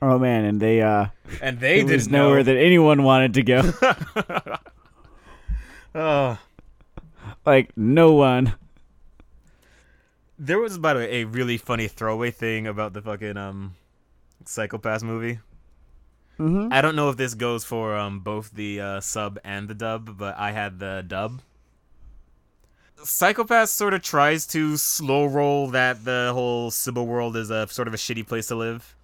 Oh 0.00 0.18
man, 0.18 0.44
and 0.44 0.60
they 0.60 0.80
uh, 0.80 1.06
and 1.42 1.58
they 1.58 1.76
didn't 1.76 1.92
was 1.92 2.08
nowhere 2.08 2.42
that 2.44 2.56
anyone 2.56 3.02
wanted 3.02 3.34
to 3.34 3.42
go. 3.42 3.72
oh, 5.94 6.38
like 7.44 7.76
no 7.76 8.12
one. 8.12 8.54
there 10.38 10.60
was 10.60 10.78
by 10.78 10.94
the 10.94 11.00
way 11.00 11.22
a 11.22 11.24
really 11.24 11.58
funny 11.58 11.88
throwaway 11.88 12.30
thing 12.30 12.68
about 12.68 12.92
the 12.92 13.02
fucking 13.02 13.36
um, 13.36 13.74
Psycho-Pass 14.44 15.02
movie. 15.02 15.40
Mm-hmm. 16.38 16.72
I 16.72 16.80
don't 16.80 16.94
know 16.94 17.10
if 17.10 17.16
this 17.16 17.34
goes 17.34 17.64
for 17.64 17.96
um 17.96 18.20
both 18.20 18.52
the 18.52 18.80
uh, 18.80 19.00
sub 19.00 19.40
and 19.42 19.66
the 19.66 19.74
dub, 19.74 20.16
but 20.16 20.38
I 20.38 20.52
had 20.52 20.78
the 20.78 21.04
dub. 21.04 21.40
Psycho-Pass 23.02 23.70
sort 23.70 23.94
of 23.94 24.02
tries 24.02 24.46
to 24.48 24.76
slow 24.76 25.26
roll 25.26 25.68
that 25.68 26.04
the 26.04 26.30
whole 26.34 26.70
Sibyl 26.70 27.06
world 27.06 27.36
is 27.36 27.50
a 27.50 27.66
sort 27.68 27.88
of 27.88 27.94
a 27.94 27.96
shitty 27.96 28.26
place 28.26 28.48
to 28.48 28.54
live. 28.54 28.94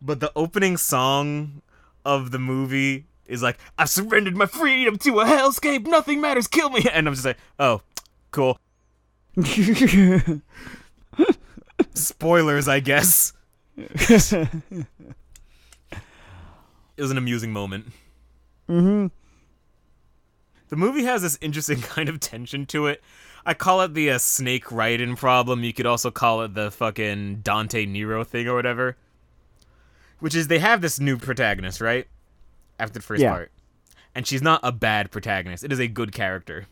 But 0.00 0.20
the 0.20 0.32
opening 0.36 0.76
song 0.76 1.62
of 2.04 2.30
the 2.30 2.38
movie 2.38 3.04
is 3.26 3.42
like, 3.42 3.58
I've 3.78 3.90
surrendered 3.90 4.36
my 4.36 4.46
freedom 4.46 4.96
to 4.98 5.20
a 5.20 5.24
hellscape, 5.24 5.86
nothing 5.86 6.20
matters, 6.20 6.46
kill 6.46 6.70
me. 6.70 6.86
And 6.92 7.06
I'm 7.08 7.14
just 7.14 7.26
like, 7.26 7.38
oh, 7.58 7.82
cool. 8.30 8.58
Spoilers, 11.94 12.68
I 12.68 12.80
guess. 12.80 13.32
It 16.96 17.02
was 17.02 17.10
an 17.10 17.18
amusing 17.18 17.52
moment. 17.52 17.88
mm-hmm. 18.70 19.08
The 20.68 20.76
movie 20.76 21.04
has 21.04 21.22
this 21.22 21.38
interesting 21.40 21.80
kind 21.82 22.08
of 22.08 22.20
tension 22.20 22.66
to 22.66 22.86
it. 22.86 23.02
I 23.44 23.54
call 23.54 23.80
it 23.82 23.94
the 23.94 24.10
uh, 24.10 24.18
Snake 24.18 24.66
Raiden 24.66 25.16
problem. 25.16 25.62
You 25.62 25.72
could 25.72 25.86
also 25.86 26.10
call 26.10 26.42
it 26.42 26.54
the 26.54 26.70
fucking 26.70 27.36
Dante 27.42 27.86
Nero 27.86 28.24
thing 28.24 28.48
or 28.48 28.54
whatever. 28.54 28.96
Which 30.18 30.34
is 30.34 30.48
they 30.48 30.58
have 30.58 30.80
this 30.80 30.98
new 30.98 31.16
protagonist, 31.16 31.80
right? 31.80 32.06
After 32.78 32.94
the 32.98 33.02
first 33.02 33.22
Yeah. 33.22 33.30
part. 33.32 33.52
And 34.14 34.26
she's 34.26 34.42
not 34.42 34.60
a 34.62 34.72
bad 34.72 35.10
protagonist. 35.10 35.62
It 35.62 35.72
is 35.72 35.78
a 35.78 35.86
good 35.88 36.10
character. 36.12 36.66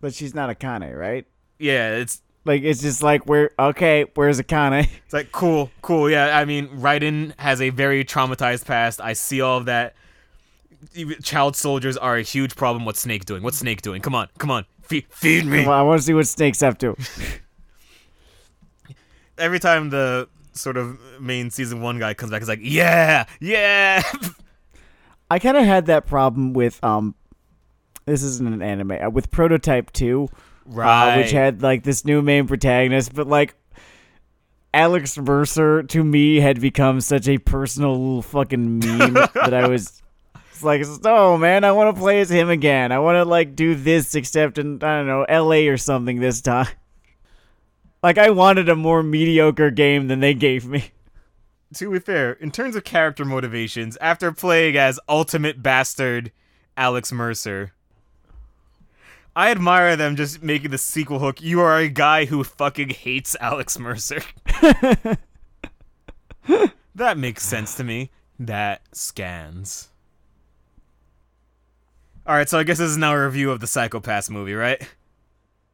But 0.00 0.14
she's 0.14 0.34
not 0.34 0.48
Akane, 0.58 0.96
right? 0.98 1.26
Yeah, 1.58 1.96
it's 1.96 2.22
Like 2.44 2.62
it's 2.62 2.80
just 2.80 3.02
like 3.02 3.26
where 3.26 3.50
okay, 3.58 4.06
where's 4.14 4.40
Akane? 4.40 4.88
it's 5.04 5.12
like 5.12 5.32
cool, 5.32 5.70
cool. 5.82 6.08
Yeah, 6.10 6.36
I 6.38 6.44
mean, 6.44 6.68
Raiden 6.68 7.38
has 7.38 7.60
a 7.60 7.70
very 7.70 8.04
traumatized 8.04 8.64
past. 8.66 9.00
I 9.00 9.12
see 9.12 9.40
all 9.40 9.58
of 9.58 9.66
that. 9.66 9.94
Child 11.22 11.56
soldiers 11.56 11.96
are 11.96 12.16
a 12.16 12.22
huge 12.22 12.56
problem. 12.56 12.84
What's 12.84 13.00
Snake 13.00 13.24
doing? 13.24 13.42
What's 13.42 13.58
Snake 13.58 13.82
doing? 13.82 14.02
Come 14.02 14.14
on, 14.14 14.28
come 14.38 14.50
on, 14.50 14.64
feed, 14.82 15.06
feed 15.10 15.46
me. 15.46 15.62
Well, 15.66 15.72
I 15.72 15.82
want 15.82 16.00
to 16.00 16.06
see 16.06 16.14
what 16.14 16.26
Snake's 16.26 16.62
up 16.62 16.78
to. 16.78 16.96
every 19.38 19.58
time 19.58 19.90
the 19.90 20.28
sort 20.52 20.76
of 20.76 20.98
main 21.20 21.50
season 21.50 21.80
one 21.80 21.98
guy 21.98 22.14
comes 22.14 22.30
back, 22.30 22.40
he's 22.40 22.48
like, 22.48 22.60
yeah, 22.62 23.26
yeah. 23.40 24.02
I 25.30 25.38
kind 25.38 25.56
of 25.56 25.64
had 25.64 25.86
that 25.86 26.06
problem 26.06 26.52
with 26.52 26.82
um, 26.84 27.14
this 28.04 28.22
isn't 28.22 28.46
an 28.46 28.62
anime 28.62 28.92
uh, 28.92 29.10
with 29.10 29.30
Prototype 29.30 29.92
Two, 29.92 30.28
uh, 30.76 31.14
which 31.16 31.32
had 31.32 31.62
like 31.62 31.82
this 31.82 32.04
new 32.04 32.22
main 32.22 32.46
protagonist, 32.46 33.12
but 33.12 33.26
like 33.26 33.54
Alex 34.72 35.18
Mercer 35.18 35.82
to 35.82 36.04
me 36.04 36.38
had 36.38 36.60
become 36.60 37.00
such 37.00 37.26
a 37.26 37.38
personal 37.38 38.22
fucking 38.22 38.78
meme 38.78 39.14
that 39.34 39.52
I 39.52 39.68
was. 39.68 40.02
It's 40.56 40.64
like, 40.64 40.82
oh 41.04 41.36
man, 41.36 41.64
I 41.64 41.72
want 41.72 41.94
to 41.94 42.00
play 42.00 42.20
as 42.20 42.30
him 42.30 42.48
again. 42.48 42.90
I 42.90 42.98
want 42.98 43.16
to 43.16 43.26
like 43.26 43.54
do 43.54 43.74
this, 43.74 44.14
except 44.14 44.56
in 44.56 44.82
I 44.82 44.98
don't 44.98 45.06
know 45.06 45.24
L.A. 45.24 45.68
or 45.68 45.76
something 45.76 46.20
this 46.20 46.40
time. 46.40 46.68
Like 48.02 48.18
I 48.18 48.30
wanted 48.30 48.68
a 48.68 48.76
more 48.76 49.02
mediocre 49.02 49.70
game 49.72 50.06
than 50.06 50.20
they 50.20 50.32
gave 50.32 50.64
me. 50.64 50.92
to 51.74 51.90
be 51.90 51.98
fair, 51.98 52.34
in 52.34 52.52
terms 52.52 52.76
of 52.76 52.84
character 52.84 53.24
motivations, 53.24 53.96
after 54.00 54.30
playing 54.30 54.76
as 54.76 55.00
ultimate 55.08 55.60
bastard 55.60 56.30
Alex 56.76 57.10
Mercer, 57.10 57.72
I 59.34 59.50
admire 59.50 59.96
them 59.96 60.14
just 60.14 60.40
making 60.40 60.70
the 60.70 60.78
sequel 60.78 61.18
hook. 61.18 61.42
You 61.42 61.60
are 61.60 61.78
a 61.78 61.88
guy 61.88 62.26
who 62.26 62.44
fucking 62.44 62.90
hates 62.90 63.34
Alex 63.40 63.76
Mercer. 63.76 64.22
that 66.94 67.18
makes 67.18 67.42
sense 67.42 67.74
to 67.74 67.82
me. 67.82 68.10
That 68.38 68.82
scans. 68.92 69.88
Alright, 72.26 72.48
so 72.48 72.58
I 72.58 72.64
guess 72.64 72.78
this 72.78 72.90
is 72.90 72.96
now 72.96 73.14
a 73.14 73.24
review 73.24 73.52
of 73.52 73.60
the 73.60 73.68
Psycho-Pass 73.68 74.30
movie, 74.30 74.54
right? 74.54 74.82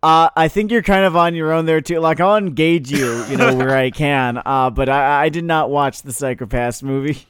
Uh, 0.02 0.28
I 0.36 0.48
think 0.48 0.70
you're 0.70 0.82
kind 0.82 1.04
of 1.06 1.16
on 1.16 1.34
your 1.34 1.52
own 1.52 1.64
there 1.64 1.80
too. 1.80 1.98
Like 1.98 2.20
I'll 2.20 2.36
engage 2.36 2.90
you, 2.90 3.24
you 3.26 3.36
know, 3.38 3.54
where 3.54 3.74
I 3.74 3.90
can. 3.90 4.42
Uh, 4.44 4.68
but 4.68 4.88
I, 4.90 5.24
I 5.24 5.28
did 5.30 5.44
not 5.44 5.70
watch 5.70 6.02
the 6.02 6.12
Psycho-Pass 6.12 6.82
movie. 6.82 7.24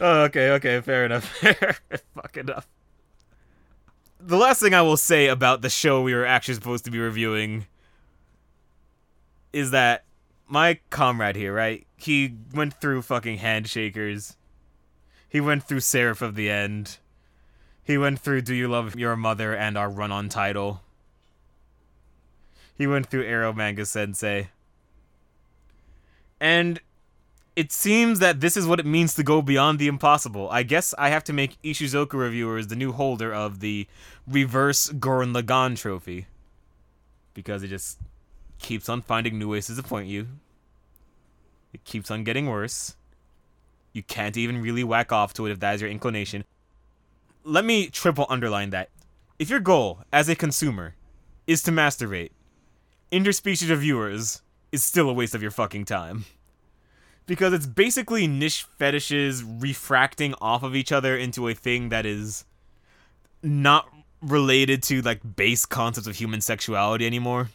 Oh, 0.00 0.22
okay, 0.22 0.50
okay, 0.52 0.80
fair 0.80 1.04
enough. 1.04 1.24
Fuck 2.14 2.36
enough. 2.36 2.66
The 4.20 4.36
last 4.36 4.60
thing 4.60 4.72
I 4.72 4.82
will 4.82 4.96
say 4.96 5.26
about 5.26 5.60
the 5.60 5.68
show 5.68 6.00
we 6.00 6.14
were 6.14 6.24
actually 6.24 6.54
supposed 6.54 6.86
to 6.86 6.90
be 6.90 6.98
reviewing 6.98 7.66
is 9.52 9.70
that 9.72 10.04
my 10.48 10.78
comrade 10.90 11.36
here, 11.36 11.52
right? 11.52 11.86
He 11.96 12.34
went 12.54 12.74
through 12.80 13.02
fucking 13.02 13.38
handshakers. 13.38 14.36
He 15.28 15.40
went 15.40 15.64
through 15.64 15.80
Seraph 15.80 16.22
of 16.22 16.34
the 16.36 16.48
End. 16.50 16.98
He 17.84 17.98
went 17.98 18.18
through 18.18 18.40
Do 18.42 18.54
You 18.54 18.66
Love 18.68 18.96
Your 18.96 19.14
Mother 19.14 19.54
and 19.54 19.76
our 19.76 19.90
run 19.90 20.10
on 20.10 20.30
title. 20.30 20.80
He 22.76 22.86
went 22.86 23.06
through 23.06 23.24
Eromanga 23.24 23.86
Sensei. 23.86 24.48
And 26.40 26.80
it 27.54 27.70
seems 27.70 28.18
that 28.18 28.40
this 28.40 28.56
is 28.56 28.66
what 28.66 28.80
it 28.80 28.86
means 28.86 29.14
to 29.14 29.22
go 29.22 29.42
beyond 29.42 29.78
the 29.78 29.86
impossible. 29.86 30.48
I 30.50 30.62
guess 30.62 30.94
I 30.98 31.10
have 31.10 31.24
to 31.24 31.32
make 31.32 31.60
Ishuzoku 31.62 32.14
reviewers 32.14 32.66
the 32.66 32.76
new 32.76 32.92
holder 32.92 33.32
of 33.32 33.60
the 33.60 33.86
reverse 34.26 34.88
Gurren 34.88 35.34
Lagann 35.34 35.76
trophy. 35.76 36.26
Because 37.34 37.62
it 37.62 37.68
just 37.68 37.98
keeps 38.58 38.88
on 38.88 39.02
finding 39.02 39.38
new 39.38 39.50
ways 39.50 39.66
to 39.66 39.72
disappoint 39.72 40.08
you. 40.08 40.26
It 41.74 41.84
keeps 41.84 42.10
on 42.10 42.24
getting 42.24 42.46
worse. 42.46 42.96
You 43.92 44.02
can't 44.02 44.36
even 44.36 44.62
really 44.62 44.84
whack 44.84 45.12
off 45.12 45.34
to 45.34 45.46
it 45.46 45.52
if 45.52 45.60
that 45.60 45.74
is 45.76 45.80
your 45.82 45.90
inclination. 45.90 46.44
Let 47.46 47.66
me 47.66 47.88
triple 47.88 48.24
underline 48.30 48.70
that. 48.70 48.88
If 49.38 49.50
your 49.50 49.60
goal 49.60 50.00
as 50.10 50.30
a 50.30 50.34
consumer 50.34 50.94
is 51.46 51.62
to 51.64 51.70
masturbate, 51.70 52.30
interspecies 53.12 53.68
reviewers 53.68 54.40
is 54.72 54.82
still 54.82 55.10
a 55.10 55.12
waste 55.12 55.34
of 55.34 55.42
your 55.42 55.50
fucking 55.50 55.84
time. 55.84 56.24
Because 57.26 57.52
it's 57.52 57.66
basically 57.66 58.26
niche 58.26 58.66
fetishes 58.78 59.44
refracting 59.44 60.34
off 60.40 60.62
of 60.62 60.74
each 60.74 60.90
other 60.90 61.18
into 61.18 61.46
a 61.48 61.52
thing 61.52 61.90
that 61.90 62.06
is 62.06 62.46
not 63.42 63.90
related 64.22 64.82
to 64.84 65.02
like 65.02 65.36
base 65.36 65.66
concepts 65.66 66.06
of 66.06 66.16
human 66.16 66.40
sexuality 66.40 67.06
anymore. 67.06 67.50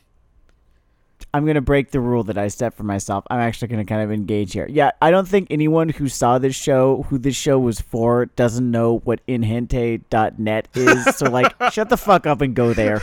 I'm 1.33 1.45
gonna 1.45 1.61
break 1.61 1.91
the 1.91 1.99
rule 1.99 2.23
that 2.23 2.37
I 2.37 2.47
set 2.47 2.73
for 2.73 2.83
myself. 2.83 3.25
I'm 3.29 3.39
actually 3.39 3.67
gonna 3.67 3.85
kind 3.85 4.01
of 4.01 4.11
engage 4.11 4.53
here. 4.53 4.67
Yeah, 4.69 4.91
I 5.01 5.11
don't 5.11 5.27
think 5.27 5.47
anyone 5.51 5.89
who 5.89 6.07
saw 6.07 6.39
this 6.39 6.55
show, 6.55 7.03
who 7.09 7.17
this 7.17 7.35
show 7.35 7.59
was 7.59 7.79
for, 7.79 8.25
doesn't 8.27 8.69
know 8.69 8.99
what 9.03 9.25
nhentai.net 9.27 10.67
is. 10.73 11.15
so 11.15 11.29
like, 11.29 11.53
shut 11.71 11.89
the 11.89 11.97
fuck 11.97 12.25
up 12.25 12.41
and 12.41 12.55
go 12.55 12.73
there. 12.73 13.01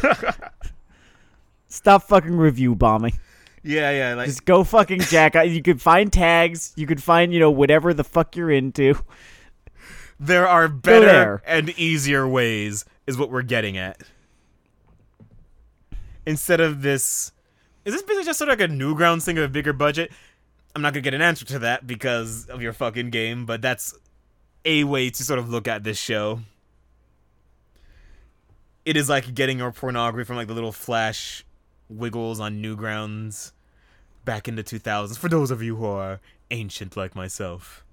Stop 1.68 2.04
fucking 2.04 2.36
review 2.36 2.74
bombing. 2.74 3.12
Yeah, 3.62 3.90
yeah, 3.90 4.14
like 4.14 4.26
Just 4.26 4.44
go 4.44 4.62
fucking 4.64 5.00
jack. 5.00 5.34
You 5.34 5.60
could 5.62 5.82
find 5.82 6.12
tags. 6.12 6.72
You 6.76 6.86
could 6.86 7.02
find 7.02 7.32
you 7.34 7.40
know 7.40 7.50
whatever 7.50 7.92
the 7.92 8.04
fuck 8.04 8.36
you're 8.36 8.50
into. 8.50 8.94
there 10.20 10.48
are 10.48 10.68
better 10.68 11.06
there. 11.06 11.42
and 11.46 11.70
easier 11.70 12.26
ways 12.28 12.84
is 13.06 13.18
what 13.18 13.30
we're 13.30 13.42
getting 13.42 13.76
at. 13.76 14.00
Instead 16.24 16.60
of 16.60 16.82
this 16.82 17.32
is 17.86 17.94
this 17.94 18.02
basically 18.02 18.24
just 18.24 18.38
sort 18.38 18.50
of 18.50 18.58
like 18.58 18.68
a 18.68 18.72
Newgrounds 18.72 19.24
thing 19.24 19.38
of 19.38 19.44
a 19.44 19.48
bigger 19.48 19.72
budget? 19.72 20.10
I'm 20.74 20.82
not 20.82 20.92
gonna 20.92 21.02
get 21.02 21.14
an 21.14 21.22
answer 21.22 21.44
to 21.46 21.60
that 21.60 21.86
because 21.86 22.46
of 22.46 22.60
your 22.60 22.72
fucking 22.72 23.10
game, 23.10 23.46
but 23.46 23.62
that's 23.62 23.94
a 24.64 24.82
way 24.84 25.08
to 25.08 25.24
sort 25.24 25.38
of 25.38 25.48
look 25.48 25.68
at 25.68 25.84
this 25.84 25.96
show. 25.96 26.40
It 28.84 28.96
is 28.96 29.08
like 29.08 29.34
getting 29.34 29.58
your 29.58 29.70
pornography 29.70 30.26
from 30.26 30.36
like 30.36 30.48
the 30.48 30.54
little 30.54 30.72
flash 30.72 31.44
wiggles 31.88 32.40
on 32.40 32.60
Newgrounds 32.60 33.52
back 34.24 34.48
in 34.48 34.56
the 34.56 34.64
2000s 34.64 35.16
for 35.16 35.28
those 35.28 35.52
of 35.52 35.62
you 35.62 35.76
who 35.76 35.86
are 35.86 36.20
ancient 36.50 36.96
like 36.96 37.14
myself. 37.14 37.84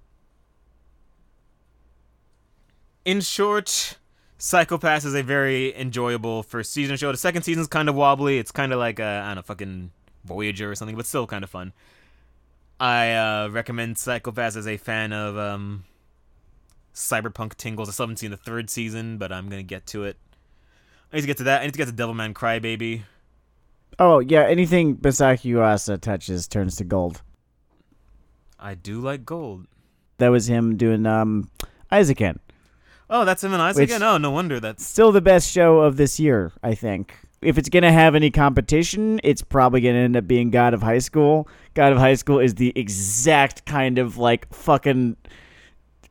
In 3.06 3.22
short, 3.22 3.98
Psycho-Pass 4.44 5.06
is 5.06 5.16
a 5.16 5.24
very 5.24 5.74
enjoyable 5.74 6.44
first 6.44 6.74
season 6.74 6.98
show. 6.98 7.10
The 7.10 7.18
second 7.18 7.44
season's 7.44 7.68
kind 7.68 7.88
of 7.88 7.96
wobbly. 7.96 8.40
It's 8.40 8.52
kind 8.52 8.74
of 8.74 8.78
like 8.78 9.00
a, 9.00 9.22
I 9.24 9.28
don't 9.28 9.36
know, 9.38 9.42
fucking 9.42 9.92
Voyager 10.26 10.70
or 10.70 10.76
something, 10.76 10.98
but 10.98 11.06
still 11.06 11.26
kind 11.26 11.46
of 11.46 11.50
fun. 11.50 11.72
I 12.78 13.14
uh, 13.14 13.48
recommend 13.48 13.98
Psycho-Pass 13.98 14.58
as 14.58 14.68
a 14.68 14.76
fan 14.76 15.14
of 15.14 15.38
um, 15.38 15.86
Cyberpunk 16.94 17.56
Tingles. 17.56 17.88
I 17.88 17.94
still 17.94 18.04
haven't 18.04 18.18
seen 18.18 18.32
the 18.32 18.38
third 18.38 18.70
season, 18.70 19.18
but 19.18 19.32
I'm 19.32 19.48
gonna 19.48 19.64
get 19.64 19.86
to 19.88 20.04
it. 20.04 20.18
I 21.14 21.16
need 21.16 21.22
to 21.22 21.28
get 21.28 21.38
to 21.38 21.44
that. 21.46 21.62
I 21.62 21.64
need 21.64 21.72
to 21.72 21.78
get 21.78 21.88
to 21.88 21.94
Devilman 21.94 22.34
Crybaby. 22.34 23.04
Oh 23.98 24.20
yeah, 24.20 24.46
anything 24.46 24.98
Masaki 24.98 25.54
Yuasa 25.54 26.02
touches 26.02 26.50
turns 26.50 26.76
to 26.76 26.84
gold. 26.84 27.22
I 28.60 28.76
do 28.76 29.00
like 29.00 29.24
gold. 29.24 29.68
That 30.18 30.30
was 30.30 30.50
him 30.50 30.76
doing 30.76 31.06
um 31.06 31.50
Eizouken. 31.90 32.40
Oh, 33.10 33.26
that's 33.26 33.44
him 33.44 33.54
and 33.54 33.62
Isaac 33.62 33.82
Which- 33.82 33.90
again. 33.92 34.04
Oh, 34.04 34.18
no 34.18 34.32
wonder 34.32 34.60
that's 34.60 34.86
Still 34.86 35.12
the 35.12 35.22
best 35.22 35.52
show 35.52 35.80
of 35.80 35.98
this 35.98 36.20
year, 36.20 36.52
I 36.64 36.74
think. 36.76 37.16
If 37.42 37.58
it's 37.58 37.68
gonna 37.70 37.92
have 37.92 38.16
any 38.16 38.32
competition, 38.32 39.20
it's 39.24 39.42
probably 39.42 39.82
gonna 39.82 39.98
end 40.00 40.16
up 40.16 40.26
being 40.28 40.50
God 40.50 40.74
of 40.74 40.82
High 40.82 41.00
School. 41.00 41.48
God 41.74 41.92
of 41.92 41.98
High 41.98 42.14
School 42.16 42.40
is 42.40 42.56
the 42.56 42.72
exact 42.76 43.66
kind 43.66 43.98
of 44.00 44.18
like 44.18 44.52
fucking 44.54 45.18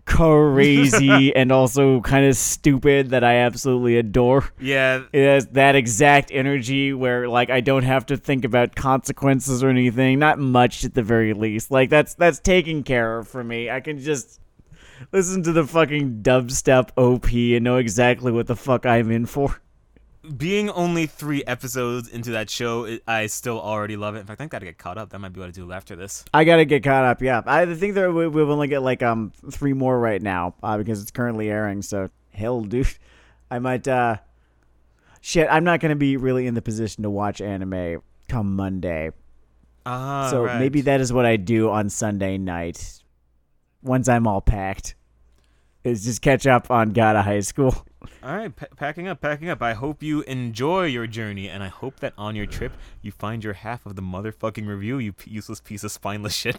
crazy 0.05 1.35
and 1.37 1.51
also 1.53 2.01
kind 2.01 2.27
of 2.27 2.37
stupid 2.37 3.11
that 3.11 3.25
I 3.25 3.37
absolutely 3.37 3.97
adore. 3.97 4.45
yeah. 4.61 5.03
It 5.13 5.25
has 5.25 5.47
that 5.49 5.75
exact 5.75 6.31
energy 6.33 6.93
where 6.93 7.29
like 7.29 7.49
I 7.51 7.61
don't 7.61 7.85
have 7.85 8.05
to 8.07 8.17
think 8.17 8.45
about 8.45 8.75
consequences 8.75 9.63
or 9.63 9.69
anything. 9.71 10.19
Not 10.19 10.39
much 10.39 10.85
at 10.85 10.95
the 10.95 11.03
very 11.03 11.33
least. 11.35 11.71
Like 11.71 11.89
that's 11.89 12.15
that's 12.15 12.41
taken 12.41 12.83
care 12.83 13.19
of 13.19 13.29
for 13.29 13.43
me. 13.43 13.71
I 13.71 13.81
can 13.81 13.99
just 13.99 14.41
listen 15.11 15.43
to 15.45 15.53
the 15.53 15.67
fucking 15.67 16.23
dubstep 16.23 16.91
OP 16.97 17.33
and 17.33 17.65
know 17.65 17.77
exactly 17.77 18.31
what 18.33 18.47
the 18.47 18.57
fuck 18.57 18.87
I'm 18.87 19.11
in 19.11 19.27
for. 19.27 19.61
being 20.37 20.71
only 20.71 21.07
three 21.07 21.43
episodes 21.47 22.09
into 22.09 22.31
that 22.31 22.49
show, 22.49 22.85
it, 22.85 23.03
I 23.09 23.27
still 23.27 23.61
already 23.61 23.97
love 23.97 24.15
it. 24.15 24.21
In 24.21 24.27
fact, 24.27 24.41
I 24.41 24.45
think 24.45 24.55
I 24.55 24.57
gotta 24.57 24.67
get 24.67 24.79
caught 24.79 24.99
up. 24.99 25.11
That 25.11 25.19
might 25.19 25.33
be 25.33 25.41
what 25.41 25.49
I 25.49 25.53
do 25.53 25.73
after 25.73 25.97
this. 25.97 26.25
I 26.33 26.45
gotta 26.45 26.65
get 26.65 26.85
caught 26.85 27.05
up. 27.05 27.23
Yeah, 27.23 27.43
I 27.45 27.67
think 27.75 27.95
that 27.95 28.13
we, 28.13 28.29
we've 28.29 28.49
only 28.49 28.69
got 28.69 28.83
like 28.83 29.03
um 29.03 29.33
three 29.51 29.73
more 29.73 29.99
right 29.99 30.23
now 30.23 30.55
uh, 30.63 30.79
because 30.79 31.03
it's 31.03 31.11
currently 31.11 31.51
airing. 31.51 31.83
So 31.83 32.09
hell, 32.33 32.61
dude, 32.63 32.87
I 33.51 33.59
might. 33.59 33.89
uh 33.89 34.17
Shit, 35.25 35.47
I'm 35.51 35.63
not 35.65 35.81
gonna 35.81 35.97
be 35.97 36.17
really 36.17 36.47
in 36.47 36.55
the 36.55 36.63
position 36.63 37.03
to 37.05 37.11
watch 37.11 37.41
anime 37.41 38.03
come 38.29 38.57
Monday. 38.57 39.11
Ah, 39.85 40.29
so 40.31 40.45
right. 40.45 40.61
maybe 40.61 40.81
that 40.83 41.01
is 41.01 41.13
what 41.13 41.27
I 41.27 41.37
do 41.37 41.69
on 41.71 41.89
Sunday 41.89 42.39
night 42.39 43.02
once 43.83 44.09
I'm 44.09 44.27
all 44.27 44.41
packed. 44.41 44.95
Is 45.85 46.05
just 46.05 46.23
catch 46.23 46.47
up 46.47 46.71
on 46.71 46.91
God 46.91 47.17
of 47.17 47.25
High 47.25 47.41
School. 47.41 47.85
All 48.23 48.37
right, 48.37 48.55
pa- 48.55 48.67
packing 48.77 49.09
up, 49.09 49.21
packing 49.21 49.49
up. 49.49 49.61
I 49.63 49.73
hope 49.73 50.01
you 50.01 50.23
enjoy 50.23 50.85
your 50.87 51.09
journey, 51.09 51.49
and 51.49 51.61
I 51.63 51.69
hope 51.69 51.99
that 52.01 52.13
on 52.17 52.37
your 52.37 52.47
trip 52.47 52.73
you 53.01 53.11
find 53.11 53.43
your 53.43 53.55
half 53.55 53.85
of 53.85 53.97
the 53.97 54.03
motherfucking 54.03 54.67
review. 54.67 54.99
You 54.99 55.13
p- 55.13 55.31
useless 55.33 55.61
piece 55.61 55.83
of 55.83 55.91
spineless 55.91 56.35
shit. 56.35 56.57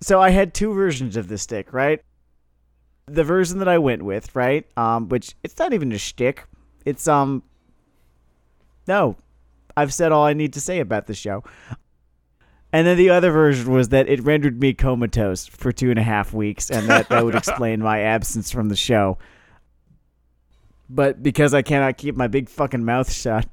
So 0.00 0.22
I 0.22 0.30
had 0.30 0.54
two 0.54 0.72
versions 0.72 1.16
of 1.16 1.28
the 1.28 1.36
stick, 1.36 1.72
right? 1.72 2.02
The 3.06 3.24
version 3.24 3.58
that 3.58 3.68
I 3.68 3.78
went 3.78 4.02
with, 4.02 4.34
right? 4.34 4.64
Um, 4.76 5.08
which 5.08 5.34
it's 5.42 5.58
not 5.58 5.72
even 5.72 5.92
a 5.92 5.98
shtick. 5.98 6.44
It's 6.84 7.06
um. 7.08 7.42
No, 8.86 9.16
I've 9.76 9.92
said 9.92 10.12
all 10.12 10.24
I 10.24 10.32
need 10.32 10.54
to 10.54 10.60
say 10.60 10.80
about 10.80 11.06
the 11.06 11.14
show. 11.14 11.44
And 12.72 12.86
then 12.86 12.96
the 12.98 13.10
other 13.10 13.30
version 13.30 13.72
was 13.72 13.88
that 13.90 14.08
it 14.08 14.22
rendered 14.22 14.60
me 14.60 14.74
comatose 14.74 15.46
for 15.46 15.72
two 15.72 15.88
and 15.90 15.98
a 15.98 16.02
half 16.02 16.34
weeks, 16.34 16.70
and 16.70 16.86
that, 16.88 17.08
that 17.08 17.24
would 17.24 17.34
explain 17.34 17.80
my 17.80 18.00
absence 18.02 18.50
from 18.50 18.68
the 18.68 18.76
show. 18.76 19.16
But 20.90 21.22
because 21.22 21.54
I 21.54 21.62
cannot 21.62 21.96
keep 21.96 22.14
my 22.14 22.26
big 22.28 22.48
fucking 22.48 22.84
mouth 22.84 23.10
shut, 23.10 23.46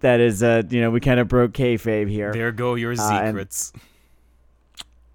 that 0.00 0.20
is, 0.20 0.42
uh, 0.42 0.62
you 0.68 0.80
know, 0.80 0.90
we 0.90 1.00
kind 1.00 1.18
of 1.18 1.26
broke 1.28 1.52
kayfabe 1.52 2.08
here. 2.08 2.32
There 2.32 2.52
go 2.52 2.74
your 2.76 2.92
Uh, 2.92 3.10
and- 3.10 3.28
secrets. 3.28 3.72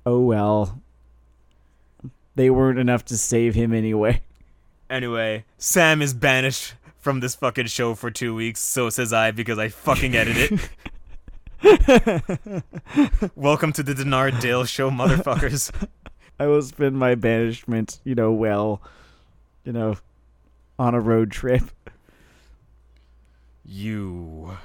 Oh 0.05 0.20
well. 0.20 0.82
They 2.36 2.49
weren't 2.49 2.80
enough 2.80 3.03
to 3.05 3.17
save 3.17 3.53
him 3.55 3.74
anyway. 3.74 4.22
Anyway, 4.89 5.45
Sam 5.57 6.01
is 6.01 6.13
banished 6.13 6.74
from 6.97 7.20
this 7.20 7.36
fucking 7.36 7.67
show 7.67 7.95
for 7.95 8.09
two 8.09 8.34
weeks. 8.34 8.59
So 8.61 8.89
says 8.89 9.11
I 9.13 9.32
because 9.32 9.59
I 9.59 9.67
fucking 9.70 10.15
edited 10.15 10.53
it. 10.53 10.70
Welcome 13.36 13.74
to 13.74 13.84
the 13.84 13.93
Denard 13.93 14.39
Dale 14.39 14.64
show, 14.64 14.89
motherfuckers. 14.89 15.72
I 16.39 16.47
will 16.47 16.62
spend 16.62 16.97
my 16.97 17.16
banishment, 17.16 17.99
you 18.05 18.16
know, 18.16 18.32
well, 18.32 18.82
you 19.66 19.74
know, 19.74 19.97
on 20.78 20.95
a 20.95 21.01
road 21.01 21.32
trip. 21.32 21.64
You 23.66 24.57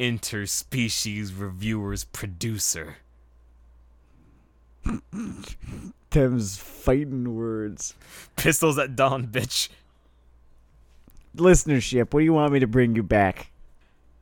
interspecies 0.00 1.32
reviewers 1.38 2.04
producer. 2.04 2.96
Them's 6.10 6.56
fighting 6.58 7.36
words. 7.36 7.94
Pistols 8.34 8.78
at 8.78 8.96
dawn, 8.96 9.28
bitch. 9.28 9.68
Listenership, 11.36 12.12
what 12.12 12.20
do 12.20 12.24
you 12.24 12.32
want 12.32 12.52
me 12.52 12.58
to 12.58 12.66
bring 12.66 12.96
you 12.96 13.04
back? 13.04 13.52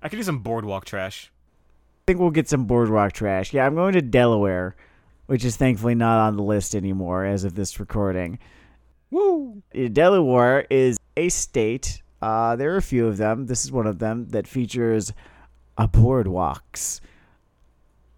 I 0.03 0.09
could 0.09 0.17
do 0.17 0.23
some 0.23 0.41
boardwalk 0.41 0.85
trash. 0.85 1.31
I 1.33 2.03
think 2.07 2.19
we'll 2.19 2.31
get 2.31 2.49
some 2.49 2.65
boardwalk 2.65 3.13
trash. 3.13 3.53
Yeah, 3.53 3.65
I'm 3.65 3.77
going 3.77 3.93
to 3.93 4.03
Delaware, 4.03 4.75
which 5.27 5.45
is 5.45 5.57
thankfully 5.57 5.95
not 5.95 6.19
on 6.19 6.37
the 6.37 6.43
list 6.43 6.75
anymore 6.75 7.25
as 7.25 7.45
of 7.45 7.55
this 7.55 7.79
recording. 7.79 8.39
Woo! 9.11 9.63
Delaware 9.93 10.67
is 10.69 10.99
a 11.17 11.29
state. 11.29 12.03
Uh, 12.21 12.57
there 12.57 12.73
are 12.75 12.79
a 12.79 12.83
few 12.83 13.07
of 13.07 13.19
them. 13.19 13.47
This 13.47 13.65
is 13.65 13.71
one 13.71 13.87
of 13.87 14.01
them 14.01 14.29
that 14.31 14.49
features 14.49 15.13
a 15.79 15.87
boardwalks 15.87 17.01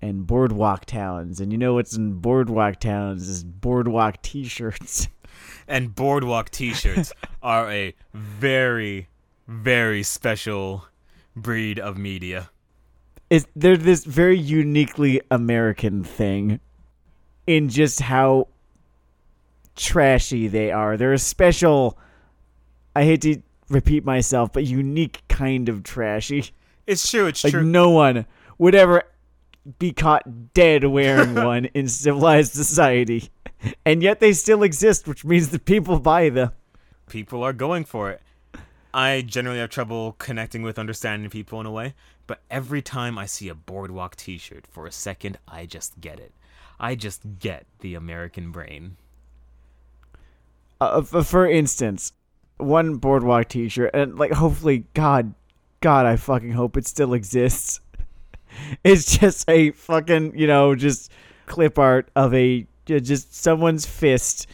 and 0.00 0.26
boardwalk 0.26 0.86
towns. 0.86 1.40
And 1.40 1.52
you 1.52 1.58
know 1.58 1.74
what's 1.74 1.96
in 1.96 2.20
boardwalk 2.20 2.80
towns 2.80 3.28
is 3.28 3.44
boardwalk 3.44 4.22
T-shirts. 4.22 5.08
And 5.66 5.94
boardwalk 5.94 6.50
t-shirts 6.50 7.12
are 7.42 7.70
a 7.70 7.94
very, 8.12 9.08
very 9.48 10.02
special 10.02 10.86
breed 11.36 11.78
of 11.78 11.96
media. 11.98 12.50
Is 13.30 13.46
they're 13.56 13.76
this 13.76 14.04
very 14.04 14.38
uniquely 14.38 15.20
American 15.30 16.04
thing 16.04 16.60
in 17.46 17.68
just 17.68 18.00
how 18.00 18.48
trashy 19.76 20.48
they 20.48 20.70
are. 20.70 20.96
They're 20.96 21.12
a 21.12 21.18
special. 21.18 21.98
I 22.94 23.04
hate 23.04 23.22
to 23.22 23.42
repeat 23.68 24.04
myself, 24.04 24.52
but 24.52 24.64
unique 24.66 25.22
kind 25.28 25.68
of 25.68 25.82
trashy. 25.82 26.50
It's 26.86 27.10
true, 27.10 27.26
it's 27.26 27.42
Like 27.42 27.52
true. 27.52 27.64
no 27.64 27.90
one 27.90 28.26
would 28.58 28.74
ever 28.74 29.02
be 29.78 29.92
caught 29.92 30.52
dead 30.52 30.84
wearing 30.84 31.34
one 31.44 31.64
in 31.66 31.88
civilized 31.88 32.52
society. 32.52 33.30
And 33.86 34.02
yet 34.02 34.20
they 34.20 34.34
still 34.34 34.62
exist, 34.62 35.08
which 35.08 35.24
means 35.24 35.48
that 35.48 35.64
people 35.64 35.98
buy 35.98 36.28
them. 36.28 36.50
People 37.08 37.42
are 37.42 37.54
going 37.54 37.84
for 37.84 38.10
it. 38.10 38.20
I 38.94 39.22
generally 39.22 39.58
have 39.58 39.70
trouble 39.70 40.14
connecting 40.18 40.62
with 40.62 40.78
understanding 40.78 41.28
people 41.28 41.60
in 41.60 41.66
a 41.66 41.70
way, 41.70 41.94
but 42.26 42.40
every 42.50 42.80
time 42.80 43.18
I 43.18 43.26
see 43.26 43.48
a 43.48 43.54
Boardwalk 43.54 44.16
t 44.16 44.38
shirt, 44.38 44.66
for 44.66 44.86
a 44.86 44.92
second, 44.92 45.38
I 45.46 45.66
just 45.66 46.00
get 46.00 46.20
it. 46.20 46.32
I 46.78 46.94
just 46.94 47.22
get 47.38 47.66
the 47.80 47.94
American 47.94 48.50
brain. 48.50 48.96
Uh, 50.80 51.02
for 51.02 51.48
instance, 51.48 52.12
one 52.58 52.96
boardwalk 52.96 53.48
T-shirt, 53.48 53.90
and 53.94 54.18
like 54.18 54.32
hopefully, 54.32 54.84
God, 54.94 55.34
God, 55.80 56.06
I 56.06 56.16
fucking 56.16 56.52
hope 56.52 56.76
it 56.76 56.86
still 56.86 57.14
exists. 57.14 57.80
It's 58.84 59.18
just 59.18 59.50
a 59.50 59.72
fucking 59.72 60.38
you 60.38 60.46
know 60.46 60.76
just 60.76 61.10
clip 61.46 61.76
art 61.76 62.08
of 62.14 62.32
a 62.32 62.64
just 62.86 63.34
someone's 63.34 63.84
fist, 63.84 64.46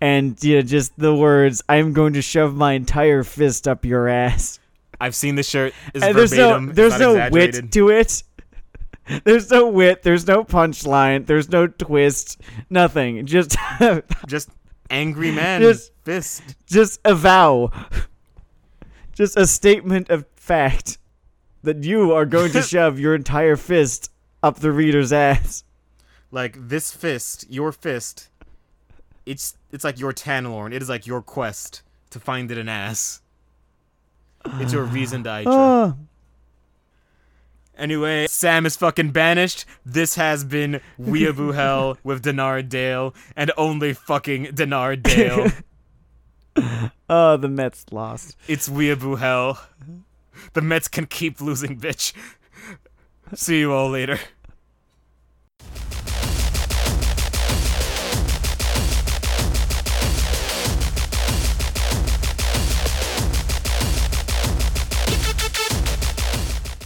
and 0.00 0.42
you 0.42 0.56
know 0.56 0.62
just 0.62 0.98
the 0.98 1.14
words 1.14 1.62
"I'm 1.68 1.92
going 1.92 2.14
to 2.14 2.22
shove 2.22 2.54
my 2.54 2.72
entire 2.72 3.22
fist 3.22 3.66
up 3.68 3.84
your 3.84 4.08
ass." 4.08 4.58
I've 5.00 5.14
seen 5.14 5.34
the 5.34 5.42
shirt. 5.42 5.74
There's 5.92 6.32
no 6.32 6.64
there's 6.66 6.98
no 6.98 7.28
wit 7.30 7.72
to 7.72 7.88
it. 7.90 8.22
There's 9.24 9.52
no 9.52 9.68
wit. 9.68 10.02
There's 10.02 10.26
no 10.26 10.42
punchline. 10.42 11.26
There's 11.26 11.48
no 11.48 11.68
twist. 11.68 12.40
Nothing. 12.68 13.24
Just 13.24 13.56
Just 14.26 14.50
angry 14.90 15.30
man 15.30 15.60
Just- 15.60 15.92
fist. 16.02 16.42
just 16.66 16.98
a 17.04 17.14
vow. 17.14 17.70
Just 19.12 19.36
a 19.36 19.46
statement 19.46 20.10
of 20.10 20.26
fact 20.34 20.98
that 21.62 21.84
you 21.84 22.12
are 22.12 22.26
going 22.26 22.50
to 22.52 22.62
shove 22.62 22.98
your 22.98 23.14
entire 23.14 23.56
fist 23.56 24.10
up 24.42 24.58
the 24.58 24.72
reader's 24.72 25.12
ass. 25.12 25.64
Like 26.30 26.68
this 26.68 26.92
fist, 26.92 27.46
your 27.48 27.72
fist. 27.72 28.28
It's 29.26 29.56
it's 29.72 29.84
like 29.84 29.98
your 29.98 30.12
Tanlorn. 30.12 30.72
It 30.72 30.80
is 30.80 30.88
like 30.88 31.06
your 31.06 31.20
quest 31.20 31.82
to 32.10 32.20
find 32.20 32.50
it 32.50 32.58
an 32.58 32.68
ass. 32.68 33.20
It's 34.60 34.72
your 34.72 34.84
reason 34.84 35.24
to 35.24 35.30
Aitra. 35.30 35.96
Anyway, 37.76 38.26
Sam 38.28 38.64
is 38.64 38.76
fucking 38.76 39.10
banished. 39.10 39.66
This 39.84 40.14
has 40.14 40.44
been 40.44 40.80
Weeaboo 40.98 41.54
Hell 41.54 41.98
with 42.04 42.24
Denard 42.24 42.68
Dale 42.68 43.14
and 43.34 43.50
only 43.56 43.92
fucking 43.92 44.46
Denard 44.46 45.02
Dale. 45.02 45.50
oh, 47.10 47.36
the 47.36 47.48
Mets 47.48 47.84
lost. 47.90 48.36
it's 48.48 48.68
Weeaboo 48.68 49.18
Hell. 49.18 49.60
The 50.54 50.62
Mets 50.62 50.88
can 50.88 51.06
keep 51.06 51.40
losing, 51.40 51.78
bitch. 51.78 52.12
See 53.34 53.58
you 53.58 53.72
all 53.72 53.90
later. 53.90 54.20